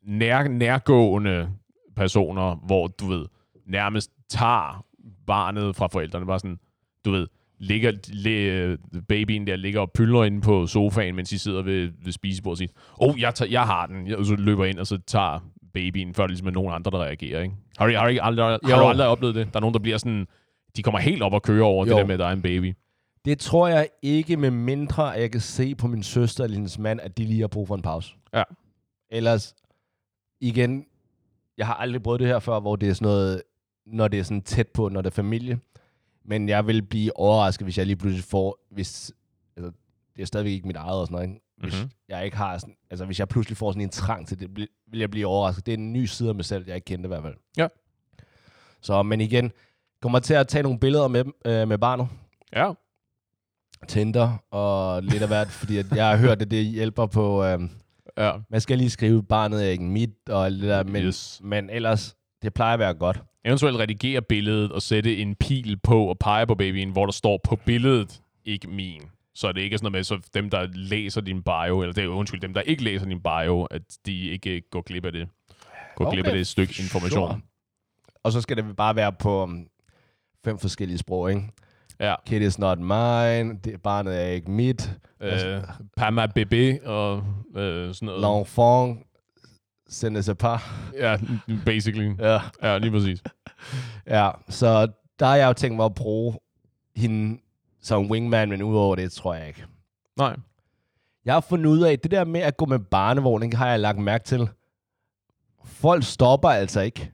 nær, 0.06 0.48
nærgående 0.48 1.48
personer, 1.96 2.54
hvor 2.66 2.86
du 2.86 3.06
ved, 3.06 3.26
nærmest 3.66 4.10
tager 4.30 4.84
barnet 5.26 5.76
fra 5.76 5.86
forældrene. 5.86 6.26
Bare 6.26 6.38
sådan, 6.38 6.58
du 7.04 7.10
ved, 7.10 7.26
ligger, 7.60 7.92
le, 8.08 8.78
babyen 9.08 9.46
der 9.46 9.56
ligger 9.56 9.80
og 9.80 9.90
pyller 9.92 10.24
inde 10.24 10.40
på 10.40 10.66
sofaen, 10.66 11.16
mens 11.16 11.28
de 11.30 11.38
sidder 11.38 11.62
ved, 11.62 11.90
ved 12.04 12.12
spisebordet 12.12 12.52
og 12.52 12.58
siger, 12.58 12.70
oh, 13.00 13.20
jeg, 13.20 13.34
tager, 13.34 13.50
jeg 13.50 13.62
har 13.62 13.86
den. 13.86 14.14
Og 14.14 14.24
så 14.24 14.34
løber 14.36 14.64
ind, 14.64 14.78
og 14.78 14.86
så 14.86 14.98
tager 15.06 15.38
babyen, 15.74 16.14
før 16.14 16.22
det 16.22 16.30
ligesom 16.30 16.46
er 16.46 16.50
nogen 16.50 16.74
andre, 16.74 16.90
der 16.90 16.98
reagerer. 16.98 17.42
Ikke? 17.42 17.54
Har, 17.78 17.86
du, 17.86 17.92
har, 17.92 18.02
du 18.02 18.08
ikke 18.08 18.22
aldrig, 18.22 18.46
har 18.46 18.58
Jo. 18.70 18.76
du 18.76 18.88
aldrig 18.88 19.06
oplevet 19.08 19.34
det? 19.34 19.46
Der 19.52 19.58
er 19.58 19.60
nogen, 19.60 19.74
der 19.74 19.80
bliver 19.80 19.98
sådan, 19.98 20.26
de 20.76 20.82
kommer 20.82 20.98
helt 20.98 21.22
op 21.22 21.32
og 21.32 21.42
kører 21.42 21.64
over. 21.64 21.86
Jo. 21.86 21.90
det 21.90 21.96
der 22.00 22.06
med, 22.06 22.14
at 22.14 22.18
der 22.18 22.26
er 22.26 22.32
en 22.32 22.42
baby. 22.42 22.74
Det 23.24 23.38
tror 23.38 23.68
jeg 23.68 23.88
ikke, 24.02 24.36
med 24.36 24.50
mindre 24.50 25.14
at 25.16 25.22
jeg 25.22 25.30
kan 25.30 25.40
se 25.40 25.74
på 25.74 25.86
min 25.86 26.02
søster 26.02 26.44
eller 26.44 26.54
hendes 26.56 26.78
mand, 26.78 27.00
at 27.00 27.18
de 27.18 27.24
lige 27.24 27.40
har 27.40 27.48
brug 27.48 27.68
for 27.68 27.74
en 27.74 27.82
pause. 27.82 28.14
Ja. 28.34 28.42
Ellers, 29.10 29.54
igen, 30.40 30.84
jeg 31.58 31.66
har 31.66 31.74
aldrig 31.74 32.02
prøvet 32.02 32.20
det 32.20 32.28
her 32.28 32.38
før, 32.38 32.60
hvor 32.60 32.76
det 32.76 32.88
er 32.88 32.92
sådan 32.92 33.06
noget, 33.06 33.42
når 33.86 34.08
det 34.08 34.18
er 34.18 34.22
sådan 34.22 34.42
tæt 34.42 34.68
på, 34.68 34.88
når 34.88 35.02
det 35.02 35.10
er 35.10 35.14
familie. 35.14 35.58
Men 36.24 36.48
jeg 36.48 36.66
vil 36.66 36.82
blive 36.82 37.16
overrasket, 37.16 37.66
hvis 37.66 37.78
jeg 37.78 37.86
lige 37.86 37.96
pludselig 37.96 38.24
får, 38.24 38.58
hvis, 38.70 39.12
altså, 39.56 39.72
det 40.16 40.22
er 40.22 40.26
stadigvæk 40.26 40.52
ikke 40.52 40.66
mit 40.66 40.76
eget 40.76 41.00
og 41.00 41.06
sådan 41.06 41.14
noget, 41.14 41.28
ikke? 41.28 41.40
hvis 41.56 41.72
Mhm. 41.74 41.80
mm-hmm. 41.82 41.90
jeg 42.08 42.24
ikke 42.24 42.36
har 42.36 42.58
sådan, 42.58 42.76
altså 42.90 43.04
hvis 43.04 43.18
jeg 43.18 43.28
pludselig 43.28 43.56
får 43.56 43.70
sådan 43.72 43.82
en 43.82 43.88
trang 43.90 44.28
til 44.28 44.40
det, 44.40 44.56
vil 44.90 45.00
jeg 45.00 45.10
blive 45.10 45.26
overrasket. 45.26 45.66
Det 45.66 45.74
er 45.74 45.78
en 45.78 45.92
ny 45.92 46.04
side 46.04 46.28
af 46.28 46.34
mig 46.34 46.44
selv, 46.44 46.64
jeg 46.66 46.74
ikke 46.74 46.84
kendte 46.84 47.06
i 47.06 47.08
hvert 47.08 47.22
fald. 47.22 47.34
Ja. 47.56 47.68
Så, 48.82 49.02
men 49.02 49.20
igen, 49.20 49.52
kommer 50.02 50.18
til 50.18 50.34
at 50.34 50.48
tage 50.48 50.62
nogle 50.62 50.78
billeder 50.78 51.08
med, 51.08 51.24
øh, 51.44 51.68
med 51.68 51.78
barnet. 51.78 52.08
Ja. 52.56 52.72
Tinder 53.88 54.44
og 54.50 55.02
lidt 55.02 55.22
af 55.22 55.28
hvert, 55.28 55.48
fordi 55.60 55.76
at 55.78 55.86
jeg 55.92 56.08
har 56.10 56.16
hørt, 56.16 56.42
at 56.42 56.50
det 56.50 56.64
hjælper 56.64 57.06
på... 57.06 57.44
Øh, 57.44 57.60
Ja. 58.18 58.32
man 58.50 58.60
skal 58.60 58.78
lige 58.78 58.90
skrive, 58.90 59.22
barnet 59.22 59.64
er 59.66 59.68
ikke 59.70 59.84
mit, 59.84 60.10
og 60.28 60.46
alt 60.46 60.60
det 60.60 60.68
der, 60.68 60.84
men, 60.84 61.02
Yes. 61.02 61.40
men 61.44 61.70
ellers, 61.70 62.16
det 62.42 62.54
plejer 62.54 62.72
at 62.72 62.78
være 62.78 62.94
godt. 62.94 63.22
Eventuelt 63.44 63.76
redigere 63.78 64.22
billedet 64.22 64.72
og 64.72 64.82
sætte 64.82 65.16
en 65.16 65.34
pil 65.34 65.76
på 65.82 66.04
og 66.04 66.18
pege 66.18 66.46
på 66.46 66.54
babyen, 66.54 66.90
hvor 66.90 67.06
der 67.06 67.12
står 67.12 67.40
på 67.44 67.56
billedet, 67.56 68.20
ikke 68.44 68.68
min. 68.68 69.02
Så 69.34 69.52
det 69.52 69.60
ikke 69.60 69.74
er 69.74 69.78
sådan 69.78 69.92
noget 69.92 69.98
med, 69.98 70.04
så 70.04 70.28
dem, 70.34 70.50
der 70.50 70.66
læser 70.72 71.20
din 71.20 71.42
bio, 71.42 71.80
eller 71.80 71.92
det 71.92 72.04
er 72.04 72.08
undskyld, 72.08 72.40
dem, 72.40 72.54
der 72.54 72.60
ikke 72.60 72.84
læser 72.84 73.06
din 73.06 73.22
bio, 73.22 73.64
at 73.64 73.82
de 74.06 74.28
ikke 74.28 74.60
går 74.70 74.80
glip 74.82 75.04
af 75.04 75.12
det. 75.12 75.28
Går 75.96 76.06
okay. 76.06 76.16
glip 76.16 76.26
af 76.26 76.32
det 76.32 76.46
stykke 76.46 76.74
information. 76.82 77.28
Sure. 77.28 77.40
Og 78.22 78.32
så 78.32 78.40
skal 78.40 78.56
det 78.56 78.76
bare 78.76 78.96
være 78.96 79.12
på 79.12 79.42
um, 79.42 79.66
fem 80.44 80.58
forskellige 80.58 80.98
sprog, 80.98 81.30
ikke? 81.30 81.42
Ja. 82.00 82.14
Kid 82.26 82.40
is 82.40 82.58
not 82.58 82.78
mine, 82.78 83.58
det, 83.64 83.82
barnet 83.82 84.22
er 84.22 84.26
ikke 84.26 84.50
mit, 84.50 84.90
Øh, 85.22 85.62
Pama 85.96 86.26
bébé 86.38 86.88
og 86.88 87.24
øh, 87.56 87.94
sådan 87.94 88.06
noget. 88.06 88.24
l'enfant, 88.24 89.09
ne 90.12 90.22
sais 90.22 90.36
pas. 90.38 90.60
Ja, 90.94 91.16
basically. 91.66 92.14
Ja. 92.18 92.40
Ja, 92.62 92.78
lige 92.78 92.90
præcis. 92.90 93.22
ja, 94.16 94.30
så 94.48 94.88
der 95.18 95.26
har 95.26 95.36
jeg 95.36 95.48
jo 95.48 95.52
tænkt 95.52 95.76
mig 95.76 95.84
at 95.84 95.94
bruge 95.94 96.34
hende 96.96 97.40
som 97.82 98.10
wingman, 98.10 98.48
men 98.48 98.62
udover 98.62 98.96
det, 98.96 99.12
tror 99.12 99.34
jeg 99.34 99.48
ikke. 99.48 99.64
Nej. 100.16 100.36
Jeg 101.24 101.34
har 101.34 101.40
fundet 101.40 101.66
ud 101.66 101.80
af, 101.80 101.98
det 101.98 102.10
der 102.10 102.24
med 102.24 102.40
at 102.40 102.56
gå 102.56 102.66
med 102.66 102.78
barnevogn, 102.78 103.52
har 103.52 103.68
jeg 103.70 103.80
lagt 103.80 103.98
mærke 103.98 104.24
til. 104.24 104.48
Folk 105.64 106.04
stopper 106.04 106.48
altså 106.48 106.80
ikke. 106.80 107.12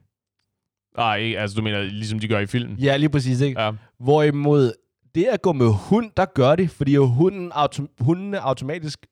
Nej, 0.97 1.35
altså 1.37 1.55
du 1.57 1.61
mener, 1.61 1.81
ligesom 1.81 2.19
de 2.19 2.27
gør 2.27 2.39
i 2.39 2.45
film. 2.45 2.73
Ja, 2.73 2.97
lige 2.97 3.09
præcis, 3.09 3.41
ikke? 3.41 3.61
Ja. 3.61 3.71
Hvorimod 3.99 4.73
det 5.15 5.23
at 5.25 5.41
gå 5.41 5.53
med 5.53 5.67
hund, 5.73 6.11
der 6.17 6.25
gør 6.25 6.55
det, 6.55 6.69
fordi 6.71 6.95
hunden 6.95 7.51
autom- 7.51 7.95
hundene 7.99 8.39
automatisk 8.39 9.05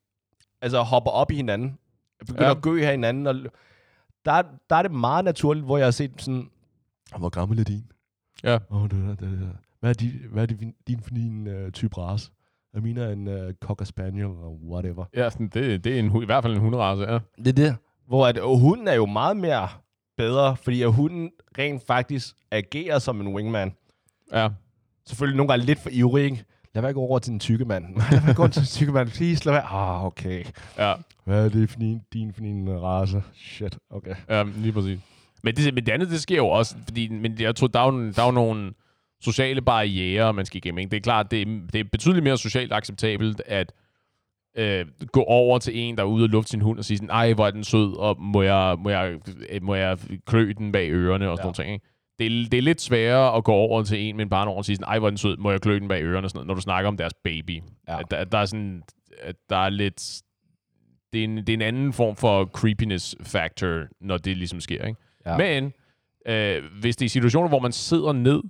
altså 0.62 0.82
hopper 0.82 1.12
op 1.12 1.32
i 1.32 1.36
hinanden. 1.36 1.78
Begynder 2.19 2.45
Ja. 2.45 2.51
at 2.51 2.62
gø 2.62 2.86
af 2.86 2.91
hinanden. 2.91 3.28
Og 3.28 3.36
der, 4.25 4.41
der 4.69 4.75
er 4.75 4.82
det 4.82 4.91
meget 4.91 5.25
naturligt, 5.25 5.65
hvor 5.65 5.78
jeg 5.78 5.86
har 5.86 5.91
set 5.91 6.12
sådan, 6.21 6.49
hvor 7.17 7.30
gammel 7.30 7.60
er 7.60 7.63
din? 7.63 7.91
Ja. 8.43 8.58
Oh, 8.69 8.84
det, 8.89 8.91
det, 8.91 9.19
det, 9.19 9.49
hvad 9.80 9.89
er, 9.89 9.93
din, 9.93 10.12
hvad 10.32 10.43
er 10.43 10.47
din, 10.47 10.73
din 10.88 10.99
din 10.99 11.47
uh, 11.47 11.71
type 11.71 11.97
race? 11.97 12.32
Jeg 12.73 12.82
mener 12.84 13.10
en 13.10 13.28
uh, 13.28 13.54
Cocker 13.62 13.86
Spaniel 13.86 14.25
og 14.25 14.60
whatever. 14.69 15.06
Ja, 15.15 15.30
sådan, 15.30 15.47
det, 15.47 15.84
det 15.84 15.95
er 15.95 15.99
en, 15.99 16.21
i 16.21 16.25
hvert 16.25 16.43
fald 16.43 16.54
en 16.54 16.60
hunderace, 16.60 17.01
ja. 17.12 17.19
Det 17.38 17.47
er 17.47 17.54
det. 17.54 17.75
Hvor 18.08 18.28
at, 18.28 18.38
og 18.38 18.60
hunden 18.60 18.88
er 18.88 18.93
jo 18.93 19.06
meget 19.06 19.38
mere 19.38 19.69
bedre, 20.17 20.58
fordi 20.58 20.82
at 20.82 20.93
hunden 20.93 21.32
rent 21.58 21.84
faktisk 21.88 22.36
agerer 22.51 22.99
som 22.99 23.21
en 23.21 23.36
wingman. 23.36 23.73
Ja. 24.32 24.49
Selvfølgelig 25.08 25.38
nogle 25.38 25.51
gange 25.51 25.65
lidt 25.65 25.80
for 25.80 25.89
ivrig, 25.93 26.23
ikke? 26.23 26.45
Lad 26.75 26.81
være 26.81 26.93
gå 26.93 26.99
over 26.99 27.19
til 27.19 27.31
den 27.31 27.39
tykke 27.39 27.65
mand. 27.65 27.85
Lad 28.11 28.21
være 28.25 28.33
gå 28.33 28.47
til 28.47 28.61
den 28.61 28.69
tykke 28.69 28.93
mand. 28.93 29.09
Please, 29.09 29.45
lad 29.45 29.53
være. 29.53 29.63
Ah, 29.63 30.05
okay. 30.05 30.43
Ja, 30.77 30.93
Hvad 31.23 31.45
er 31.45 31.49
det 31.49 31.69
for 31.69 31.79
din, 31.79 32.01
din 32.13 32.33
for 32.33 32.41
din 32.41 32.69
race? 32.69 33.23
Shit, 33.33 33.77
okay. 33.89 34.15
ja 34.29 34.43
lige 34.43 34.71
præcis. 34.71 34.99
Men 35.43 35.55
det, 35.55 35.73
men 35.73 35.85
det 35.85 35.91
andet, 35.91 36.09
det 36.09 36.21
sker 36.21 36.35
jo 36.35 36.47
også, 36.47 36.75
fordi 36.83 37.09
men 37.09 37.35
jeg 37.39 37.55
tror, 37.55 37.67
der 37.67 37.79
er 37.79 37.91
jo, 37.91 38.11
der 38.11 38.21
er 38.21 38.25
jo 38.25 38.31
nogle, 38.31 38.71
sociale 39.21 39.61
barriere, 39.61 40.33
man 40.33 40.45
skal 40.45 40.57
igennem. 40.57 40.79
Ikke? 40.79 40.91
Det 40.91 40.97
er 40.97 41.01
klart, 41.01 41.31
det 41.31 41.41
er, 41.41 41.45
det 41.73 41.79
er 41.79 41.83
betydeligt 41.91 42.23
mere 42.23 42.38
socialt 42.38 42.73
acceptabelt 42.73 43.41
at 43.45 43.73
øh, 44.57 44.85
gå 45.11 45.23
over 45.23 45.59
til 45.59 45.79
en, 45.79 45.95
der 45.95 46.03
er 46.03 46.07
ude 46.07 46.23
og 46.23 46.29
lufte 46.29 46.49
sin 46.49 46.61
hund 46.61 46.79
og 46.79 46.85
sige 46.85 46.97
sådan, 46.97 47.09
ej, 47.09 47.33
hvor 47.33 47.47
er 47.47 47.51
den 47.51 47.63
sød, 47.63 47.97
og 47.97 48.21
må 48.21 48.41
jeg, 48.41 48.75
må 48.79 48.89
jeg, 48.89 49.17
må 49.61 49.75
jeg 49.75 49.97
klø 50.25 50.53
den 50.57 50.71
bag 50.71 50.89
ørerne 50.91 51.29
og 51.29 51.38
sådan 51.38 51.43
ja. 51.43 51.43
noget 51.43 51.55
ting. 51.55 51.73
Ikke? 51.73 51.85
Det, 52.19 52.25
er, 52.25 52.49
det 52.49 52.58
er 52.58 52.62
lidt 52.62 52.82
sværere 52.82 53.36
at 53.38 53.43
gå 53.43 53.51
over 53.51 53.84
til 53.84 53.99
en 53.99 54.15
med 54.15 54.25
en 54.25 54.30
barn 54.30 54.47
over 54.47 54.58
og 54.58 54.65
sige 54.65 54.75
sådan, 54.75 54.88
ej, 54.88 54.99
hvor 54.99 55.08
er 55.08 55.12
den 55.12 55.17
sød, 55.17 55.38
må 55.38 55.51
jeg 55.51 55.62
klø 55.62 55.80
den 55.80 55.88
bag 55.88 56.04
ørerne 56.04 56.28
og 56.28 56.30
sådan 56.30 56.38
noget, 56.38 56.47
når 56.47 56.54
du 56.54 56.62
snakker 56.62 56.88
om 56.88 56.97
deres 56.97 57.13
baby. 57.13 57.62
Ja. 57.88 57.99
At 57.99 58.12
der, 58.12 58.23
der, 58.23 58.38
er 58.38 58.45
sådan, 58.45 58.84
at 59.21 59.36
der 59.49 59.58
er 59.58 59.69
lidt... 59.69 60.21
Det 61.13 61.19
er, 61.19 61.23
en, 61.23 61.38
det 61.38 61.49
er 61.49 61.54
en 61.54 61.62
anden 61.62 61.93
form 61.93 62.15
for 62.15 62.45
creepiness 62.45 63.15
factor, 63.21 63.84
når 64.01 64.17
det 64.17 64.38
ligesom 64.38 64.60
sker. 64.60 64.86
Ikke? 64.86 64.99
Ja. 65.25 65.38
Men 65.38 65.73
øh, 66.28 66.63
hvis 66.80 66.95
det 66.95 67.06
er 67.06 67.10
situationer, 67.10 67.49
hvor 67.49 67.60
man 67.60 67.71
sidder 67.71 68.13
ned, 68.13 68.41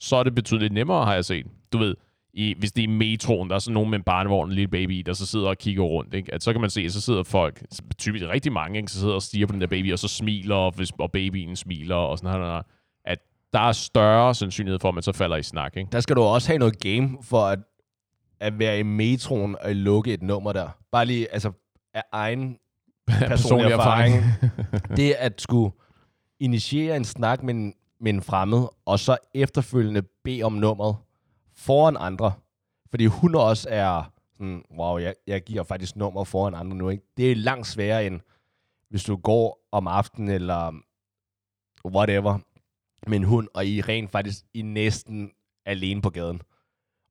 så 0.00 0.16
er 0.16 0.22
det 0.22 0.34
betydeligt 0.34 0.72
nemmere, 0.72 1.04
har 1.04 1.14
jeg 1.14 1.24
set. 1.24 1.46
Du 1.72 1.78
ved, 1.78 1.94
i, 2.34 2.54
hvis 2.58 2.72
det 2.72 2.82
er 2.82 2.88
i 2.88 2.90
metroen, 2.90 3.48
der 3.48 3.54
er 3.54 3.58
sådan 3.58 3.74
nogen 3.74 3.90
med 3.90 3.98
en 3.98 4.02
barnevogn 4.02 4.42
og 4.42 4.48
en 4.48 4.54
lille 4.54 4.68
baby 4.68 4.90
i, 4.90 5.02
der 5.02 5.12
så 5.12 5.26
sidder 5.26 5.48
og 5.48 5.58
kigger 5.58 5.82
rundt, 5.82 6.14
ikke? 6.14 6.34
At 6.34 6.42
så 6.42 6.52
kan 6.52 6.60
man 6.60 6.70
se, 6.70 6.80
at 6.80 6.92
så 6.92 7.00
sidder 7.00 7.22
folk, 7.22 7.62
typisk 7.98 8.24
rigtig 8.24 8.52
mange, 8.52 8.78
ikke? 8.78 8.92
så 8.92 9.00
sidder 9.00 9.14
og 9.14 9.22
stiger 9.22 9.46
på 9.46 9.52
den 9.52 9.60
der 9.60 9.66
baby, 9.66 9.92
og 9.92 9.98
så 9.98 10.08
smiler, 10.08 10.54
og, 10.54 10.72
hvis, 10.76 10.92
og 10.98 11.12
babyen 11.12 11.56
smiler, 11.56 11.94
og 11.94 12.18
sådan 12.18 12.40
her, 12.40 12.46
at 12.46 12.64
der 13.56 13.62
er 13.62 13.72
større 13.72 14.34
sandsynlighed 14.34 14.78
for, 14.78 14.88
at 14.88 14.94
man 14.94 15.02
så 15.02 15.12
falder 15.12 15.36
i 15.36 15.42
snak, 15.42 15.76
ikke? 15.76 15.88
Der 15.92 16.00
skal 16.00 16.16
du 16.16 16.22
også 16.22 16.48
have 16.48 16.58
noget 16.58 16.80
game 16.80 17.18
for 17.22 17.46
at, 17.46 17.58
at 18.40 18.58
være 18.58 18.78
i 18.78 18.82
metroen 18.82 19.56
og 19.60 19.74
lukke 19.74 20.14
et 20.14 20.22
nummer 20.22 20.52
der. 20.52 20.68
Bare 20.92 21.06
lige, 21.06 21.32
altså, 21.32 21.52
af 21.94 22.02
egen 22.12 22.58
personlig 23.28 23.72
erfaring. 23.72 24.24
det 24.96 25.12
at 25.12 25.40
skulle 25.40 25.72
initiere 26.40 26.96
en 26.96 27.04
snak 27.04 27.42
med 27.42 27.54
en, 27.54 27.74
med 28.00 28.12
en 28.12 28.22
fremmed, 28.22 28.66
og 28.86 28.98
så 28.98 29.16
efterfølgende 29.34 30.02
bede 30.24 30.42
om 30.42 30.52
nummeret 30.52 30.96
foran 31.54 31.96
andre. 31.98 32.32
Fordi 32.90 33.06
hun 33.06 33.34
også 33.34 33.68
er 33.70 34.12
sådan, 34.32 34.62
wow, 34.78 34.98
jeg, 34.98 35.14
jeg 35.26 35.42
giver 35.42 35.62
faktisk 35.62 35.96
nummer 35.96 36.24
foran 36.24 36.54
andre 36.54 36.76
nu. 36.76 36.88
Ikke? 36.88 37.02
Det 37.16 37.30
er 37.30 37.36
langt 37.36 37.66
sværere 37.66 38.06
end, 38.06 38.20
hvis 38.90 39.04
du 39.04 39.16
går 39.16 39.58
om 39.72 39.86
aftenen 39.86 40.30
eller 40.30 40.72
whatever 41.84 42.38
med 43.06 43.16
en 43.18 43.24
hund, 43.24 43.48
og 43.54 43.66
I 43.66 43.78
er 43.78 43.88
rent 43.88 44.10
faktisk 44.10 44.38
I 44.54 44.60
er 44.60 44.64
næsten 44.64 45.30
alene 45.66 46.02
på 46.02 46.10
gaden. 46.10 46.40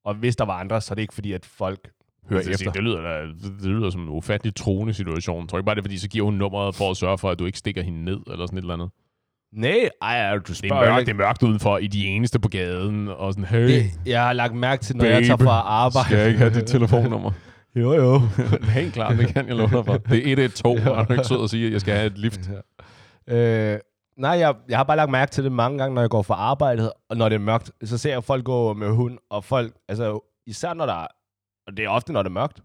Og 0.06 0.16
hvis 0.16 0.36
der 0.36 0.46
var 0.46 0.60
andre, 0.60 0.82
så 0.82 0.94
er 0.94 0.96
det 0.96 1.02
ikke 1.02 1.14
fordi, 1.14 1.32
at 1.34 1.46
folk 1.46 1.90
hører 2.30 2.42
Det, 2.44 2.52
efter. 2.54 2.72
det, 2.72 2.84
lyder, 2.84 3.02
da- 3.02 3.26
det, 3.62 3.66
lyder 3.66 3.90
som 3.90 4.02
en 4.02 4.10
ufattelig 4.10 4.56
troende 4.56 4.94
situation. 4.94 5.42
Jeg 5.42 5.50
tror 5.50 5.58
ikke 5.58 5.66
bare, 5.66 5.76
det 5.76 5.82
er, 5.82 5.84
fordi 5.84 5.98
så 5.98 6.10
giver 6.10 6.26
hun 6.26 6.34
nummeret 6.34 6.76
for 6.76 6.92
at 6.92 6.98
sørge 6.98 7.18
for, 7.18 7.30
at 7.30 7.40
du 7.40 7.46
ikke 7.46 7.58
stikker 7.58 7.82
hende 7.84 8.04
ned, 8.06 8.20
eller 8.32 8.46
sådan 8.46 8.58
et 8.58 8.62
eller 8.62 8.74
andet. 8.74 8.90
Nej, 9.54 9.90
ej, 10.02 10.34
du 10.34 10.40
Det 10.40 10.50
er, 10.50 10.54
spørger 10.54 10.92
mørkt, 10.94 11.06
det 11.06 11.12
er 11.14 11.18
mørkt 11.18 11.44
udenfor, 11.44 11.78
i 11.78 11.88
de 11.88 12.06
eneste 12.08 12.40
på 12.40 12.48
gaden, 12.50 13.08
og 13.08 13.34
sådan, 13.34 13.46
hey, 13.46 13.68
Det, 13.68 13.92
jeg 14.06 14.24
har 14.26 14.34
lagt 14.34 14.56
mærke 14.56 14.84
til, 14.84 14.98
når 14.98 15.06
jeg 15.06 15.24
tager 15.24 15.38
Babe, 15.38 15.44
fra 15.48 15.52
arbejde. 15.60 16.06
skal 16.08 16.18
jeg 16.18 16.28
ikke 16.28 16.40
have 16.40 16.54
dit 16.54 16.66
telefonnummer? 16.68 17.32
Jo, 17.76 17.94
jo. 17.94 18.22
Helt 18.80 18.94
klart, 18.94 19.18
det 19.18 19.28
kan 19.28 19.48
jeg 19.48 19.56
love 19.56 19.70
dig 19.70 19.86
for. 19.86 19.98
Det 19.98 20.18
er 20.18 20.30
112, 20.30 20.88
og 20.90 20.98
er 21.00 21.04
du 21.06 21.14
ikke 21.14 21.26
sød 21.26 21.44
at 21.44 21.50
sige, 21.50 21.66
at 21.68 21.74
jeg 21.74 21.82
skal 21.82 21.94
have 21.94 22.08
et 22.08 22.18
lift? 22.18 22.50
øh, 23.28 23.78
nej, 24.18 24.32
jeg, 24.32 24.56
jeg 24.70 24.78
har 24.78 24.84
bare 24.84 24.98
lagt 24.98 25.12
mærke 25.12 25.32
til 25.32 25.44
det 25.44 25.52
mange 25.52 25.78
gange, 25.78 25.96
når 25.96 26.02
jeg 26.02 26.10
går 26.10 26.22
fra 26.22 26.36
arbejdet, 26.36 26.94
og 27.10 27.18
når 27.18 27.30
det 27.30 27.36
er 27.36 27.40
mørkt, 27.40 27.72
så 27.84 27.98
ser 27.98 28.12
jeg 28.12 28.24
folk 28.24 28.46
gå 28.46 28.74
med 28.74 28.90
hund, 28.90 29.18
og 29.30 29.44
folk, 29.44 29.74
altså 29.88 30.20
især 30.46 30.74
når 30.74 30.86
der 30.86 30.94
er, 30.94 31.08
og 31.68 31.78
det 31.78 31.86
er 31.86 31.90
ofte, 31.90 32.14
når 32.14 32.24
det 32.24 32.30
er 32.30 32.34
mørkt, 32.34 32.62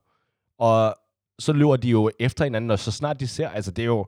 og 0.58 0.94
så 1.38 1.52
løber 1.52 1.76
de 1.76 1.88
jo 1.90 2.10
efter 2.20 2.44
hinanden, 2.44 2.70
og 2.70 2.78
så 2.78 2.92
snart 2.92 3.20
de 3.20 3.26
ser, 3.28 3.48
altså 3.48 3.70
det 3.70 3.82
er 3.82 3.86
jo, 3.86 4.06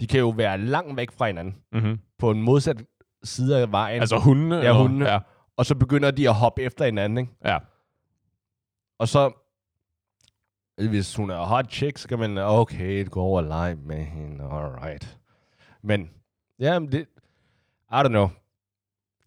de 0.00 0.06
kan 0.06 0.20
jo 0.20 0.28
være 0.28 0.58
langt 0.58 0.96
væk 0.96 1.10
fra 1.12 1.26
hinanden, 1.26 1.56
Mm-hmm. 1.72 1.98
på 2.18 2.30
en 2.30 2.42
modsat 2.42 2.84
side 3.24 3.58
af 3.60 3.72
vejen, 3.72 4.00
Altså 4.00 4.18
hundene? 4.18 4.56
Ja, 4.56 4.72
hundene. 4.82 5.10
Ja, 5.10 5.18
og 5.56 5.66
så 5.66 5.74
begynder 5.74 6.10
de 6.10 6.28
at 6.28 6.34
hoppe 6.34 6.62
efter 6.62 6.84
hinanden, 6.84 7.18
ikke? 7.18 7.32
ja. 7.44 7.58
Og 8.98 9.08
så, 9.08 9.32
hvis 10.88 11.16
hun 11.16 11.30
er 11.30 11.36
hot 11.38 11.70
chick, 11.72 11.98
så 11.98 12.08
kan 12.08 12.18
man, 12.18 12.38
okay, 12.38 13.06
gå 13.10 13.20
over 13.22 13.40
og 13.42 13.46
lege 13.48 13.74
med 13.74 14.04
hende, 14.04 14.44
alright. 14.44 15.18
Men, 15.82 16.10
ja, 16.60 16.78
men 16.78 16.92
det, 16.92 17.06
I 17.92 17.94
don't 17.94 18.08
know. 18.08 18.28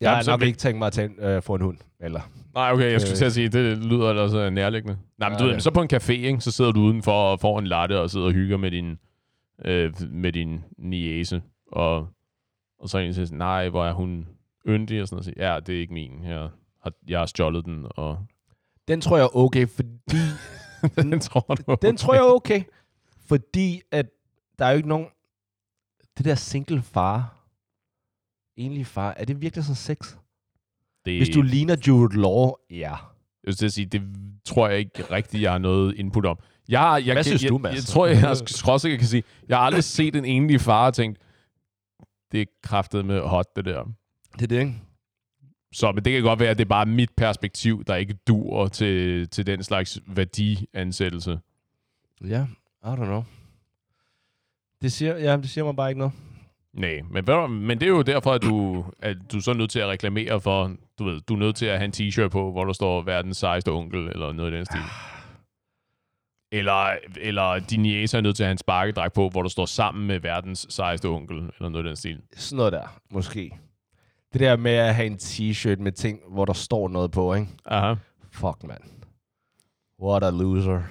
Jeg 0.01 0.07
Jamen, 0.11 0.25
har 0.25 0.31
nok 0.31 0.41
ikke 0.41 0.57
tænkt 0.57 0.77
mig 0.79 0.85
at 0.87 0.93
tage, 0.93 1.09
øh, 1.19 1.41
få 1.41 1.55
en 1.55 1.61
hund, 1.61 1.77
eller... 1.99 2.21
Nej, 2.53 2.71
okay, 2.71 2.91
jeg 2.91 3.01
skulle 3.01 3.11
Øh. 3.11 3.17
til 3.17 3.25
at 3.25 3.33
sige, 3.33 3.49
det 3.49 3.77
lyder 3.77 4.21
altså 4.23 4.49
nærliggende. 4.49 4.97
Nej, 5.17 5.29
men 5.29 5.37
Ja, 5.37 5.43
du 5.43 5.47
ved, 5.47 5.53
det- 5.55 5.63
så 5.63 5.71
på 5.71 5.81
en 5.81 5.89
café, 5.93 6.11
ikke, 6.11 6.41
så 6.41 6.51
sidder 6.51 6.71
du 6.71 6.79
udenfor 6.79 7.11
og 7.31 7.39
får 7.39 7.59
en 7.59 7.67
latte 7.67 7.99
og 8.01 8.09
sidder 8.09 8.25
og 8.25 8.31
hygger 8.33 8.57
med 8.57 8.71
din, 8.71 8.97
øh, 9.65 9.93
med 10.09 10.31
din 10.33 10.63
niece, 10.77 11.41
og, 11.71 12.07
og 12.79 12.89
så 12.89 12.97
er 12.97 13.01
en 13.01 13.13
siger, 13.13 13.35
nej, 13.35 13.69
hvor 13.69 13.85
er 13.85 13.93
hun 13.93 14.27
yndig, 14.67 15.01
og 15.01 15.07
sådan 15.07 15.23
noget. 15.23 15.37
Ja, 15.37 15.59
det 15.59 15.75
er 15.75 15.79
ikke 15.79 15.93
min. 15.93 16.23
Jeg 16.23 16.49
har, 16.83 16.91
jeg 17.07 17.19
har 17.19 17.25
stjålet 17.25 17.65
den, 17.65 17.85
og 17.89 18.19
Den 18.87 19.01
tror 19.01 19.17
jeg 19.17 19.23
er 19.23 19.35
okay, 19.37 19.67
fordi... 19.67 20.17
den 21.11 21.19
tror 21.19 21.55
du. 21.55 21.75
den 21.81 21.97
tror 21.97 22.13
jeg 22.13 22.21
er 22.21 22.33
okay, 22.35 22.61
fordi 23.27 23.81
at 23.91 24.05
der 24.59 24.65
er 24.65 24.69
jo 24.71 24.77
ikke 24.77 24.89
nogen... 24.89 25.07
Det 26.17 26.25
der 26.25 26.35
single 26.35 26.81
far, 26.81 27.33
enlig 28.55 28.87
far, 28.87 29.13
er 29.17 29.25
det 29.25 29.41
virkelig 29.41 29.63
sådan 29.65 29.75
sex? 29.75 30.15
det, 31.05 31.17
Hvis 31.19 31.29
du 31.29 31.41
ligner 31.41 31.75
Jude 31.87 32.21
Law, 32.21 32.51
ja. 32.69 32.95
Jeg 33.43 33.55
vil 33.61 33.71
sige, 33.71 33.85
det 33.85 34.01
tror 34.45 34.67
jeg 34.67 34.79
ikke 34.79 35.03
rigtigt, 35.11 35.43
jeg 35.43 35.51
har 35.51 35.57
noget 35.57 35.95
input 35.95 36.25
om. 36.25 36.39
Jeg, 36.69 36.79
har- 36.79 36.97
jeg, 36.97 37.13
Hvad 37.15 37.23
synes 37.23 37.43
jeg, 37.43 37.49
du, 37.49 37.55
jeg, 37.55 37.61
Mads? 37.61 37.75
jeg, 37.75 37.83
tror, 37.83 38.05
jeg, 38.07 38.21
jeg 38.21 38.29
også 38.29 38.87
jeg 38.89 38.99
kan 38.99 39.07
sige, 39.07 39.23
jeg 39.49 39.57
har 39.57 39.63
aldrig 39.65 39.83
set 39.83 40.15
en 40.15 40.25
enlig 40.25 40.61
far 40.61 40.85
og 40.87 40.93
tænkt, 40.93 41.19
det 42.31 42.41
er 42.41 42.45
kraftet 42.63 43.05
med 43.05 43.21
hot, 43.21 43.55
det 43.55 43.65
der. 43.65 43.83
Det 44.33 44.41
er 44.41 44.47
det, 44.47 44.59
ikke? 44.59 44.75
Så 45.73 45.91
men 45.91 46.05
det 46.05 46.13
kan 46.13 46.23
godt 46.23 46.39
være, 46.39 46.49
at 46.49 46.57
det 46.57 46.65
er 46.65 46.69
bare 46.69 46.85
mit 46.85 47.11
perspektiv, 47.17 47.83
der 47.83 47.95
ikke 47.95 48.13
dur 48.13 48.67
til, 48.67 49.27
til 49.29 49.45
den 49.47 49.63
slags 49.63 49.99
værdiansættelse. 50.07 51.39
Ja, 52.23 52.47
I 52.83 52.85
don't 52.85 52.95
know. 52.95 53.23
Det 54.81 54.91
siger, 54.91 55.17
ja, 55.17 55.37
det 55.37 55.49
siger 55.49 55.65
mig 55.65 55.75
bare 55.75 55.89
ikke 55.89 55.99
noget. 55.99 56.13
Nej, 56.73 57.01
men, 57.11 57.51
men 57.67 57.79
det 57.79 57.85
er 57.85 57.89
jo 57.89 58.01
derfor, 58.01 58.33
at 58.33 58.41
du, 58.41 58.85
at 58.99 59.17
du 59.31 59.41
så 59.41 59.51
er 59.51 59.55
nødt 59.55 59.71
til 59.71 59.79
at 59.79 59.87
reklamere 59.87 60.41
for, 60.41 60.71
du 60.99 61.03
ved, 61.03 61.21
du 61.21 61.33
er 61.33 61.37
nødt 61.37 61.55
til 61.55 61.65
at 61.65 61.77
have 61.77 61.85
en 61.85 61.93
t-shirt 62.09 62.27
på, 62.27 62.51
hvor 62.51 62.65
der 62.65 62.73
står 62.73 63.01
verdens 63.01 63.37
sejeste 63.37 63.71
onkel, 63.71 63.99
eller 64.07 64.31
noget 64.33 64.53
i 64.53 64.55
den 64.55 64.65
stil. 64.65 64.79
Eller, 66.51 66.95
eller 67.21 67.59
din 67.59 67.85
jæse 67.85 68.17
er 68.17 68.21
nødt 68.21 68.35
til 68.35 68.43
at 68.43 68.47
have 68.47 68.51
en 68.51 68.57
sparkedragt 68.57 69.13
på, 69.13 69.29
hvor 69.29 69.41
du 69.41 69.49
står 69.49 69.65
sammen 69.65 70.07
med 70.07 70.19
verdens 70.19 70.67
sejeste 70.69 71.05
onkel, 71.05 71.37
eller 71.37 71.69
noget 71.69 71.85
i 71.85 71.87
den 71.87 71.95
stil. 71.95 72.21
Sådan 72.35 72.57
noget 72.57 72.73
der, 72.73 72.99
måske. 73.11 73.51
Det 74.33 74.41
der 74.41 74.55
med 74.57 74.71
at 74.71 74.95
have 74.95 75.07
en 75.07 75.15
t-shirt 75.21 75.79
med 75.81 75.91
ting, 75.91 76.19
hvor 76.29 76.45
der 76.45 76.53
står 76.53 76.89
noget 76.89 77.11
på, 77.11 77.33
ikke? 77.33 77.47
Aha. 77.65 77.93
Fuck, 78.31 78.63
man. 78.63 78.77
What 80.01 80.23
a 80.23 80.29
loser. 80.29 80.81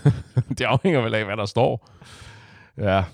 Det 0.58 0.64
afhænger 0.64 1.00
vel 1.00 1.14
af, 1.14 1.24
hvad 1.24 1.36
der 1.36 1.44
står. 1.46 1.88
ja. 2.78 3.04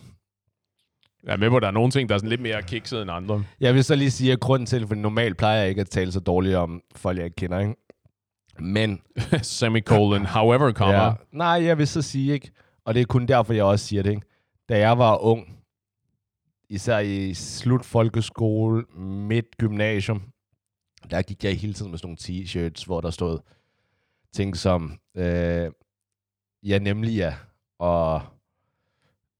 Jeg 1.24 1.32
er 1.32 1.36
med 1.36 1.50
på, 1.50 1.56
at 1.56 1.62
der 1.62 1.68
er 1.68 1.72
nogle 1.72 1.90
ting, 1.90 2.08
der 2.08 2.14
er 2.14 2.18
sådan 2.18 2.30
lidt 2.30 2.40
mere 2.40 2.62
kikset 2.62 3.02
end 3.02 3.10
andre. 3.10 3.44
Jeg 3.60 3.74
vil 3.74 3.84
så 3.84 3.94
lige 3.94 4.10
sige, 4.10 4.32
at 4.32 4.40
grunden 4.40 4.66
til, 4.66 4.86
for 4.86 4.94
normalt 4.94 5.36
plejer 5.36 5.60
jeg 5.60 5.68
ikke 5.68 5.80
at 5.80 5.90
tale 5.90 6.12
så 6.12 6.20
dårligt 6.20 6.56
om 6.56 6.82
folk, 6.96 7.18
jeg 7.18 7.24
ikke 7.24 7.34
kender, 7.36 7.58
ikke? 7.58 7.74
Men, 8.58 9.02
Semicolon, 9.42 10.26
however, 10.26 10.72
comma. 10.72 11.04
ja, 11.04 11.12
nej, 11.32 11.64
jeg 11.64 11.78
vil 11.78 11.88
så 11.88 12.02
sige, 12.02 12.32
ikke? 12.32 12.50
Og 12.84 12.94
det 12.94 13.00
er 13.00 13.04
kun 13.06 13.26
derfor, 13.26 13.52
jeg 13.52 13.64
også 13.64 13.86
siger 13.86 14.02
det, 14.02 14.10
ikke? 14.10 14.26
Da 14.68 14.78
jeg 14.78 14.98
var 14.98 15.16
ung, 15.16 15.56
især 16.68 16.98
i 16.98 17.34
slut 17.34 17.84
folkeskole, 17.84 18.84
midt 19.04 19.56
gymnasium, 19.58 20.22
der 21.10 21.22
gik 21.22 21.44
jeg 21.44 21.58
hele 21.58 21.74
tiden 21.74 21.90
med 21.90 21.98
sådan 21.98 22.16
nogle 22.22 22.44
t-shirts, 22.44 22.86
hvor 22.86 23.00
der 23.00 23.10
stod 23.10 23.38
ting 24.32 24.56
som, 24.56 24.98
øh, 25.16 25.70
ja, 26.62 26.78
nemlig 26.78 27.16
ja, 27.16 27.34
og 27.78 28.22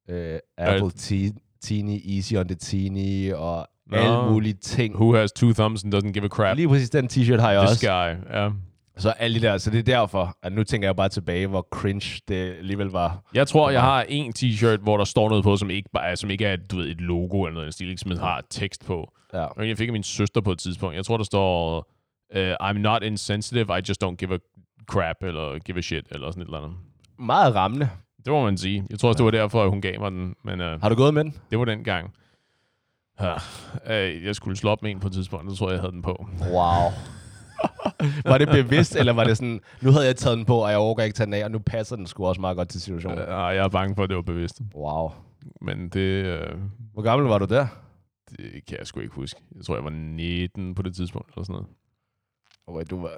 øh, 0.09 0.38
Apple 0.57 0.90
tea, 0.90 1.31
Teeny, 1.62 2.01
Easy 2.16 2.35
on 2.35 2.46
the 2.49 2.55
Teeny, 2.57 3.33
og 3.33 3.66
Nå. 3.87 3.96
alle 3.96 4.33
mulige 4.33 4.55
ting. 4.55 4.94
Who 4.94 5.14
has 5.14 5.33
two 5.33 5.53
thumbs 5.53 5.85
and 5.85 5.94
doesn't 5.94 6.12
give 6.12 6.25
a 6.25 6.29
crap? 6.29 6.57
Lige 6.57 6.68
præcis 6.68 6.90
den 6.90 7.07
t-shirt 7.12 7.40
har 7.40 7.51
jeg 7.53 7.61
This 7.61 7.70
også. 7.70 7.87
guy, 7.88 8.35
ja. 8.37 8.51
Så 8.96 9.11
alle 9.11 9.40
de 9.40 9.46
der, 9.46 9.59
så 9.59 9.70
det 9.70 9.79
er 9.79 9.83
derfor, 9.83 10.37
at 10.42 10.53
nu 10.53 10.64
tænker 10.64 10.88
jeg 10.88 10.96
bare 10.96 11.09
tilbage, 11.09 11.46
hvor 11.46 11.66
cringe 11.73 12.20
det 12.29 12.35
alligevel 12.59 12.87
var. 12.87 13.23
Jeg 13.35 13.49
tror, 13.49 13.70
jeg 13.70 13.81
har 13.81 14.03
en 14.09 14.33
t-shirt, 14.38 14.77
hvor 14.83 14.96
der 14.96 15.05
står 15.05 15.29
noget 15.29 15.44
på, 15.44 15.57
som 15.57 15.70
ikke, 15.70 15.88
bare, 15.92 16.16
som 16.16 16.31
ikke 16.31 16.44
er 16.46 16.57
du 16.57 16.77
ved, 16.77 16.87
et 16.88 17.01
logo 17.01 17.42
eller 17.44 17.55
noget 17.55 17.64
i 17.81 17.85
den 17.85 17.96
stil, 17.96 17.99
som 17.99 18.18
har 18.18 18.42
tekst 18.51 18.87
på. 18.87 19.12
Ja. 19.35 19.44
Og 19.44 19.68
jeg 19.68 19.79
fik 19.79 19.88
af 19.88 19.92
min 19.92 20.03
søster 20.03 20.40
på 20.40 20.53
et 20.53 20.59
tidspunkt. 20.59 20.96
Jeg 20.96 21.05
tror, 21.05 21.16
der 21.16 21.25
står, 21.25 21.77
uh, 22.37 22.53
I'm 22.62 22.73
not 22.79 23.03
insensitive, 23.03 23.79
I 23.79 23.81
just 23.88 24.05
don't 24.05 24.14
give 24.16 24.34
a 24.34 24.39
crap, 24.87 25.16
eller 25.22 25.59
give 25.59 25.78
a 25.78 25.80
shit, 25.80 26.05
eller 26.11 26.30
sådan 26.30 26.43
et 26.43 26.47
eller 26.47 26.59
andet. 26.59 26.72
Meget 27.18 27.55
rammende. 27.55 27.89
Det 28.25 28.33
må 28.33 28.45
man 28.45 28.57
sige. 28.59 28.85
Jeg 28.91 28.99
tror 28.99 29.09
også, 29.09 29.18
det 29.18 29.25
var 29.25 29.31
derfor, 29.31 29.64
at 29.64 29.71
hun 29.71 29.81
gav 29.81 30.01
mig 30.01 30.11
den, 30.11 30.35
men 30.45 30.61
uh, 30.61 30.81
Har 30.81 30.89
du 30.89 30.95
gået 30.95 31.14
med 31.14 31.25
den? 31.25 31.35
det 31.51 31.59
var 31.59 31.64
den 31.64 31.85
gang. 31.85 32.14
Uh, 33.21 33.27
uh, 33.87 34.25
jeg 34.25 34.35
skulle 34.37 34.57
slå 34.57 34.71
op 34.71 34.83
med 34.83 34.91
en 34.91 35.01
på 35.01 35.07
et 35.07 35.12
tidspunkt, 35.12 35.51
så 35.53 35.57
tror 35.57 35.68
jeg, 35.68 35.73
jeg 35.73 35.81
havde 35.81 35.93
den 35.93 36.03
på. 36.03 36.27
Wow. 36.41 36.91
var 38.31 38.39
det 38.39 38.49
bevidst, 38.49 38.97
eller 38.97 39.12
var 39.12 39.25
det 39.25 39.37
sådan, 39.37 39.61
nu 39.81 39.91
havde 39.91 40.07
jeg 40.07 40.16
taget 40.16 40.39
den 40.39 40.47
på, 40.47 40.57
og 40.57 40.71
jeg 40.71 40.79
overgår 40.79 41.03
ikke 41.03 41.16
tage 41.16 41.27
den 41.27 41.35
af, 41.35 41.45
og 41.45 41.51
nu 41.51 41.59
passer 41.59 41.97
den 41.97 42.07
sgu 42.07 42.27
også 42.27 42.41
meget 42.41 42.57
godt 42.57 42.68
til 42.68 42.81
situationen. 42.81 43.18
Uh, 43.18 43.29
jeg 43.29 43.57
er 43.57 43.68
bange 43.68 43.95
for, 43.95 44.03
at 44.03 44.09
det 44.09 44.16
var 44.16 44.23
bevidst. 44.23 44.61
Wow. 44.75 45.11
Men 45.61 45.89
det, 45.89 46.41
uh, 46.41 46.61
Hvor 46.93 47.03
gammel 47.03 47.29
var 47.29 47.39
du 47.39 47.45
der? 47.45 47.66
det 48.37 48.64
kan 48.66 48.79
jeg 48.79 48.87
sgu 48.87 49.01
ikke 49.01 49.14
huske. 49.14 49.41
Jeg 49.57 49.64
tror, 49.64 49.75
jeg 49.75 49.85
var 49.85 49.91
19 49.91 50.75
på 50.75 50.83
det 50.83 50.95
tidspunkt, 50.95 51.29
eller 51.29 51.45
sådan 51.45 51.53
noget. 51.53 51.68
Okay, 52.66 52.85
du 52.91 53.03
var... 53.03 53.11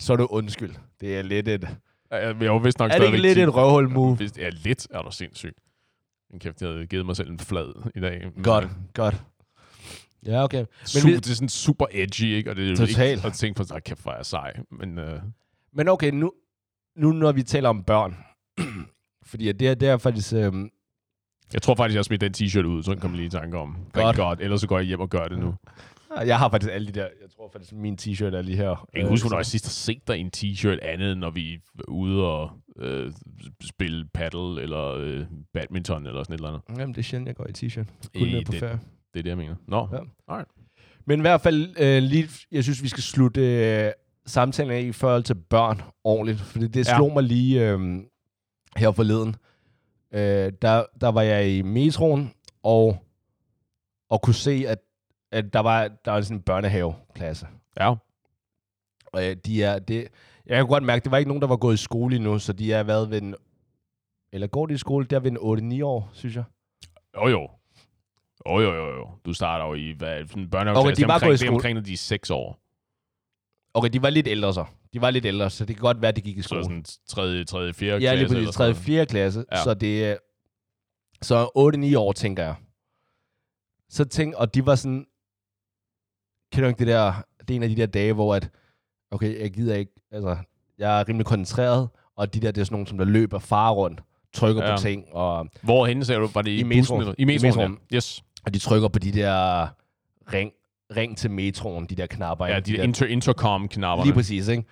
Så 0.00 0.12
er 0.12 0.16
du 0.16 0.26
undskyld. 0.30 0.74
Det 1.00 1.18
er 1.18 1.22
lidt 1.22 1.48
et... 1.48 1.68
Jeg 2.14 2.30
er 2.40 2.44
jo 2.44 2.56
vist 2.56 2.78
nok 2.78 2.90
Er 2.90 2.98
det 2.98 3.06
ikke 3.06 3.18
lidt 3.18 3.38
et 3.38 3.54
røvhul 3.54 3.90
move? 3.90 4.18
Vist, 4.18 4.38
ja, 4.38 4.48
lidt 4.48 4.86
er 4.90 5.02
du 5.02 5.10
sindssygt. 5.10 5.58
Men 6.30 6.40
kæft, 6.40 6.62
jeg 6.62 6.70
havde 6.70 6.86
givet 6.86 7.06
mig 7.06 7.16
selv 7.16 7.30
en 7.30 7.38
flad 7.38 7.90
i 7.94 8.00
dag. 8.00 8.30
Men, 8.34 8.44
Godt, 8.44 8.64
øh, 8.64 8.70
godt. 8.94 9.22
Ja, 10.26 10.44
okay. 10.44 10.64
Super, 10.84 11.06
vi- 11.08 11.16
det 11.16 11.30
er 11.30 11.34
sådan 11.34 11.48
super 11.48 11.86
edgy, 11.90 12.22
ikke? 12.22 12.50
Og 12.50 12.56
det 12.56 12.64
er 12.64 12.70
jo 12.70 12.76
Totalt. 12.76 13.16
ikke 13.18 13.26
at 13.26 13.32
tænke 13.32 13.56
på, 13.56 13.74
at 13.74 13.84
kæft, 13.84 14.02
hvor 14.02 14.12
er 14.12 14.16
jeg 14.16 14.26
sej. 14.26 14.52
Men 14.70 14.98
øh, 14.98 15.20
Men 15.72 15.88
okay, 15.88 16.10
nu, 16.10 16.32
nu 16.96 17.12
når 17.12 17.32
vi 17.32 17.42
taler 17.42 17.68
om 17.68 17.82
børn, 17.84 18.16
fordi 19.30 19.52
det, 19.52 19.68
er, 19.68 19.74
det 19.74 19.88
er 19.88 19.96
faktisk... 19.96 20.32
Øhm, 20.32 20.70
jeg 21.52 21.62
tror 21.62 21.74
faktisk, 21.74 21.94
jeg 21.94 21.98
har 21.98 22.02
smidt 22.02 22.20
den 22.20 22.34
t-shirt 22.36 22.64
ud, 22.66 22.82
så 22.82 22.90
den 22.92 23.00
kommer 23.00 23.16
lige 23.16 23.26
i 23.26 23.30
tanke 23.30 23.58
om. 23.58 23.76
Godt. 23.92 24.16
godt. 24.16 24.40
Ellers 24.40 24.60
så 24.60 24.66
går 24.66 24.78
jeg 24.78 24.86
hjem 24.86 25.00
og 25.00 25.10
gør 25.10 25.24
det 25.28 25.38
nu. 25.38 25.54
Jeg 26.22 26.38
har 26.38 26.48
faktisk 26.50 26.72
alle 26.72 26.86
de 26.86 26.92
der... 26.92 27.02
Jeg 27.22 27.30
tror 27.36 27.48
faktisk, 27.52 27.72
min 27.72 27.98
t-shirt 28.00 28.24
er 28.24 28.42
lige 28.42 28.56
her. 28.56 28.88
Jeg 28.94 29.00
kan 29.02 29.08
huske, 29.08 29.24
hvornår 29.24 29.38
jeg 29.38 29.44
så- 29.44 29.50
sidst 29.50 29.64
har 29.66 29.70
set 29.70 30.08
dig 30.08 30.16
i 30.18 30.20
en 30.20 30.30
t-shirt 30.36 30.78
andet, 30.82 31.12
end 31.12 31.20
når 31.20 31.30
vi 31.30 31.54
er 31.54 31.58
ude 31.88 32.24
og 32.26 32.50
øh, 32.78 33.12
spille 33.64 34.06
paddle 34.14 34.62
eller 34.62 34.94
øh, 34.94 35.26
badminton 35.52 36.06
eller 36.06 36.22
sådan 36.22 36.34
et 36.34 36.38
eller 36.38 36.48
andet. 36.48 36.62
Jamen, 36.80 36.94
det 36.94 36.98
er 36.98 37.02
sjældent, 37.02 37.26
jeg 37.28 37.36
går 37.36 37.46
i 37.46 37.52
t-shirt. 37.52 37.84
Kun 38.18 38.28
ned 38.28 38.44
på 38.44 38.52
den- 38.52 38.60
ferie. 38.60 38.80
Det 39.14 39.18
er 39.18 39.22
det, 39.22 39.30
jeg 39.30 39.38
mener. 39.38 39.54
Nå, 39.68 39.88
Ja. 40.28 40.36
ja. 40.36 40.42
Men 41.06 41.20
i 41.20 41.22
hvert 41.22 41.40
fald, 41.40 41.74
øh, 41.80 42.02
lige, 42.02 42.28
jeg 42.52 42.64
synes, 42.64 42.82
vi 42.82 42.88
skal 42.88 43.02
slutte 43.02 43.40
øh, 43.40 43.92
samtalen 44.26 44.72
af 44.72 44.80
i 44.80 44.92
forhold 44.92 45.22
til 45.22 45.34
børn 45.34 45.82
ordentligt. 46.04 46.40
Fordi 46.40 46.66
det 46.68 46.88
Ja. 46.88 46.96
slog 46.96 47.12
mig 47.12 47.22
lige 47.22 47.70
øh, 47.70 48.00
her 48.76 48.90
forleden. 48.92 49.36
Øh, 50.14 50.52
der, 50.62 50.84
der 51.00 51.08
var 51.08 51.22
jeg 51.22 51.50
i 51.50 51.62
metroen, 51.62 52.32
og, 52.62 52.96
og 54.10 54.22
kunne 54.22 54.34
se, 54.34 54.64
at, 54.68 54.78
at 55.34 55.52
der 55.52 55.60
var, 55.60 55.88
der 56.04 56.10
var 56.10 56.20
sådan 56.20 56.36
en 56.36 56.42
børnehaveklasse. 56.42 57.46
ja. 57.80 57.94
Og 59.12 59.28
øh, 59.30 59.36
de 59.46 59.62
er, 59.62 59.78
det, 59.78 60.08
jeg 60.46 60.56
kan 60.56 60.66
godt 60.66 60.82
mærke, 60.84 61.04
det 61.04 61.10
var 61.10 61.18
ikke 61.18 61.28
nogen, 61.28 61.40
der 61.40 61.46
var 61.48 61.56
gået 61.56 61.74
i 61.74 61.76
skole 61.76 62.16
endnu, 62.16 62.38
så 62.38 62.52
de 62.52 62.72
er 62.72 62.82
været 62.82 63.10
ved 63.10 63.22
en, 63.22 63.34
eller 64.32 64.46
går 64.46 64.66
de 64.66 64.74
i 64.74 64.78
skole, 64.78 65.06
der 65.06 65.20
ved 65.20 65.30
en 65.30 65.80
8-9 65.80 65.84
år, 65.84 66.10
synes 66.12 66.36
jeg. 66.36 66.44
Jo, 67.16 67.28
jo. 67.28 67.50
Jo, 68.48 68.60
jo, 68.60 68.74
jo, 68.74 68.86
jo. 68.96 69.08
Du 69.26 69.32
starter 69.34 69.66
jo 69.66 69.74
i 69.74 69.90
hvad, 69.98 70.26
sådan 70.26 70.42
en 70.42 70.50
børnehaveklasse. 70.50 70.92
Okay, 70.92 71.02
de 71.02 71.08
var 71.08 71.14
omkring, 71.14 71.28
gået 71.28 71.34
i 71.34 71.38
skole. 71.38 71.54
omkring, 71.54 71.74
når 71.74 71.82
de 71.82 71.92
er 71.92 71.96
6 71.96 72.30
år. 72.30 72.58
Okay, 73.74 73.88
de 73.92 74.02
var 74.02 74.10
lidt 74.10 74.26
ældre 74.28 74.54
så. 74.54 74.64
De 74.92 75.00
var 75.00 75.10
lidt 75.10 75.24
ældre, 75.24 75.50
så 75.50 75.64
det 75.64 75.76
kan 75.76 75.80
godt 75.82 76.00
være, 76.00 76.08
at 76.08 76.16
de 76.16 76.20
gik 76.20 76.38
i 76.38 76.42
Så 76.42 76.48
skole. 76.48 76.62
sådan 76.64 76.84
3. 77.08 77.44
3. 77.44 77.72
4. 77.72 77.92
Ja, 77.92 77.96
lige 77.96 78.00
klasse 78.10 78.26
præcis. 78.26 78.36
eller 78.36 78.52
3. 78.52 78.52
sådan 78.52 78.76
4. 78.76 79.06
klasse. 79.06 79.44
Ja. 79.52 79.62
Så 79.64 79.74
det 79.74 80.04
er... 80.04 80.16
Så 81.22 81.44
8-9 81.94 81.98
år, 81.98 82.12
tænker 82.12 82.42
jeg. 82.42 82.54
Så 83.88 84.04
tænk, 84.04 84.34
og 84.34 84.54
de 84.54 84.66
var 84.66 84.74
sådan... 84.74 85.06
Kender 86.54 86.68
ikke 86.68 86.78
det 86.78 86.86
der... 86.86 87.12
Det 87.40 87.50
er 87.50 87.56
en 87.56 87.62
af 87.62 87.68
de 87.68 87.76
der 87.76 87.86
dage, 87.86 88.12
hvor 88.12 88.34
at... 88.34 88.50
Okay, 89.10 89.40
jeg 89.42 89.50
gider 89.50 89.74
ikke... 89.74 89.92
Altså, 90.12 90.36
jeg 90.78 91.00
er 91.00 91.08
rimelig 91.08 91.26
koncentreret, 91.26 91.88
og 92.16 92.34
de 92.34 92.40
der, 92.40 92.50
det 92.50 92.60
er 92.60 92.64
sådan 92.64 92.74
nogle, 92.74 92.86
som 92.86 92.98
der 92.98 93.04
løber 93.04 93.38
far 93.38 93.70
rundt, 93.70 94.00
trykker 94.32 94.64
ja. 94.64 94.76
På 94.76 94.82
ting, 94.82 95.04
og, 95.12 95.34
noget. 95.34 95.50
Hvor 95.62 95.86
henne 95.86 96.04
ser 96.04 96.18
du? 96.18 96.30
Var 96.34 96.42
det 96.42 96.50
i, 96.50 96.58
I 96.58 96.62
metroen. 96.62 97.14
I 97.18 97.24
metroen, 97.24 97.44
I 97.44 97.46
metroen. 97.46 97.78
ja. 97.90 97.96
Yes. 97.96 98.24
og 98.46 98.54
de 98.54 98.58
trykker 98.58 98.88
på 98.88 98.98
de 98.98 99.12
der 99.12 99.66
ring, 100.32 100.52
ring 100.96 101.16
til 101.16 101.30
metroen, 101.30 101.86
de 101.86 101.94
der 101.94 102.06
knapper. 102.06 102.46
Ja, 102.46 102.56
ikke? 102.56 102.66
de 102.66 102.76
der 102.76 102.82
inter 102.82 103.06
intercom-knapperne. 103.06 104.06
Lige 104.06 104.14
præcis, 104.14 104.48
ikke? 104.48 104.64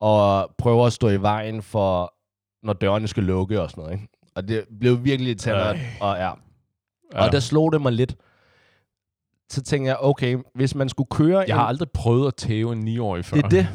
Og 0.00 0.54
prøver 0.58 0.86
at 0.86 0.92
stå 0.92 1.08
i 1.08 1.22
vejen 1.22 1.62
for, 1.62 2.14
når 2.62 2.72
dørene 2.72 3.08
skal 3.08 3.22
lukke 3.22 3.60
og 3.60 3.70
sådan 3.70 3.82
noget, 3.82 3.94
ikke? 3.94 4.08
Og 4.34 4.48
det 4.48 4.64
blev 4.80 5.04
virkelig 5.04 5.46
Ej. 5.46 5.78
og 6.00 6.16
ja. 6.16 6.22
Ja. 6.24 6.32
ja. 7.14 7.24
Og 7.24 7.32
der 7.32 7.40
slog 7.40 7.72
det 7.72 7.82
mig 7.82 7.92
lidt. 7.92 8.16
Så 9.50 9.62
tænkte 9.62 9.88
jeg, 9.88 9.96
okay, 10.00 10.38
hvis 10.54 10.74
man 10.74 10.88
skulle 10.88 11.08
køre 11.10 11.44
Jeg 11.48 11.56
har 11.56 11.62
en... 11.62 11.68
aldrig 11.68 11.90
prøvet 11.90 12.26
at 12.26 12.34
tæve 12.34 12.72
en 12.72 12.88
9-årig 12.98 13.24
før. 13.24 13.36
Det 13.36 13.44
er 13.44 13.48
det. 13.48 13.68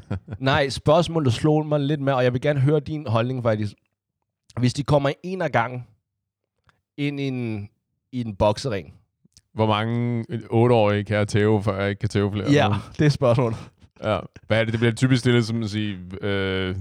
Nej, 0.38 0.68
spørgsmålet 0.68 1.32
slog 1.32 1.66
mig 1.66 1.80
lidt 1.80 2.00
med, 2.00 2.12
og 2.12 2.24
jeg 2.24 2.32
vil 2.32 2.40
gerne 2.40 2.60
høre 2.60 2.80
din 2.80 3.06
holdning 3.06 3.42
faktisk. 3.42 3.72
Hvis 4.58 4.74
de 4.74 4.82
kommer 4.82 5.10
en 5.22 5.42
af 5.42 5.52
gangen 5.52 5.84
ind 6.96 7.20
i 7.20 7.28
en, 7.28 7.68
i 8.12 8.20
en 8.20 8.36
boksering. 8.36 8.94
Hvor 9.54 9.66
mange 9.66 10.24
8-årige 10.32 11.04
kan 11.04 11.16
jeg 11.16 11.28
tæve, 11.28 11.62
før 11.62 11.80
jeg 11.80 11.90
ikke 11.90 12.00
kan 12.00 12.08
tæve 12.08 12.32
flere? 12.32 12.50
Ja, 12.52 12.68
det 12.98 13.06
er 13.06 13.10
spørgsmålet. 13.10 13.58
ja. 14.04 14.18
Hvad 14.46 14.60
er 14.60 14.64
det? 14.64 14.72
Det 14.72 14.80
bliver 14.80 14.94
typisk 14.94 15.20
stillet 15.20 15.46
som 15.46 15.62
at 15.62 15.70
sige, 15.70 15.98
øh, 16.22 16.76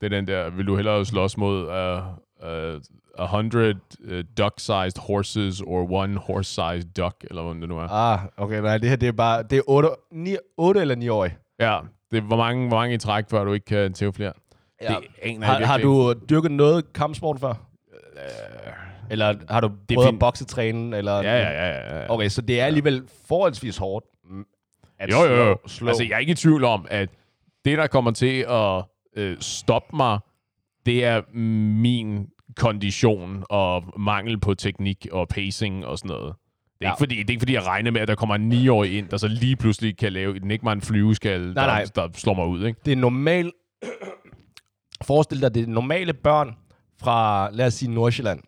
det 0.00 0.02
er 0.02 0.08
den 0.08 0.26
der, 0.26 0.50
vil 0.50 0.66
du 0.66 0.76
hellere 0.76 1.06
slås 1.06 1.36
mod 1.36 1.62
uh, 1.62 2.80
uh, 3.18 3.24
100 3.24 3.74
uh, 4.04 4.20
duck-sized 4.38 4.98
horses 5.06 5.60
or 5.60 5.92
one 5.92 6.16
horse-sized 6.18 6.88
duck, 6.96 7.24
eller 7.30 7.42
hvad 7.42 7.54
det 7.60 7.68
nu 7.68 7.78
er. 7.78 7.88
Ah, 7.88 8.20
okay, 8.36 8.60
nej, 8.60 8.78
det 8.78 8.88
her 8.88 8.96
det 8.96 9.08
er 9.08 9.12
bare, 9.12 9.42
det 9.42 9.58
er 9.58 9.62
8, 9.66 9.88
9, 10.12 10.36
8 10.56 10.80
eller 10.80 10.94
9 10.94 11.08
år. 11.08 11.28
Ja, 11.60 11.78
det 12.10 12.16
er, 12.16 12.20
hvor 12.22 12.36
mange, 12.36 12.68
hvor 12.68 12.76
mange 12.76 12.94
i 12.94 12.98
træk, 12.98 13.24
før 13.30 13.44
du 13.44 13.52
ikke 13.52 13.66
kan 13.66 13.92
tæve 13.92 14.12
flere? 14.12 14.32
Ja. 14.82 14.88
Det 14.88 14.98
aner 15.22 15.46
Har, 15.46 15.64
har 15.64 15.78
du 15.78 16.14
dyrket 16.30 16.50
noget 16.50 16.92
kampsport 16.92 17.40
før? 17.40 17.54
Eller 19.10 19.34
har 19.50 19.60
du 19.60 19.70
Det 19.88 19.96
prøvet 19.96 20.08
at 20.08 20.18
boksetræne? 20.18 20.96
Eller. 20.96 21.16
Ja, 21.16 21.22
ja, 21.22 21.50
ja. 21.50 21.68
ja, 21.68 21.98
ja. 22.00 22.10
Okay, 22.10 22.28
så 22.28 22.42
det 22.42 22.60
er 22.60 22.64
alligevel 22.64 23.02
forholdsvis 23.28 23.76
hårdt 23.76 24.06
mm, 24.30 24.44
at 24.98 25.10
Jo, 25.10 25.24
jo, 25.24 25.34
jo. 25.34 25.44
slå. 25.54 25.68
slå. 25.68 25.88
Altså, 25.88 26.02
jeg 26.04 26.12
er 26.12 26.18
ikke 26.18 26.32
i 26.32 26.34
tvivl 26.34 26.64
om, 26.64 26.86
at 26.90 27.08
det, 27.64 27.78
der 27.78 27.86
kommer 27.86 28.10
til 28.10 28.44
at 28.48 28.84
øh, 29.16 29.36
stoppe 29.40 29.96
mig, 29.96 30.18
det 30.86 31.04
er 31.04 31.22
min 31.34 32.28
kondition 32.56 33.44
og 33.50 33.84
mangel 34.00 34.40
på 34.40 34.54
teknik 34.54 35.06
og 35.12 35.28
pacing 35.28 35.86
og 35.86 35.98
sådan 35.98 36.08
noget. 36.08 36.34
Det 36.78 36.84
er, 36.84 36.88
Ja. 36.88 36.92
ikke 36.92 36.98
fordi, 36.98 37.14
det 37.14 37.24
er 37.26 37.30
ikke 37.30 37.40
fordi, 37.40 37.54
jeg 37.54 37.66
regner 37.66 37.90
med, 37.90 38.00
at 38.00 38.08
der 38.08 38.14
kommer 38.14 38.34
en 38.34 38.52
9-årig 38.52 38.98
ind, 38.98 39.08
der 39.08 39.16
så 39.16 39.28
lige 39.28 39.56
pludselig 39.56 39.96
kan 39.96 40.12
lave 40.12 40.38
den 40.38 40.50
ikke 40.50 40.70
en 40.70 40.80
flyveskal, 40.80 41.40
der, 41.40 41.52
nej. 41.54 41.84
der 41.94 42.08
slår 42.14 42.34
mig 42.34 42.46
ud. 42.46 42.66
Ikke? 42.66 42.80
det 42.84 42.92
er 42.92 42.96
normal... 42.96 43.52
Forestil 45.04 45.42
dig, 45.42 45.54
det 45.54 45.62
er 45.62 45.66
normale 45.66 46.12
børn 46.12 46.56
fra, 47.00 47.48
lad 47.52 47.66
os 47.66 47.74
sige, 47.74 47.90
Nordsjælland. 47.94 48.40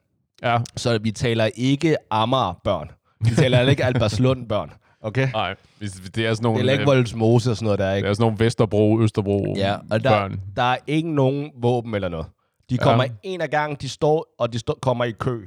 Ja, 0.43 0.59
Så 0.77 0.99
vi 0.99 1.11
taler 1.11 1.49
ikke 1.55 1.97
Amager-børn. 2.11 2.91
Vi 3.21 3.31
taler 3.35 3.69
ikke 3.71 3.85
Alberslund-børn. 3.85 4.71
Okay? 5.01 5.29
nej. 5.33 5.55
Det 5.81 5.87
er 5.87 5.91
sådan 5.91 6.17
Det 6.35 6.43
nogle, 6.43 6.55
er 6.55 6.59
heller 6.59 6.73
ikke 6.73 6.83
øh, 6.83 6.87
Voldsmose 6.87 7.51
og 7.51 7.57
sådan 7.57 7.65
noget, 7.65 7.79
der 7.79 7.85
er 7.85 7.91
det 7.91 7.97
ikke. 7.97 8.09
er 8.09 8.13
sådan 8.15 8.23
nogle 8.25 8.39
Vesterbro, 8.45 9.01
Østerbro 9.01 9.55
Ja, 9.57 9.77
og 9.91 10.05
der, 10.05 10.11
børn. 10.11 10.41
der 10.57 10.63
er 10.63 10.77
ikke 10.87 11.11
nogen 11.15 11.51
våben 11.63 11.95
eller 11.95 12.09
noget. 12.09 12.27
De 12.71 12.75
Ja. 12.75 12.83
kommer 12.83 13.05
en 13.23 13.41
af 13.41 13.51
gangen, 13.51 13.77
de 13.81 13.89
står, 13.89 14.35
og 14.39 14.53
de 14.53 14.59
stå, 14.59 14.79
kommer 14.83 15.05
i 15.05 15.11
kø. 15.13 15.47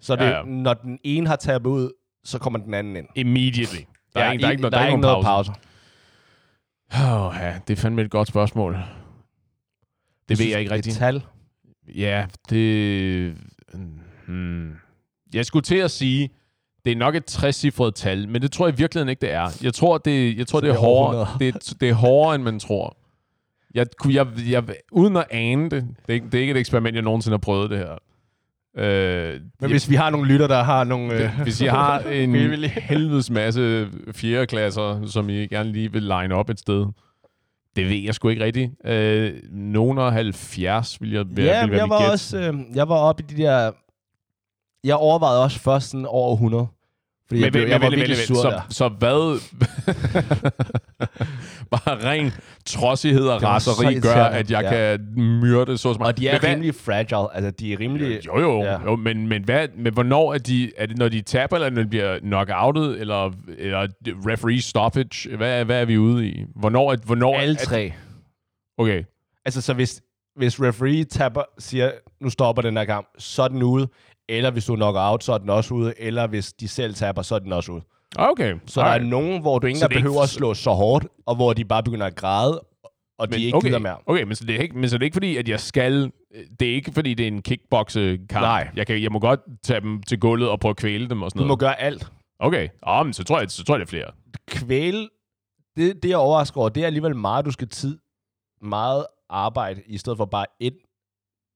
Så 0.00 0.16
det, 0.16 0.22
Ja, 0.22 0.28
ja, 0.28 0.32
ja. 0.32 0.38
ja. 0.38 0.44
når 0.44 0.74
den 0.74 0.98
ene 1.04 1.26
har 1.28 1.36
tabt 1.36 1.66
ud, 1.66 1.90
så 2.24 2.38
kommer 2.38 2.58
den 2.58 2.74
anden 2.74 2.96
ind. 2.96 3.06
Immediately. 3.14 3.80
Der 4.14 4.20
er, 4.20 4.24
Ja, 4.26 4.30
ikke, 4.32 4.42
der 4.42 4.48
er 4.48 4.50
ikke, 4.52 4.62
der 4.62 4.70
der 4.70 4.78
er 4.78 4.86
ikke 4.86 5.00
noget 5.00 5.24
pause. 5.24 5.52
pause. 5.52 7.14
Oh, 7.14 7.34
ja, 7.40 7.54
det 7.68 7.72
er 7.78 7.80
fandme 7.80 8.02
et 8.02 8.10
godt 8.10 8.28
spørgsmål. 8.28 8.76
Det 10.28 10.38
ved 10.38 10.46
jeg 10.46 10.58
ikke 10.58 10.68
Et 10.68 10.72
rigtigt. 10.72 10.96
tal. 10.96 11.22
Ja, 11.96 12.26
det... 12.50 13.36
Hmm. 14.26 14.72
Jeg 15.34 15.46
skulle 15.46 15.62
til 15.62 15.76
at 15.76 15.90
sige, 15.90 16.30
det 16.84 16.92
er 16.92 16.96
nok 16.96 17.14
et 17.14 17.30
60-cifret 17.44 17.90
tal, 17.94 18.28
men 18.28 18.42
det 18.42 18.52
tror 18.52 18.66
jeg 18.66 18.74
i 18.74 18.76
virkeligheden 18.78 19.08
ikke, 19.08 19.20
det 19.20 19.32
er. 19.32 19.48
Jeg 19.62 19.74
tror, 19.74 19.98
det, 19.98 20.38
jeg 20.38 20.46
tror, 20.46 20.58
Så 20.60 20.66
det 20.66 20.68
er, 20.68 20.72
det 20.72 20.78
er 20.78 20.84
hårdere, 20.86 21.22
100. 21.22 21.52
det, 21.52 21.80
det 21.80 21.88
er 21.88 21.94
hårdere, 21.94 22.34
end 22.34 22.42
man 22.42 22.58
tror. 22.58 22.96
Jeg, 23.74 23.86
kunne- 23.98 24.14
jeg, 24.14 24.26
jeg, 24.50 24.64
uden 24.92 25.16
at 25.16 25.24
ane 25.30 25.64
det, 25.64 25.70
det 25.72 25.84
er, 26.08 26.12
ikke, 26.12 26.26
det 26.26 26.34
er 26.34 26.40
ikke 26.40 26.50
et 26.50 26.56
eksperiment, 26.56 26.94
jeg 26.94 27.02
nogensinde 27.02 27.32
har 27.32 27.38
prøvet 27.38 27.70
det 27.70 27.78
her. 27.78 27.92
Øh, 28.76 29.32
Men 29.32 29.40
jeg- 29.60 29.68
hvis 29.68 29.90
vi 29.90 29.94
har 29.94 30.10
nogle 30.10 30.28
lytter, 30.28 30.46
der 30.46 30.62
har 30.62 30.84
nogle... 30.84 31.14
Øh, 31.24 31.40
hvis 31.42 31.60
I 31.60 31.66
har 31.66 31.98
en 32.22 32.34
helvedes 32.64 33.30
masse 33.30 33.88
fjerdeklasser, 34.12 35.06
som 35.06 35.28
I 35.28 35.46
gerne 35.46 35.72
lige 35.72 35.92
vil 35.92 36.02
line 36.02 36.34
op 36.34 36.50
et 36.50 36.58
sted, 36.58 36.86
det 37.76 37.88
ved 37.88 37.96
jeg 37.96 38.14
sgu 38.14 38.28
ikke 38.28 38.44
rigtigt. 38.44 38.70
Øh, 38.84 39.32
nogen 39.50 39.98
af 39.98 40.12
70 40.12 41.00
vil 41.00 41.10
jeg 41.12 41.24
være, 41.28 41.46
ja, 41.46 41.62
vil 41.64 41.70
være 41.72 41.80
jeg 41.80 41.90
var 41.90 42.00
gæt. 42.00 42.10
også... 42.10 42.38
Øh, 42.38 42.54
jeg 42.74 42.88
var 42.88 42.96
oppe 42.96 43.22
i 43.22 43.26
de 43.34 43.42
der... 43.42 43.72
Jeg 44.84 44.96
overvejede 44.96 45.42
også 45.42 45.60
først 45.60 45.90
sådan 45.90 46.06
over 46.08 46.32
100. 46.34 46.66
Fordi 47.28 47.40
jeg, 47.42 47.52
blev, 47.52 47.68
jeg 47.68 47.80
var 47.80 47.90
virkelig 47.90 48.16
sur 48.16 48.34
så, 48.42 48.50
der. 48.50 48.60
så 48.70 48.88
hvad... 48.88 49.40
Bare 51.72 52.04
ren 52.10 52.30
trodsighed 52.66 53.26
og 53.26 53.42
raseri 53.42 54.00
gør, 54.00 54.24
at 54.24 54.50
jeg 54.50 54.62
ja. 54.62 54.70
kan 54.70 55.06
myrde 55.40 55.78
så 55.78 55.94
smart. 55.94 56.08
Og 56.08 56.18
de 56.18 56.28
er 56.28 56.32
Men 56.32 56.40
hvad- 56.40 56.50
rimelig 56.50 56.74
fragile. 56.74 57.34
Altså, 57.36 57.50
de 57.50 57.72
er 57.72 57.80
rimelig... 57.80 58.26
Jo, 58.26 58.40
jo, 58.40 58.62
Ja. 58.62 58.72
ja. 58.72 58.82
jo 58.84 58.96
men, 58.96 59.28
men, 59.28 59.44
hvad, 59.44 59.68
men 59.76 59.92
hvornår 59.92 60.34
er 60.34 60.38
de... 60.38 60.72
Er 60.76 60.86
det, 60.86 60.98
når 60.98 61.08
de 61.08 61.20
taber, 61.22 61.56
eller 61.56 61.70
når 61.70 61.82
de 61.82 61.88
bliver 61.88 62.18
knockoutet, 62.18 63.00
eller, 63.00 63.30
eller 63.58 63.86
referee 64.06 64.60
stoppage? 64.60 65.36
Hvad, 65.36 65.64
hvad 65.64 65.80
er 65.80 65.84
vi 65.84 65.98
ude 65.98 66.26
i? 66.28 66.44
Hvornår 66.56 66.92
er... 66.92 66.96
Hvornår 67.04 67.36
Alle 67.38 67.54
er, 67.60 67.64
tre. 67.64 67.92
Okay. 68.78 69.04
Altså, 69.44 69.60
så 69.60 69.74
hvis, 69.74 70.02
hvis 70.36 70.60
referee 70.62 71.04
tapper, 71.04 71.42
siger, 71.58 71.90
nu 72.20 72.30
stopper 72.30 72.62
den 72.62 72.76
her 72.76 72.84
kamp, 72.84 73.08
så 73.18 73.42
er 73.42 73.48
den 73.48 73.62
ude. 73.62 73.88
Eller 74.28 74.50
hvis 74.50 74.64
du 74.64 74.74
knocker 74.74 75.10
out, 75.10 75.24
så 75.24 75.32
er 75.32 75.38
den 75.38 75.50
også 75.50 75.74
ude. 75.74 75.94
Eller 75.98 76.26
hvis 76.26 76.52
de 76.52 76.68
selv 76.68 76.94
tapper, 76.94 77.22
så 77.22 77.34
er 77.34 77.38
den 77.38 77.52
også 77.52 77.72
ude. 77.72 77.82
Okay. 78.18 78.54
Så 78.66 78.80
der 78.80 78.86
Alright. 78.86 79.04
er 79.06 79.10
nogen, 79.10 79.40
hvor 79.40 79.58
du 79.58 79.66
ikke 79.66 79.76
engang 79.76 79.90
det 79.90 79.96
er 79.96 79.98
ikke- 79.98 80.06
behøver 80.08 80.22
at 80.22 80.28
slå 80.28 80.54
så 80.54 80.70
hårdt, 80.70 81.06
og 81.26 81.36
hvor 81.36 81.52
de 81.52 81.64
bare 81.64 81.82
begynder 81.82 82.06
at 82.06 82.14
græde, 82.16 82.64
og 83.18 83.32
de 83.32 83.42
ikke 83.42 83.56
okay, 83.56 83.66
gider 83.68 83.78
mere. 83.78 83.96
Okay, 84.06 84.22
men 84.22 84.34
så, 84.34 84.44
det 84.44 84.56
er 84.56 84.60
ikke, 84.60 84.78
men 84.78 84.88
så 84.90 84.98
det 84.98 85.02
er 85.02 85.06
ikke 85.06 85.14
fordi, 85.14 85.36
at 85.36 85.48
jeg 85.48 85.60
skal... 85.60 86.12
Det 86.60 86.70
er 86.70 86.74
ikke 86.74 86.92
fordi, 86.92 87.14
det 87.14 87.24
er 87.24 87.28
en 87.28 87.42
kickboxe-kamp. 87.42 88.32
Nej. 88.32 88.70
Jeg, 88.76 88.86
kan, 88.86 89.02
jeg 89.02 89.12
må 89.12 89.18
godt 89.18 89.40
tage 89.62 89.80
dem 89.80 90.02
til 90.02 90.20
gulvet 90.20 90.48
og 90.48 90.60
prøve 90.60 90.70
at 90.70 90.76
kvæle 90.76 91.08
dem 91.08 91.22
og 91.22 91.30
sådan 91.30 91.38
Du 91.38 91.44
må 91.44 91.46
noget. 91.48 91.58
gøre 91.60 91.80
alt. 91.80 92.12
Okay. 92.38 92.68
Oh, 92.82 93.06
men 93.06 93.12
så 93.12 93.24
tror, 93.24 93.40
jeg, 93.40 93.50
så 93.50 93.64
tror 93.64 93.74
jeg, 93.74 93.80
det 93.80 93.86
er 93.86 93.90
flere. 93.90 94.10
Kvæle 94.48 95.08
det, 95.76 96.02
det 96.02 96.08
jeg 96.08 96.16
overrasker 96.18 96.60
over, 96.60 96.68
det 96.68 96.82
er 96.82 96.86
alligevel 96.86 97.16
meget, 97.16 97.44
du 97.44 97.50
skal 97.50 97.68
tid, 97.68 97.98
meget 98.62 99.06
arbejde, 99.30 99.82
i 99.86 99.98
stedet 99.98 100.16
for 100.16 100.24
bare 100.24 100.46
et, 100.60 100.76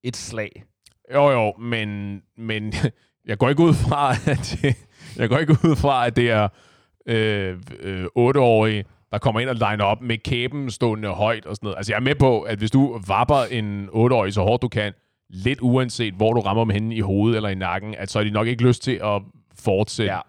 et 0.05 0.17
slag. 0.17 0.63
Jo, 1.15 1.31
jo, 1.31 1.53
men, 1.59 2.21
men 2.37 2.73
jeg 3.29 3.39
går 3.39 3.49
ikke 3.49 3.63
ud 3.63 3.75
fra, 3.75 4.11
at 4.31 4.59
det, 4.63 4.86
jeg 5.19 5.29
går 5.29 5.39
ikke 5.39 5.53
ud 5.53 5.77
fra, 5.77 6.07
at 6.07 6.17
det 6.17 6.31
er 6.31 6.49
øh, 7.07 7.57
øh, 7.81 8.05
8-årige, 8.05 8.85
der 9.13 9.19
kommer 9.19 9.41
ind 9.41 9.49
og 9.49 9.55
liner 9.55 9.85
op 9.85 10.03
med 10.03 10.19
kæben 10.19 10.71
stående 10.71 11.09
højt 11.09 11.47
og 11.47 11.57
sådan 11.57 11.67
noget. 11.67 11.77
Altså, 11.77 11.93
jeg 11.93 11.97
er 11.97 12.03
med 12.03 12.15
på, 12.15 12.41
at 12.41 12.59
hvis 12.59 12.71
du 12.71 13.01
vapper 13.07 13.43
en 13.51 13.89
8-årig 13.89 14.35
så 14.35 14.43
hårdt 14.43 14.63
du 14.63 14.69
kan, 14.69 14.93
lidt 15.31 15.59
uanset 15.63 16.15
hvor 16.15 16.33
du 16.33 16.41
rammer 16.41 16.65
dem 16.65 16.71
henne 16.71 16.95
i 16.95 17.01
hovedet 17.01 17.37
eller 17.37 17.49
i 17.49 17.55
nakken, 17.55 17.95
at 17.95 18.11
så 18.11 18.19
har 18.19 18.25
de 18.25 18.31
nok 18.31 18.47
ikke 18.47 18.63
lyst 18.63 18.83
til 18.83 19.01
at 19.05 19.23
fortsætte. 19.55 20.13
Ja. 20.13 20.21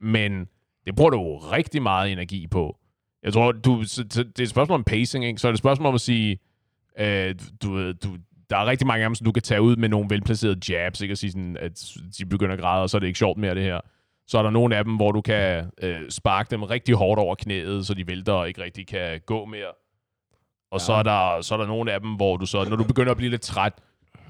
Men 0.00 0.46
det 0.86 0.96
bruger 0.96 1.10
du 1.10 1.18
jo 1.18 1.36
rigtig 1.36 1.82
meget 1.82 2.12
energi 2.12 2.46
på. 2.46 2.76
Jeg 3.22 3.32
tror, 3.32 3.52
du, 3.52 3.82
så, 3.82 4.04
så 4.10 4.22
det 4.22 4.38
er 4.38 4.42
et 4.42 4.48
spørgsmål 4.48 4.74
om 4.74 4.84
pacing, 4.84 5.24
ikke? 5.24 5.38
Så 5.38 5.48
er 5.48 5.52
det 5.52 5.54
et 5.54 5.58
spørgsmål 5.58 5.86
om 5.86 5.94
at 5.94 6.00
sige, 6.00 6.38
øh, 6.98 7.34
du, 7.62 7.92
du, 7.92 8.08
der 8.50 8.56
er 8.56 8.66
rigtig 8.66 8.86
mange 8.86 9.04
af 9.04 9.08
dem, 9.08 9.14
som 9.14 9.24
du 9.24 9.32
kan 9.32 9.42
tage 9.42 9.62
ud 9.62 9.76
med 9.76 9.88
nogle 9.88 10.06
velplacerede 10.10 10.72
jabs, 10.72 11.00
ikke? 11.00 11.14
Og 11.14 11.18
sige 11.18 11.30
sådan, 11.30 11.56
at 11.60 11.92
de 12.18 12.26
begynder 12.26 12.54
at 12.54 12.60
græde, 12.60 12.82
og 12.82 12.90
så 12.90 12.96
er 12.96 12.98
det 12.98 13.06
ikke 13.06 13.18
sjovt 13.18 13.38
mere, 13.38 13.54
det 13.54 13.62
her. 13.62 13.80
Så 14.26 14.38
er 14.38 14.42
der 14.42 14.50
nogle 14.50 14.76
af 14.76 14.84
dem, 14.84 14.96
hvor 14.96 15.12
du 15.12 15.20
kan 15.20 15.70
øh, 15.82 16.10
sparke 16.10 16.50
dem 16.50 16.62
rigtig 16.62 16.94
hårdt 16.94 17.18
over 17.20 17.34
knæet, 17.34 17.86
så 17.86 17.94
de 17.94 18.06
vælter 18.06 18.32
og 18.32 18.48
ikke 18.48 18.62
rigtig 18.62 18.86
kan 18.86 19.20
gå 19.26 19.44
mere. 19.44 19.66
Og 20.70 20.78
ja. 20.80 20.84
så, 20.84 20.92
er 20.92 21.02
der, 21.02 21.40
så 21.40 21.54
er 21.54 21.58
der 21.58 21.66
nogle 21.66 21.92
af 21.92 22.00
dem, 22.00 22.10
hvor 22.14 22.36
du 22.36 22.46
så, 22.46 22.64
når 22.68 22.76
du 22.76 22.84
begynder 22.84 23.10
at 23.10 23.16
blive 23.16 23.30
lidt 23.30 23.42
træt, 23.42 23.72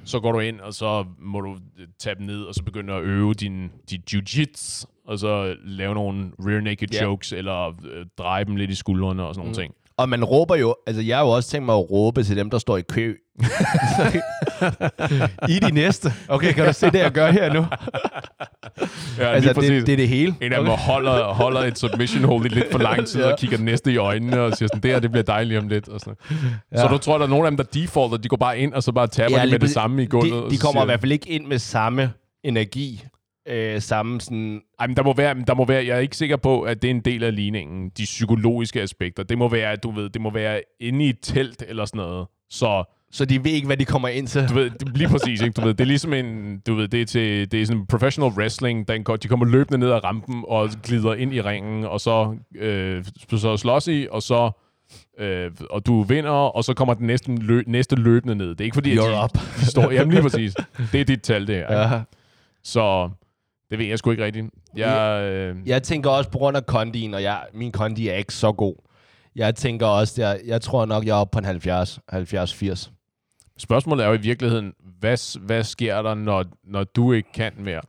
så 0.05 0.21
går 0.21 0.33
du 0.33 0.39
ind, 0.41 0.61
og 0.61 0.75
så 0.75 1.05
må 1.19 1.41
du 1.41 1.57
øh, 1.79 1.87
tage 1.99 2.15
dem 2.15 2.27
ned, 2.27 2.43
og 2.43 2.55
så 2.55 2.63
begynder 2.63 2.95
at 2.97 3.03
øve 3.03 3.35
din, 3.35 3.73
din 3.91 4.03
jiu-jits, 4.11 4.85
og 5.07 5.19
så 5.19 5.57
lave 5.65 5.95
nogle 5.95 6.33
rear 6.39 6.61
naked 6.61 6.89
Ja. 6.93 6.99
chokes, 6.99 7.33
eller 7.33 7.75
øh, 7.85 8.07
dreje 8.19 8.45
dem 8.45 8.57
lidt 8.57 8.71
i 8.71 8.75
skuldrene 8.75 9.25
og 9.25 9.35
sådan 9.35 9.47
nogle 9.47 9.51
Mm. 9.51 9.55
ting. 9.63 9.75
Og 9.99 10.09
man 10.09 10.25
råber 10.25 10.57
jo, 10.57 10.75
altså 10.87 11.03
jeg 11.03 11.17
har 11.17 11.25
jo 11.25 11.31
også 11.31 11.51
tænkt 11.51 11.67
mig 11.67 11.75
at 11.75 11.91
råbe 11.91 12.23
til 12.23 12.37
dem, 12.37 12.51
der 12.51 12.59
står 12.59 12.77
i 12.77 12.83
kø. 12.83 13.15
I 15.49 15.59
de 15.59 15.71
næste. 15.73 16.13
Okay, 16.29 16.53
kan 16.53 16.67
du 16.67 16.73
se 16.73 16.87
det, 16.87 16.99
jeg 16.99 17.13
gør 17.13 17.31
her 17.31 17.53
nu? 17.53 17.67
Ja, 19.19 19.29
altså, 19.33 19.53
det, 19.53 19.87
det 19.87 19.93
er 19.93 19.97
det 19.97 20.09
hele. 20.09 20.35
En 20.43 20.53
af 20.53 20.59
dem 20.61 20.69
holder, 20.71 21.25
holder 21.25 21.61
et 21.61 21.79
submission 21.79 22.25
hold 22.25 22.45
i 22.45 22.49
lidt 22.49 22.73
for 22.73 22.79
lang 22.79 23.07
tid, 23.07 23.21
Ja. 23.25 23.33
og 23.33 23.39
kigger 23.39 23.57
den 23.57 23.67
næste 23.67 23.93
i 23.93 23.97
øjnene, 23.97 24.41
og 24.41 24.53
siger 24.57 24.69
sådan, 24.69 24.83
det 24.83 24.91
her, 24.91 24.99
det 25.01 25.11
bliver 25.11 25.23
dejligt 25.25 25.59
om 25.61 25.69
lidt. 25.69 25.89
Og 25.89 26.01
sådan. 26.01 26.15
Ja. 26.73 26.77
Så 26.81 26.89
du 26.89 26.99
tror, 26.99 27.19
der 27.19 27.25
er 27.25 27.29
nogle 27.29 27.47
af 27.47 27.51
dem, 27.51 27.57
der 27.57 27.65
defaulter, 27.65 28.17
de 28.17 28.29
går 28.29 28.37
bare 28.37 28.59
ind, 28.59 28.75
og 28.75 28.83
så 28.83 28.93
bare 28.93 29.07
taber 29.07 29.39
ja, 29.39 29.45
de 29.47 29.51
med 29.51 29.59
det 29.59 29.71
samme 29.71 30.03
i 30.03 30.07
gulvet. 30.07 30.33
og 30.43 30.51
De, 30.51 30.55
de 30.55 30.59
kommer 30.61 30.81
i 30.81 30.83
siger- 30.83 30.87
hvert 30.87 31.01
fald 31.01 31.13
ikke 31.13 31.29
ind 31.31 31.47
med 31.47 31.59
samme 31.59 32.13
energi. 32.45 33.05
Øh, 33.49 33.81
samme 33.81 34.21
sådan... 34.21 34.61
Ej, 34.81 34.87
men 34.87 34.97
der 34.97 35.03
må, 35.03 35.13
være, 35.15 35.35
der 35.47 35.55
må 35.55 35.65
være, 35.65 35.87
jeg 35.87 35.97
er 35.97 36.01
ikke 36.01 36.17
sikker 36.17 36.37
på, 36.37 36.63
at 36.63 36.83
det 36.83 36.89
er 36.91 36.95
en 36.95 37.01
del 37.01 37.25
af 37.25 37.37
ligningen, 37.37 37.89
de 37.99 38.03
psykologiske 38.05 38.83
aspekter. 38.83 39.23
Det 39.23 39.39
må 39.39 39.49
være, 39.49 39.73
at 39.73 39.83
du 39.83 39.91
ved, 39.91 40.09
det 40.11 40.21
må 40.23 40.31
være 40.31 40.61
inde 40.81 41.05
i 41.05 41.09
et 41.09 41.19
telt 41.23 41.65
eller 41.69 41.85
sådan 41.85 41.99
noget. 41.99 42.27
Så 42.51 42.85
Så 43.13 43.25
de 43.25 43.45
ved 43.45 43.51
ikke, 43.53 43.67
hvad 43.67 43.77
de 43.77 43.85
kommer 43.85 44.09
ind 44.09 44.27
til. 44.27 44.49
du 44.49 44.55
ved, 44.55 44.71
det- 44.71 44.97
lige 44.99 45.09
præcis, 45.09 45.43
ikke? 45.43 45.53
Du 45.53 45.61
ved, 45.61 45.75
det 45.75 45.81
er 45.81 45.85
ligesom 45.89 46.13
en, 46.13 46.59
du 46.67 46.75
ved, 46.75 46.89
det 46.89 47.01
er 47.01 47.05
til, 47.07 47.53
det 47.53 47.63
er 47.63 47.67
sådan 47.67 47.87
professional 47.87 48.33
wrestling, 48.33 48.89
der 48.89 48.99
går, 49.03 49.17
de 49.17 49.29
kommer 49.29 49.47
løbende 49.47 49.79
ned 49.79 49.91
ad 49.91 50.05
rampen 50.05 50.45
og 50.49 50.69
glider 50.83 51.15
ind 51.15 51.35
i 51.35 51.41
ringen, 51.43 51.85
og 51.85 52.01
så, 52.01 52.37
øh, 52.55 53.05
så 53.31 53.57
slås 53.57 53.89
i, 53.89 54.07
og 54.11 54.23
så 54.23 54.51
øh, 55.19 55.51
og 55.71 55.87
du 55.87 56.03
vinder, 56.03 56.31
og 56.31 56.65
så 56.65 56.75
kommer 56.75 56.95
den 56.95 57.07
næste, 57.07 57.35
lø, 57.35 57.63
næste 57.67 57.97
løbende 57.97 58.35
ned. 58.35 58.49
Det 58.49 58.61
er 58.61 58.65
ikke 58.65 58.75
fordi, 58.75 58.93
at 58.93 58.99
You're 58.99 59.09
de, 59.19 59.25
up. 59.25 59.31
de 59.61 59.67
står, 59.67 59.91
jamen 59.91 60.13
lige 60.13 60.23
præcis. 60.23 60.55
Det 60.93 61.01
er 61.01 61.05
dit 61.05 61.23
tal, 61.23 61.47
det 61.47 61.57
her. 61.57 61.83
Ja. 61.83 62.01
Så 62.63 63.11
det 63.71 63.79
ved 63.79 63.87
jeg 63.87 63.99
sgu 63.99 64.11
ikke 64.11 64.25
rigtigt. 64.25 64.47
Jeg, 64.77 65.23
øh, 65.23 65.57
Jeg 65.69 65.83
tænker 65.83 66.11
også 66.11 66.31
på 66.31 66.39
grund 66.39 66.57
af 66.57 66.67
kondien, 66.67 67.15
og 67.15 67.23
jeg, 67.23 67.43
min 67.55 67.73
kondi 67.73 68.09
er 68.09 68.15
ikke 68.15 68.35
så 68.35 68.53
god. 68.53 68.75
Jeg 69.37 69.55
tænker 69.55 69.87
også, 69.87 70.23
jeg, 70.23 70.41
jeg 70.47 70.61
tror 70.61 70.87
nok, 70.87 71.05
jeg 71.07 71.11
er 71.11 71.17
oppe 71.17 71.33
på 71.33 71.39
en 71.39 71.45
70, 71.45 71.99
70-80. 72.13 72.91
Spørgsmålet 73.59 74.05
er 74.05 74.09
jo 74.09 74.15
i 74.15 74.21
virkeligheden, 74.21 74.73
hvad, 75.01 75.39
hvad 75.41 75.65
sker 75.65 76.03
der, 76.03 76.15
når, 76.15 76.45
når 76.65 76.85
du 76.85 77.13
ikke 77.13 77.33
kan 77.33 77.53
mere? 77.59 77.81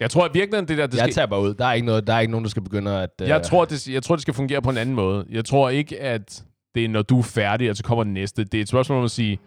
Jeg 0.00 0.10
tror 0.10 0.26
i 0.26 0.30
virkeligheden, 0.32 0.68
det 0.68 0.78
der... 0.78 0.86
Det 0.86 0.98
Jeg 0.98 1.04
skal, 1.04 1.14
taber 1.14 1.38
ud. 1.38 1.54
Der 1.54 1.66
er 1.66 1.72
ikke, 1.72 1.86
noget, 1.86 2.06
der 2.06 2.14
er 2.14 2.20
ikke 2.20 2.30
nogen, 2.30 2.44
der 2.44 2.50
skal 2.50 2.62
begynde 2.62 3.02
at... 3.02 3.10
jeg, 3.20 3.38
øh, 3.38 3.44
tror, 3.44 3.64
det, 3.64 3.88
jeg 3.88 4.02
tror, 4.02 4.16
det 4.16 4.22
skal 4.22 4.34
fungere 4.34 4.62
på 4.62 4.70
en 4.70 4.76
anden 4.76 4.94
måde. 4.94 5.26
Jeg 5.30 5.44
tror 5.44 5.68
ikke, 5.70 6.00
at 6.00 6.44
det 6.74 6.84
er, 6.84 6.88
når 6.88 7.02
du 7.02 7.18
er 7.18 7.22
færdig, 7.22 7.70
og 7.70 7.76
så 7.76 7.84
kommer 7.84 8.04
den 8.04 8.14
næste. 8.14 8.44
Det 8.44 8.58
er 8.58 8.62
et 8.62 8.68
spørgsmål 8.68 8.98
om 8.98 9.04
at 9.04 9.10
sige, 9.10 9.38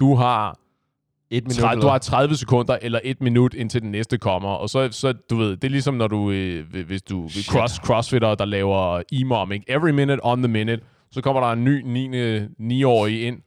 du 0.00 0.14
har, 0.14 0.58
et 1.30 1.44
minut. 1.44 1.56
30, 1.56 1.82
du 1.82 1.88
har 1.88 1.98
30 1.98 2.36
sekunder 2.36 2.78
eller 2.82 3.00
et 3.04 3.20
minut, 3.20 3.54
indtil 3.54 3.82
den 3.82 3.90
næste 3.90 4.18
kommer. 4.18 4.48
Og 4.48 4.70
så, 4.70 4.88
så 4.90 5.12
du 5.30 5.36
ved, 5.36 5.56
det 5.56 5.64
er 5.64 5.70
ligesom, 5.70 5.94
når 5.94 6.06
du, 6.08 6.30
øh, 6.30 6.64
hvis 6.86 7.02
du 7.02 7.28
Shit. 7.28 7.46
cross, 7.46 7.74
crossfitter, 7.74 8.34
der 8.34 8.44
laver 8.44 9.02
EMOM, 9.12 9.52
ikke? 9.52 9.64
Every 9.68 9.90
minute 9.90 10.20
on 10.22 10.42
the 10.42 10.48
minute. 10.52 10.82
Så 11.12 11.20
kommer 11.20 11.40
der 11.40 11.52
en 11.52 11.64
ny 11.64 11.82
9. 11.84 12.82
9-årig 12.82 13.26
ind, 13.26 13.38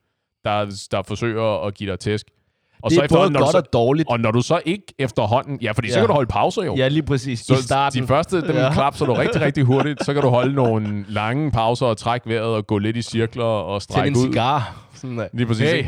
der, 0.44 0.88
der 0.92 1.04
forsøger 1.04 1.66
at 1.66 1.74
give 1.74 1.92
dig 1.92 2.00
tæsk. 2.00 2.26
Og 2.84 2.90
det 2.90 2.96
så 2.96 3.02
er 3.02 3.02
både 3.02 3.06
efterhånden, 3.06 3.34
når 3.34 3.40
godt 3.40 3.52
så, 3.52 3.58
og 3.58 3.74
dårligt. 3.74 4.10
Og 4.10 4.20
når 4.20 4.32
du 4.32 4.42
så 4.42 4.62
ikke 4.66 4.84
efterhånden... 5.00 5.60
Ja, 5.62 5.72
fordi 5.72 5.88
ja. 5.88 5.94
så 5.94 6.00
kan 6.00 6.08
du 6.08 6.14
holde 6.14 6.28
pauser 6.28 6.64
jo. 6.64 6.76
Ja, 6.76 6.88
lige 6.88 7.04
præcis. 7.04 7.40
så 7.40 7.54
I 7.54 7.58
starten. 7.58 8.02
de 8.02 8.08
første, 8.08 8.42
dem 8.48 8.56
ja. 8.56 8.74
Klapser 8.74 9.06
du 9.06 9.14
rigtig, 9.14 9.42
rigtig 9.42 9.64
hurtigt. 9.64 10.06
Så 10.06 10.14
kan 10.14 10.22
du 10.22 10.30
holde 10.30 10.54
nogle 10.54 11.06
lange 11.08 11.52
pauser 11.52 11.86
og 11.86 11.98
trække 11.98 12.30
vejret 12.30 12.56
og 12.56 12.68
gå 12.68 12.78
lidt 12.78 12.98
i 12.98 13.02
cirkler 13.02 13.44
og 13.44 13.82
strække 13.82 14.08
en 14.08 14.18
ud. 14.18 14.32
cigar. 14.32 14.88
Sådan 14.94 15.18
der. 15.18 15.28
Lige 15.34 15.48
præcis. 15.48 15.72
Hey. 15.72 15.86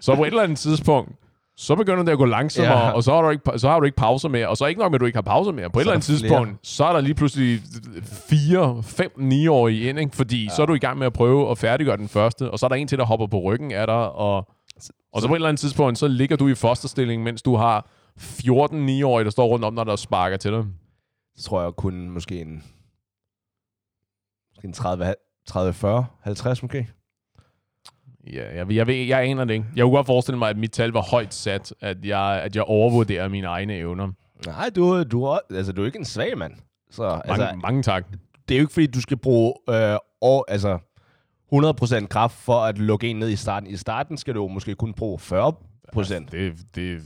Så 0.00 0.14
på 0.14 0.22
et 0.22 0.26
eller 0.26 0.42
andet 0.42 0.58
tidspunkt, 0.58 1.12
så 1.60 1.74
begynder 1.76 2.02
det 2.02 2.12
at 2.12 2.18
gå 2.18 2.24
langsommere, 2.24 2.78
Ja. 2.86 2.90
og 2.90 3.04
så 3.04 3.12
har, 3.14 3.22
du 3.22 3.30
ikke, 3.30 3.58
så 3.58 3.68
har 3.68 3.80
du 3.80 3.84
ikke 3.86 3.96
pauser 3.96 4.28
mere. 4.28 4.48
Og 4.48 4.56
så 4.56 4.64
er 4.64 4.68
ikke 4.68 4.80
nok 4.80 4.90
med, 4.90 4.96
at 4.96 5.00
du 5.00 5.06
ikke 5.06 5.16
har 5.16 5.22
pauser 5.22 5.52
mere. 5.52 5.70
På 5.70 5.78
et 5.78 5.82
Så 5.84 5.90
eller 5.90 5.92
er 5.92 5.94
andet 5.94 6.06
tidspunkt, 6.06 6.66
så 6.66 6.84
er 6.84 6.92
der 6.92 7.00
lige 7.00 7.14
pludselig 7.14 7.60
fire, 8.30 8.82
fem, 8.82 9.10
niårige 9.16 9.88
ind, 9.88 9.98
ikke? 9.98 10.16
fordi 10.16 10.44
ja. 10.44 10.50
så 10.56 10.62
er 10.62 10.66
du 10.66 10.74
i 10.74 10.78
gang 10.78 10.98
med 10.98 11.06
at 11.06 11.12
prøve 11.12 11.50
at 11.50 11.58
færdiggøre 11.58 11.96
den 11.96 12.08
første, 12.08 12.50
og 12.50 12.58
så 12.58 12.66
er 12.66 12.68
der 12.68 12.76
en 12.76 12.88
til, 12.88 12.98
der 12.98 13.04
hopper 13.04 13.26
på 13.26 13.40
ryggen 13.40 13.72
af 13.72 13.86
dig, 13.86 14.12
og, 14.12 14.36
og 15.12 15.20
så 15.20 15.26
på 15.28 15.34
et 15.34 15.36
eller 15.36 15.48
andet 15.48 15.60
tidspunkt, 15.60 15.98
så 15.98 16.08
ligger 16.08 16.36
du 16.36 16.48
i 16.48 16.54
fosterstilling, 16.54 17.22
mens 17.22 17.42
du 17.42 17.56
har 17.56 17.86
14 18.18 18.88
9-årige, 18.88 19.24
der 19.24 19.30
står 19.30 19.46
rundt 19.46 19.64
om 19.64 19.76
dig, 19.76 19.86
der 19.86 19.96
sparker 19.96 20.36
til 20.36 20.52
dig. 20.52 20.64
Så 21.36 21.44
tror 21.48 21.62
jeg 21.62 21.72
kun 21.72 22.10
måske 22.10 22.40
en... 22.40 22.62
Måske 24.56 24.66
en 24.66 24.72
30, 24.72 25.14
30 25.46 25.72
40, 25.72 26.06
50 26.22 26.62
måske. 26.62 26.88
Ja, 28.32 28.56
jeg, 28.56 28.72
jeg, 28.72 28.86
ved, 28.86 28.94
jeg 28.94 29.24
aner 29.24 29.44
det 29.44 29.54
ikke. 29.54 29.66
Jeg 29.76 29.82
kunne 29.82 29.96
godt 29.96 30.06
forestille 30.06 30.38
mig, 30.38 30.50
at 30.50 30.56
mit 30.56 30.72
tal 30.72 30.90
var 30.90 31.02
højt 31.10 31.34
sat, 31.34 31.74
at 31.80 32.04
jeg, 32.04 32.42
at 32.44 32.56
jeg 32.56 32.62
overvurderer 32.62 33.28
mine 33.28 33.46
egne 33.46 33.76
evner. 33.76 34.08
Nej, 34.46 34.70
du, 34.76 35.02
du, 35.02 35.24
er, 35.24 35.38
altså, 35.54 35.72
du 35.72 35.82
er 35.82 35.86
ikke 35.86 35.98
en 35.98 36.04
svag 36.04 36.38
mand. 36.38 36.52
Så, 36.90 37.02
Mange, 37.02 37.44
altså, 37.44 37.58
mange 37.62 37.82
tak. 37.82 38.06
det 38.48 38.54
er 38.54 38.58
jo 38.58 38.62
ikke 38.62 38.72
fordi, 38.72 38.86
du 38.86 39.00
skal 39.00 39.16
bruge 39.16 39.54
øh, 39.70 39.96
år, 40.20 40.44
altså 40.48 40.78
100% 41.54 42.06
kraft 42.06 42.36
for 42.36 42.60
at 42.60 42.78
lukke 42.78 43.08
en 43.08 43.16
ned 43.16 43.28
i 43.28 43.36
starten. 43.36 43.70
I 43.70 43.76
starten 43.76 44.16
skal 44.16 44.34
du 44.34 44.42
jo 44.42 44.48
måske 44.48 44.74
kun 44.74 44.94
bruge 44.94 45.18
40%. 45.18 45.32
Det, 45.94 46.30
det, 46.30 46.54
det, 46.74 46.98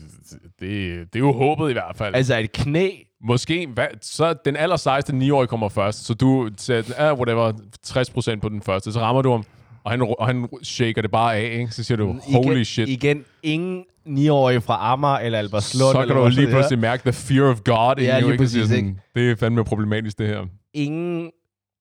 det 0.60 1.14
er 1.14 1.18
jo 1.18 1.32
håbet 1.32 1.70
i 1.70 1.72
hvert 1.72 1.96
fald. 1.96 2.14
Altså 2.14 2.38
et 2.38 2.52
knæ, 2.52 2.90
Måske, 3.24 3.66
hvad, 3.66 3.86
så 4.00 4.34
den 4.44 4.56
aller 4.56 4.76
sejeste 4.76 5.12
9-årige 5.12 5.46
kommer 5.48 5.68
først, 5.68 6.04
så 6.04 6.14
du 6.14 6.50
sætter, 6.56 6.94
ah, 6.96 7.18
whatever, 7.18 7.52
60% 7.86 8.40
på 8.40 8.48
den 8.48 8.62
første, 8.62 8.92
så 8.92 9.00
rammer 9.00 9.22
du 9.22 9.30
ham, 9.30 9.44
og 9.85 9.91
han, 9.91 10.14
og 10.18 10.26
han 10.26 10.49
shaker 10.62 11.03
det 11.03 11.11
bare 11.11 11.37
af, 11.37 11.59
ikke? 11.61 11.72
så 11.72 11.85
siger 11.85 11.97
du, 11.97 12.20
holy 12.33 12.53
igen, 12.55 12.64
shit. 12.64 12.89
Igen, 12.89 13.24
ingen 13.43 13.85
9-årige 14.09 14.61
fra 14.61 14.93
Amager 14.93 15.18
eller 15.18 15.39
Albertslund. 15.39 15.93
så 15.93 16.01
eller 16.03 16.14
kan 16.14 16.22
du 16.22 16.28
lige 16.28 16.47
pludselig 16.47 16.78
mærke 16.78 17.03
the 17.03 17.12
fear 17.12 17.51
of 17.51 17.61
God 17.64 17.95
i 17.99 18.03
Ja, 18.05 18.14
you, 18.20 18.20
lige 18.20 18.33
ikke? 18.33 18.45
Præcis, 18.45 18.68
sådan, 18.68 19.01
Det 19.14 19.30
er 19.30 19.37
fandme 19.37 19.64
problematisk, 19.64 20.18
det 20.18 20.26
her. 20.28 20.47
ingen 20.74 21.30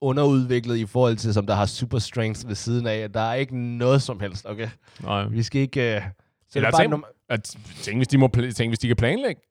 underudviklet 0.01 0.77
i 0.77 0.85
forhold 0.85 1.15
til, 1.15 1.33
som 1.33 1.45
der 1.45 1.55
har 1.55 1.65
super 1.65 1.99
strength 1.99 2.47
ved 2.47 2.55
siden 2.55 2.87
af. 2.87 3.09
Der 3.13 3.21
er 3.21 3.33
ikke 3.33 3.57
noget 3.57 4.01
som 4.01 4.19
helst, 4.19 4.45
okay? 4.49 4.67
Nej. 5.03 5.25
Vi 5.27 5.43
skal 5.43 5.61
ikke... 5.61 5.95
Uh, 5.97 6.03
så 6.49 6.59
Eller 6.59 6.67
er 6.71 6.77
tænk, 6.81 6.93
at, 7.29 7.55
tænk, 7.81 7.97
hvis 7.99 8.07
de 8.07 8.17
må, 8.17 8.29
tænk, 8.55 8.69
hvis 8.69 8.79
de 8.79 8.87
kan 8.87 8.95
planlægge. 8.95 9.41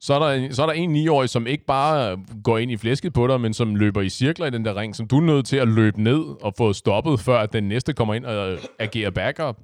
Så 0.00 0.14
er, 0.14 0.18
der, 0.18 0.28
en- 0.32 0.54
så 0.54 0.62
er 0.62 0.66
der 0.66 0.72
en 0.72 0.96
9-årig, 1.08 1.28
som 1.28 1.46
ikke 1.46 1.64
bare 1.64 2.18
går 2.44 2.58
ind 2.58 2.70
i 2.70 2.76
flæsket 2.76 3.12
på 3.12 3.26
dig, 3.26 3.40
men 3.40 3.54
som 3.54 3.74
løber 3.76 4.00
i 4.00 4.08
cirkler 4.08 4.46
i 4.46 4.50
den 4.50 4.64
der 4.64 4.76
ring, 4.76 4.96
som 4.96 5.06
du 5.08 5.16
er 5.16 5.20
nødt 5.22 5.46
til 5.46 5.56
at 5.56 5.68
løbe 5.68 6.02
ned 6.02 6.22
og 6.42 6.54
få 6.58 6.72
stoppet, 6.72 7.20
før 7.20 7.38
at 7.38 7.52
den 7.52 7.64
næste 7.68 7.92
kommer 7.92 8.14
ind 8.14 8.24
og 8.24 8.58
agerer 8.78 9.10
backup. 9.10 9.58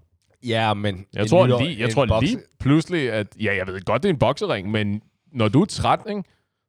ja, 0.47 0.75
men... 0.75 1.05
Jeg 1.15 1.27
tror, 1.27 1.47
nytår- 1.47 1.63
lige, 1.63 1.81
jeg 1.81 1.91
tror 1.91 2.07
boks- 2.07 2.21
lige 2.21 2.39
pludselig, 2.61 3.13
at... 3.13 3.27
Ja, 3.43 3.57
jeg 3.57 3.67
ved 3.67 3.81
godt, 3.85 4.03
det 4.03 4.09
er 4.09 4.13
en 4.13 4.19
boksering, 4.19 4.71
men 4.71 5.01
når 5.33 5.49
du 5.49 5.61
er 5.63 5.67
træt, 5.67 6.01
ikke? 6.09 6.23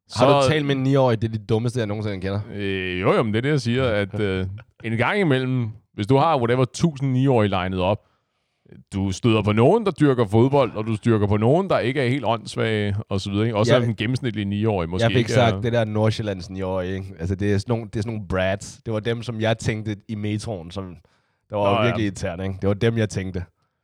Så, 0.09 0.25
Har 0.25 0.41
du 0.41 0.47
talt 0.49 0.65
med 0.65 0.75
en 0.75 0.87
9-årig? 0.95 1.21
Det 1.21 1.27
er 1.27 1.31
det 1.31 1.49
dummeste, 1.49 1.79
jeg 1.79 1.87
nogensinde 1.87 2.21
kender. 2.21 2.39
Øh, 2.53 3.01
jo, 3.01 3.13
jo, 3.13 3.23
men 3.23 3.33
det 3.33 3.37
er 3.37 3.41
det, 3.41 3.49
jeg 3.49 3.61
siger, 3.61 3.83
at 3.85 4.19
øh, 4.19 4.45
en 4.83 4.97
gang 4.97 5.19
imellem, 5.19 5.67
hvis 5.93 6.07
du 6.07 6.17
har 6.17 6.37
whatever 6.37 6.63
1000 6.63 7.25
9-årige 7.27 7.49
legnet 7.49 7.79
op, 7.79 7.99
du 8.93 9.11
støder 9.11 9.41
på 9.41 9.51
nogen, 9.51 9.85
der 9.85 9.91
dyrker 9.91 10.25
fodbold, 10.25 10.71
og 10.75 10.87
du 10.87 10.95
styrker 10.95 11.27
på 11.27 11.37
nogen, 11.37 11.69
der 11.69 11.79
ikke 11.79 12.01
er 12.01 12.09
helt 12.09 12.25
åndssvage, 12.25 12.95
og 13.09 13.21
så 13.21 13.29
videre. 13.31 13.45
Ikke? 13.45 13.57
Også 13.57 13.73
Jeg- 13.73 13.81
ja, 13.83 13.87
en 13.89 13.95
gennemsnitlig 13.95 14.45
9-årig 14.65 14.89
måske 14.89 15.03
jeg 15.03 15.11
fik 15.11 15.17
ikke 15.17 15.31
sagt, 15.31 15.55
er, 15.55 15.61
det 15.61 15.73
der 15.73 15.85
Nordsjællands 15.85 16.49
9-årige, 16.49 16.93
ikke? 16.95 17.13
Altså, 17.19 17.35
det 17.35 17.53
er, 17.53 17.57
sådan 17.57 17.71
nogle, 17.71 17.85
det 17.85 17.95
er 17.95 18.01
sådan 18.01 18.13
nogle 18.13 18.27
brats. 18.27 18.79
Det 18.85 18.93
var 18.93 18.99
dem, 18.99 19.23
som 19.23 19.41
jeg 19.41 19.57
tænkte 19.57 19.95
i 20.09 20.15
metroen, 20.15 20.71
som... 20.71 20.95
Der 21.49 21.55
var 21.57 21.63
Nå, 21.63 21.69
Nå, 21.71 21.77
ja. 21.79 21.85
virkelig 21.85 22.05
irriterende, 22.05 22.43
ikke? 22.45 22.57
Det 22.61 22.67
var 22.67 22.73
dem, 22.73 22.97
jeg 22.97 23.09
tænkte. 23.09 23.43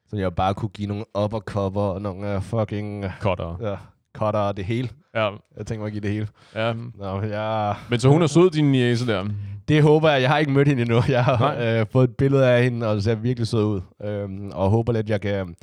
Så 0.09 0.17
jeg 0.17 0.33
bare 0.35 0.53
kunne 0.53 0.69
give 0.69 0.87
nogle 0.87 1.03
uppercover 1.23 1.81
og 1.83 2.01
nogle 2.01 2.35
uh, 2.37 2.43
fucking... 2.43 3.05
Uh, 3.05 3.11
cutter. 3.19 3.57
ja, 3.61 3.75
cutter 4.17 4.39
og 4.39 4.57
det 4.57 4.65
hele. 4.65 4.89
Ja, 5.15 5.23
Jeg 5.57 5.65
tænkte 5.65 5.77
mig 5.77 5.85
at 5.85 5.91
give 5.91 6.01
det 6.01 6.11
hele. 6.11 6.27
ja. 6.55 6.73
Nå, 6.95 7.21
jeg... 7.21 7.75
Men 7.89 7.99
så 7.99 8.09
hun 8.09 8.21
er 8.21 8.27
sød, 8.27 8.49
din 8.49 8.71
niece 8.71 9.07
der. 9.07 9.25
Det 9.67 9.83
håber 9.83 10.09
jeg. 10.09 10.21
Jeg 10.21 10.29
har 10.29 10.37
ikke 10.37 10.51
mødt 10.51 10.67
hende 10.67 10.81
endnu. 10.81 11.01
Jeg 11.09 11.25
har 11.25 11.55
øh, 11.55 11.85
fået 11.91 12.09
et 12.09 12.15
billede 12.17 12.47
af 12.47 12.63
hende, 12.63 12.87
og 12.87 12.95
det 12.95 13.03
ser 13.03 13.15
virkelig 13.15 13.47
sød 13.47 13.63
ud. 13.63 13.81
Øhm, 14.03 14.49
og 14.49 14.69
håber 14.69 14.93
lidt, 14.93 15.09
jeg 15.09 15.21
kan 15.21 15.55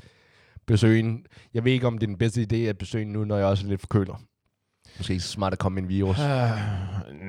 besøge 0.67 0.97
hende. 0.97 1.23
Jeg 1.55 1.65
ved 1.65 1.73
ikke, 1.73 1.87
om 1.87 1.99
det 1.99 2.03
er 2.03 2.07
den 2.07 2.19
bedste 2.19 2.47
idé 2.53 2.57
at 2.57 2.79
besøge 2.79 3.05
hende 3.05 3.19
nu, 3.19 3.25
når 3.25 3.37
jeg 3.37 3.47
også 3.47 3.67
er 3.67 3.69
lidt 3.69 3.81
forkølet. 3.81 4.15
Måske 4.99 5.13
ikke 5.13 5.25
så 5.25 5.31
smart 5.31 5.53
at 5.53 5.59
komme 5.59 5.75
med 5.75 5.83
en 5.83 5.89
virus. 5.89 6.19
Uh, 6.19 6.25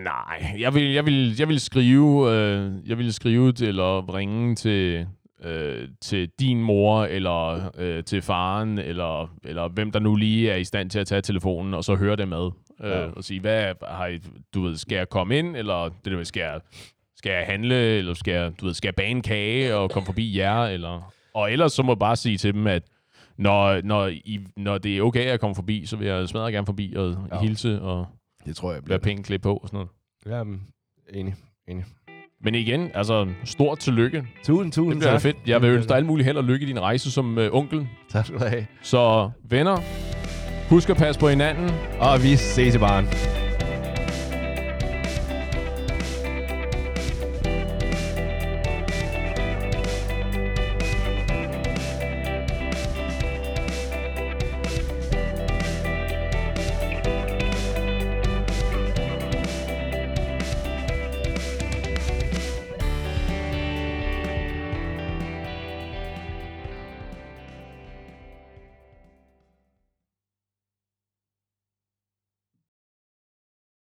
nej, 0.03 0.55
jeg 0.59 0.73
vil, 0.73 0.91
jeg 0.93 1.05
vil, 1.05 1.35
jeg 1.39 1.47
vil 1.47 1.59
skrive, 1.59 2.31
øh, 2.31 2.71
jeg 2.89 2.97
vil 2.97 3.13
skrive 3.13 3.51
til, 3.51 3.67
eller 3.67 4.15
ringe 4.15 4.55
til, 4.55 5.07
øh, 5.43 5.87
til 6.01 6.29
din 6.39 6.63
mor, 6.63 7.03
eller 7.03 7.71
øh, 7.77 8.03
til 8.03 8.21
faren, 8.21 8.77
eller, 8.77 9.35
eller 9.43 9.69
hvem 9.69 9.91
der 9.91 9.99
nu 9.99 10.15
lige 10.15 10.51
er 10.51 10.55
i 10.55 10.63
stand 10.63 10.89
til 10.89 10.99
at 10.99 11.07
tage 11.07 11.21
telefonen, 11.21 11.73
og 11.73 11.83
så 11.83 11.95
høre 11.95 12.15
det 12.15 12.27
med. 12.27 12.49
Øh, 12.83 12.91
Ja. 12.91 12.97
Og 13.05 13.23
sige, 13.23 13.39
hvad 13.39 13.73
har 13.87 14.07
I, 14.07 14.19
du 14.53 14.61
ved, 14.61 14.75
skal 14.77 14.95
jeg 14.95 15.09
komme 15.09 15.37
ind, 15.37 15.55
eller 15.57 15.89
det 16.05 16.11
der 16.11 16.23
skal 16.23 16.41
jeg, 16.41 16.59
skal 17.15 17.31
jeg 17.31 17.45
handle, 17.45 17.75
eller 17.75 18.13
skal 18.13 18.33
jeg, 18.33 18.51
du 18.61 18.65
ved, 18.65 18.73
skal 18.73 18.87
jeg 18.87 18.95
bage 18.95 19.09
en 19.09 19.21
kage 19.21 19.75
og 19.75 19.91
komme 19.91 20.05
forbi 20.05 20.37
jer, 20.37 20.63
eller... 20.63 21.11
Og 21.33 21.51
ellers 21.51 21.73
så 21.73 21.83
må 21.83 21.91
jeg 21.91 21.99
bare 21.99 22.15
sige 22.15 22.37
til 22.37 22.53
dem, 22.53 22.67
at 22.67 22.83
når, 23.37 23.81
når, 23.81 24.07
I, 24.07 24.39
når 24.57 24.77
det 24.77 24.97
er 24.97 25.01
okay 25.01 25.25
at 25.25 25.39
komme 25.39 25.55
forbi, 25.55 25.85
så 25.85 25.97
vil 25.97 26.07
jeg 26.07 26.29
smadre 26.29 26.51
gerne 26.51 26.65
forbi 26.65 26.93
og 26.97 27.15
Ja. 27.31 27.39
hilse 27.41 27.81
og 27.81 28.07
Det 28.45 28.55
tror 28.55 28.73
jeg 28.73 28.83
bliver. 28.83 28.99
være 29.03 29.23
klædt 29.23 29.41
på 29.41 29.55
og 29.57 29.67
sådan 29.67 29.77
noget. 30.25 30.37
Ja, 30.37 30.43
men, 30.43 30.61
enig. 31.13 31.35
enig. 31.67 31.85
Men 32.43 32.55
igen, 32.55 32.91
altså, 32.93 33.27
stort 33.43 33.79
tillykke. 33.79 34.27
Tusind, 34.43 34.71
tusind 34.71 34.91
Det 34.91 34.99
bliver 34.99 35.11
tak. 35.11 35.21
fedt. 35.21 35.37
Jeg 35.47 35.61
vil 35.61 35.69
ønske 35.69 35.89
dig 35.89 35.97
alt 35.97 36.05
muligt 36.05 36.25
held 36.25 36.37
og 36.37 36.43
lykke 36.43 36.65
i 36.65 36.67
din 36.67 36.79
rejse 36.81 37.11
som 37.11 37.37
øh, 37.37 37.49
onkel. 37.53 37.87
Tak 38.09 38.25
skal 38.25 38.39
du 38.39 38.45
have. 38.45 38.65
Så 38.81 39.29
venner, 39.49 39.77
husk 40.71 40.89
at 40.89 40.97
passe 40.97 41.19
på 41.19 41.29
hinanden. 41.29 41.71
Og 41.99 42.23
vi 42.23 42.35
ses 42.35 42.75
i 42.75 42.77
baren. 42.77 43.40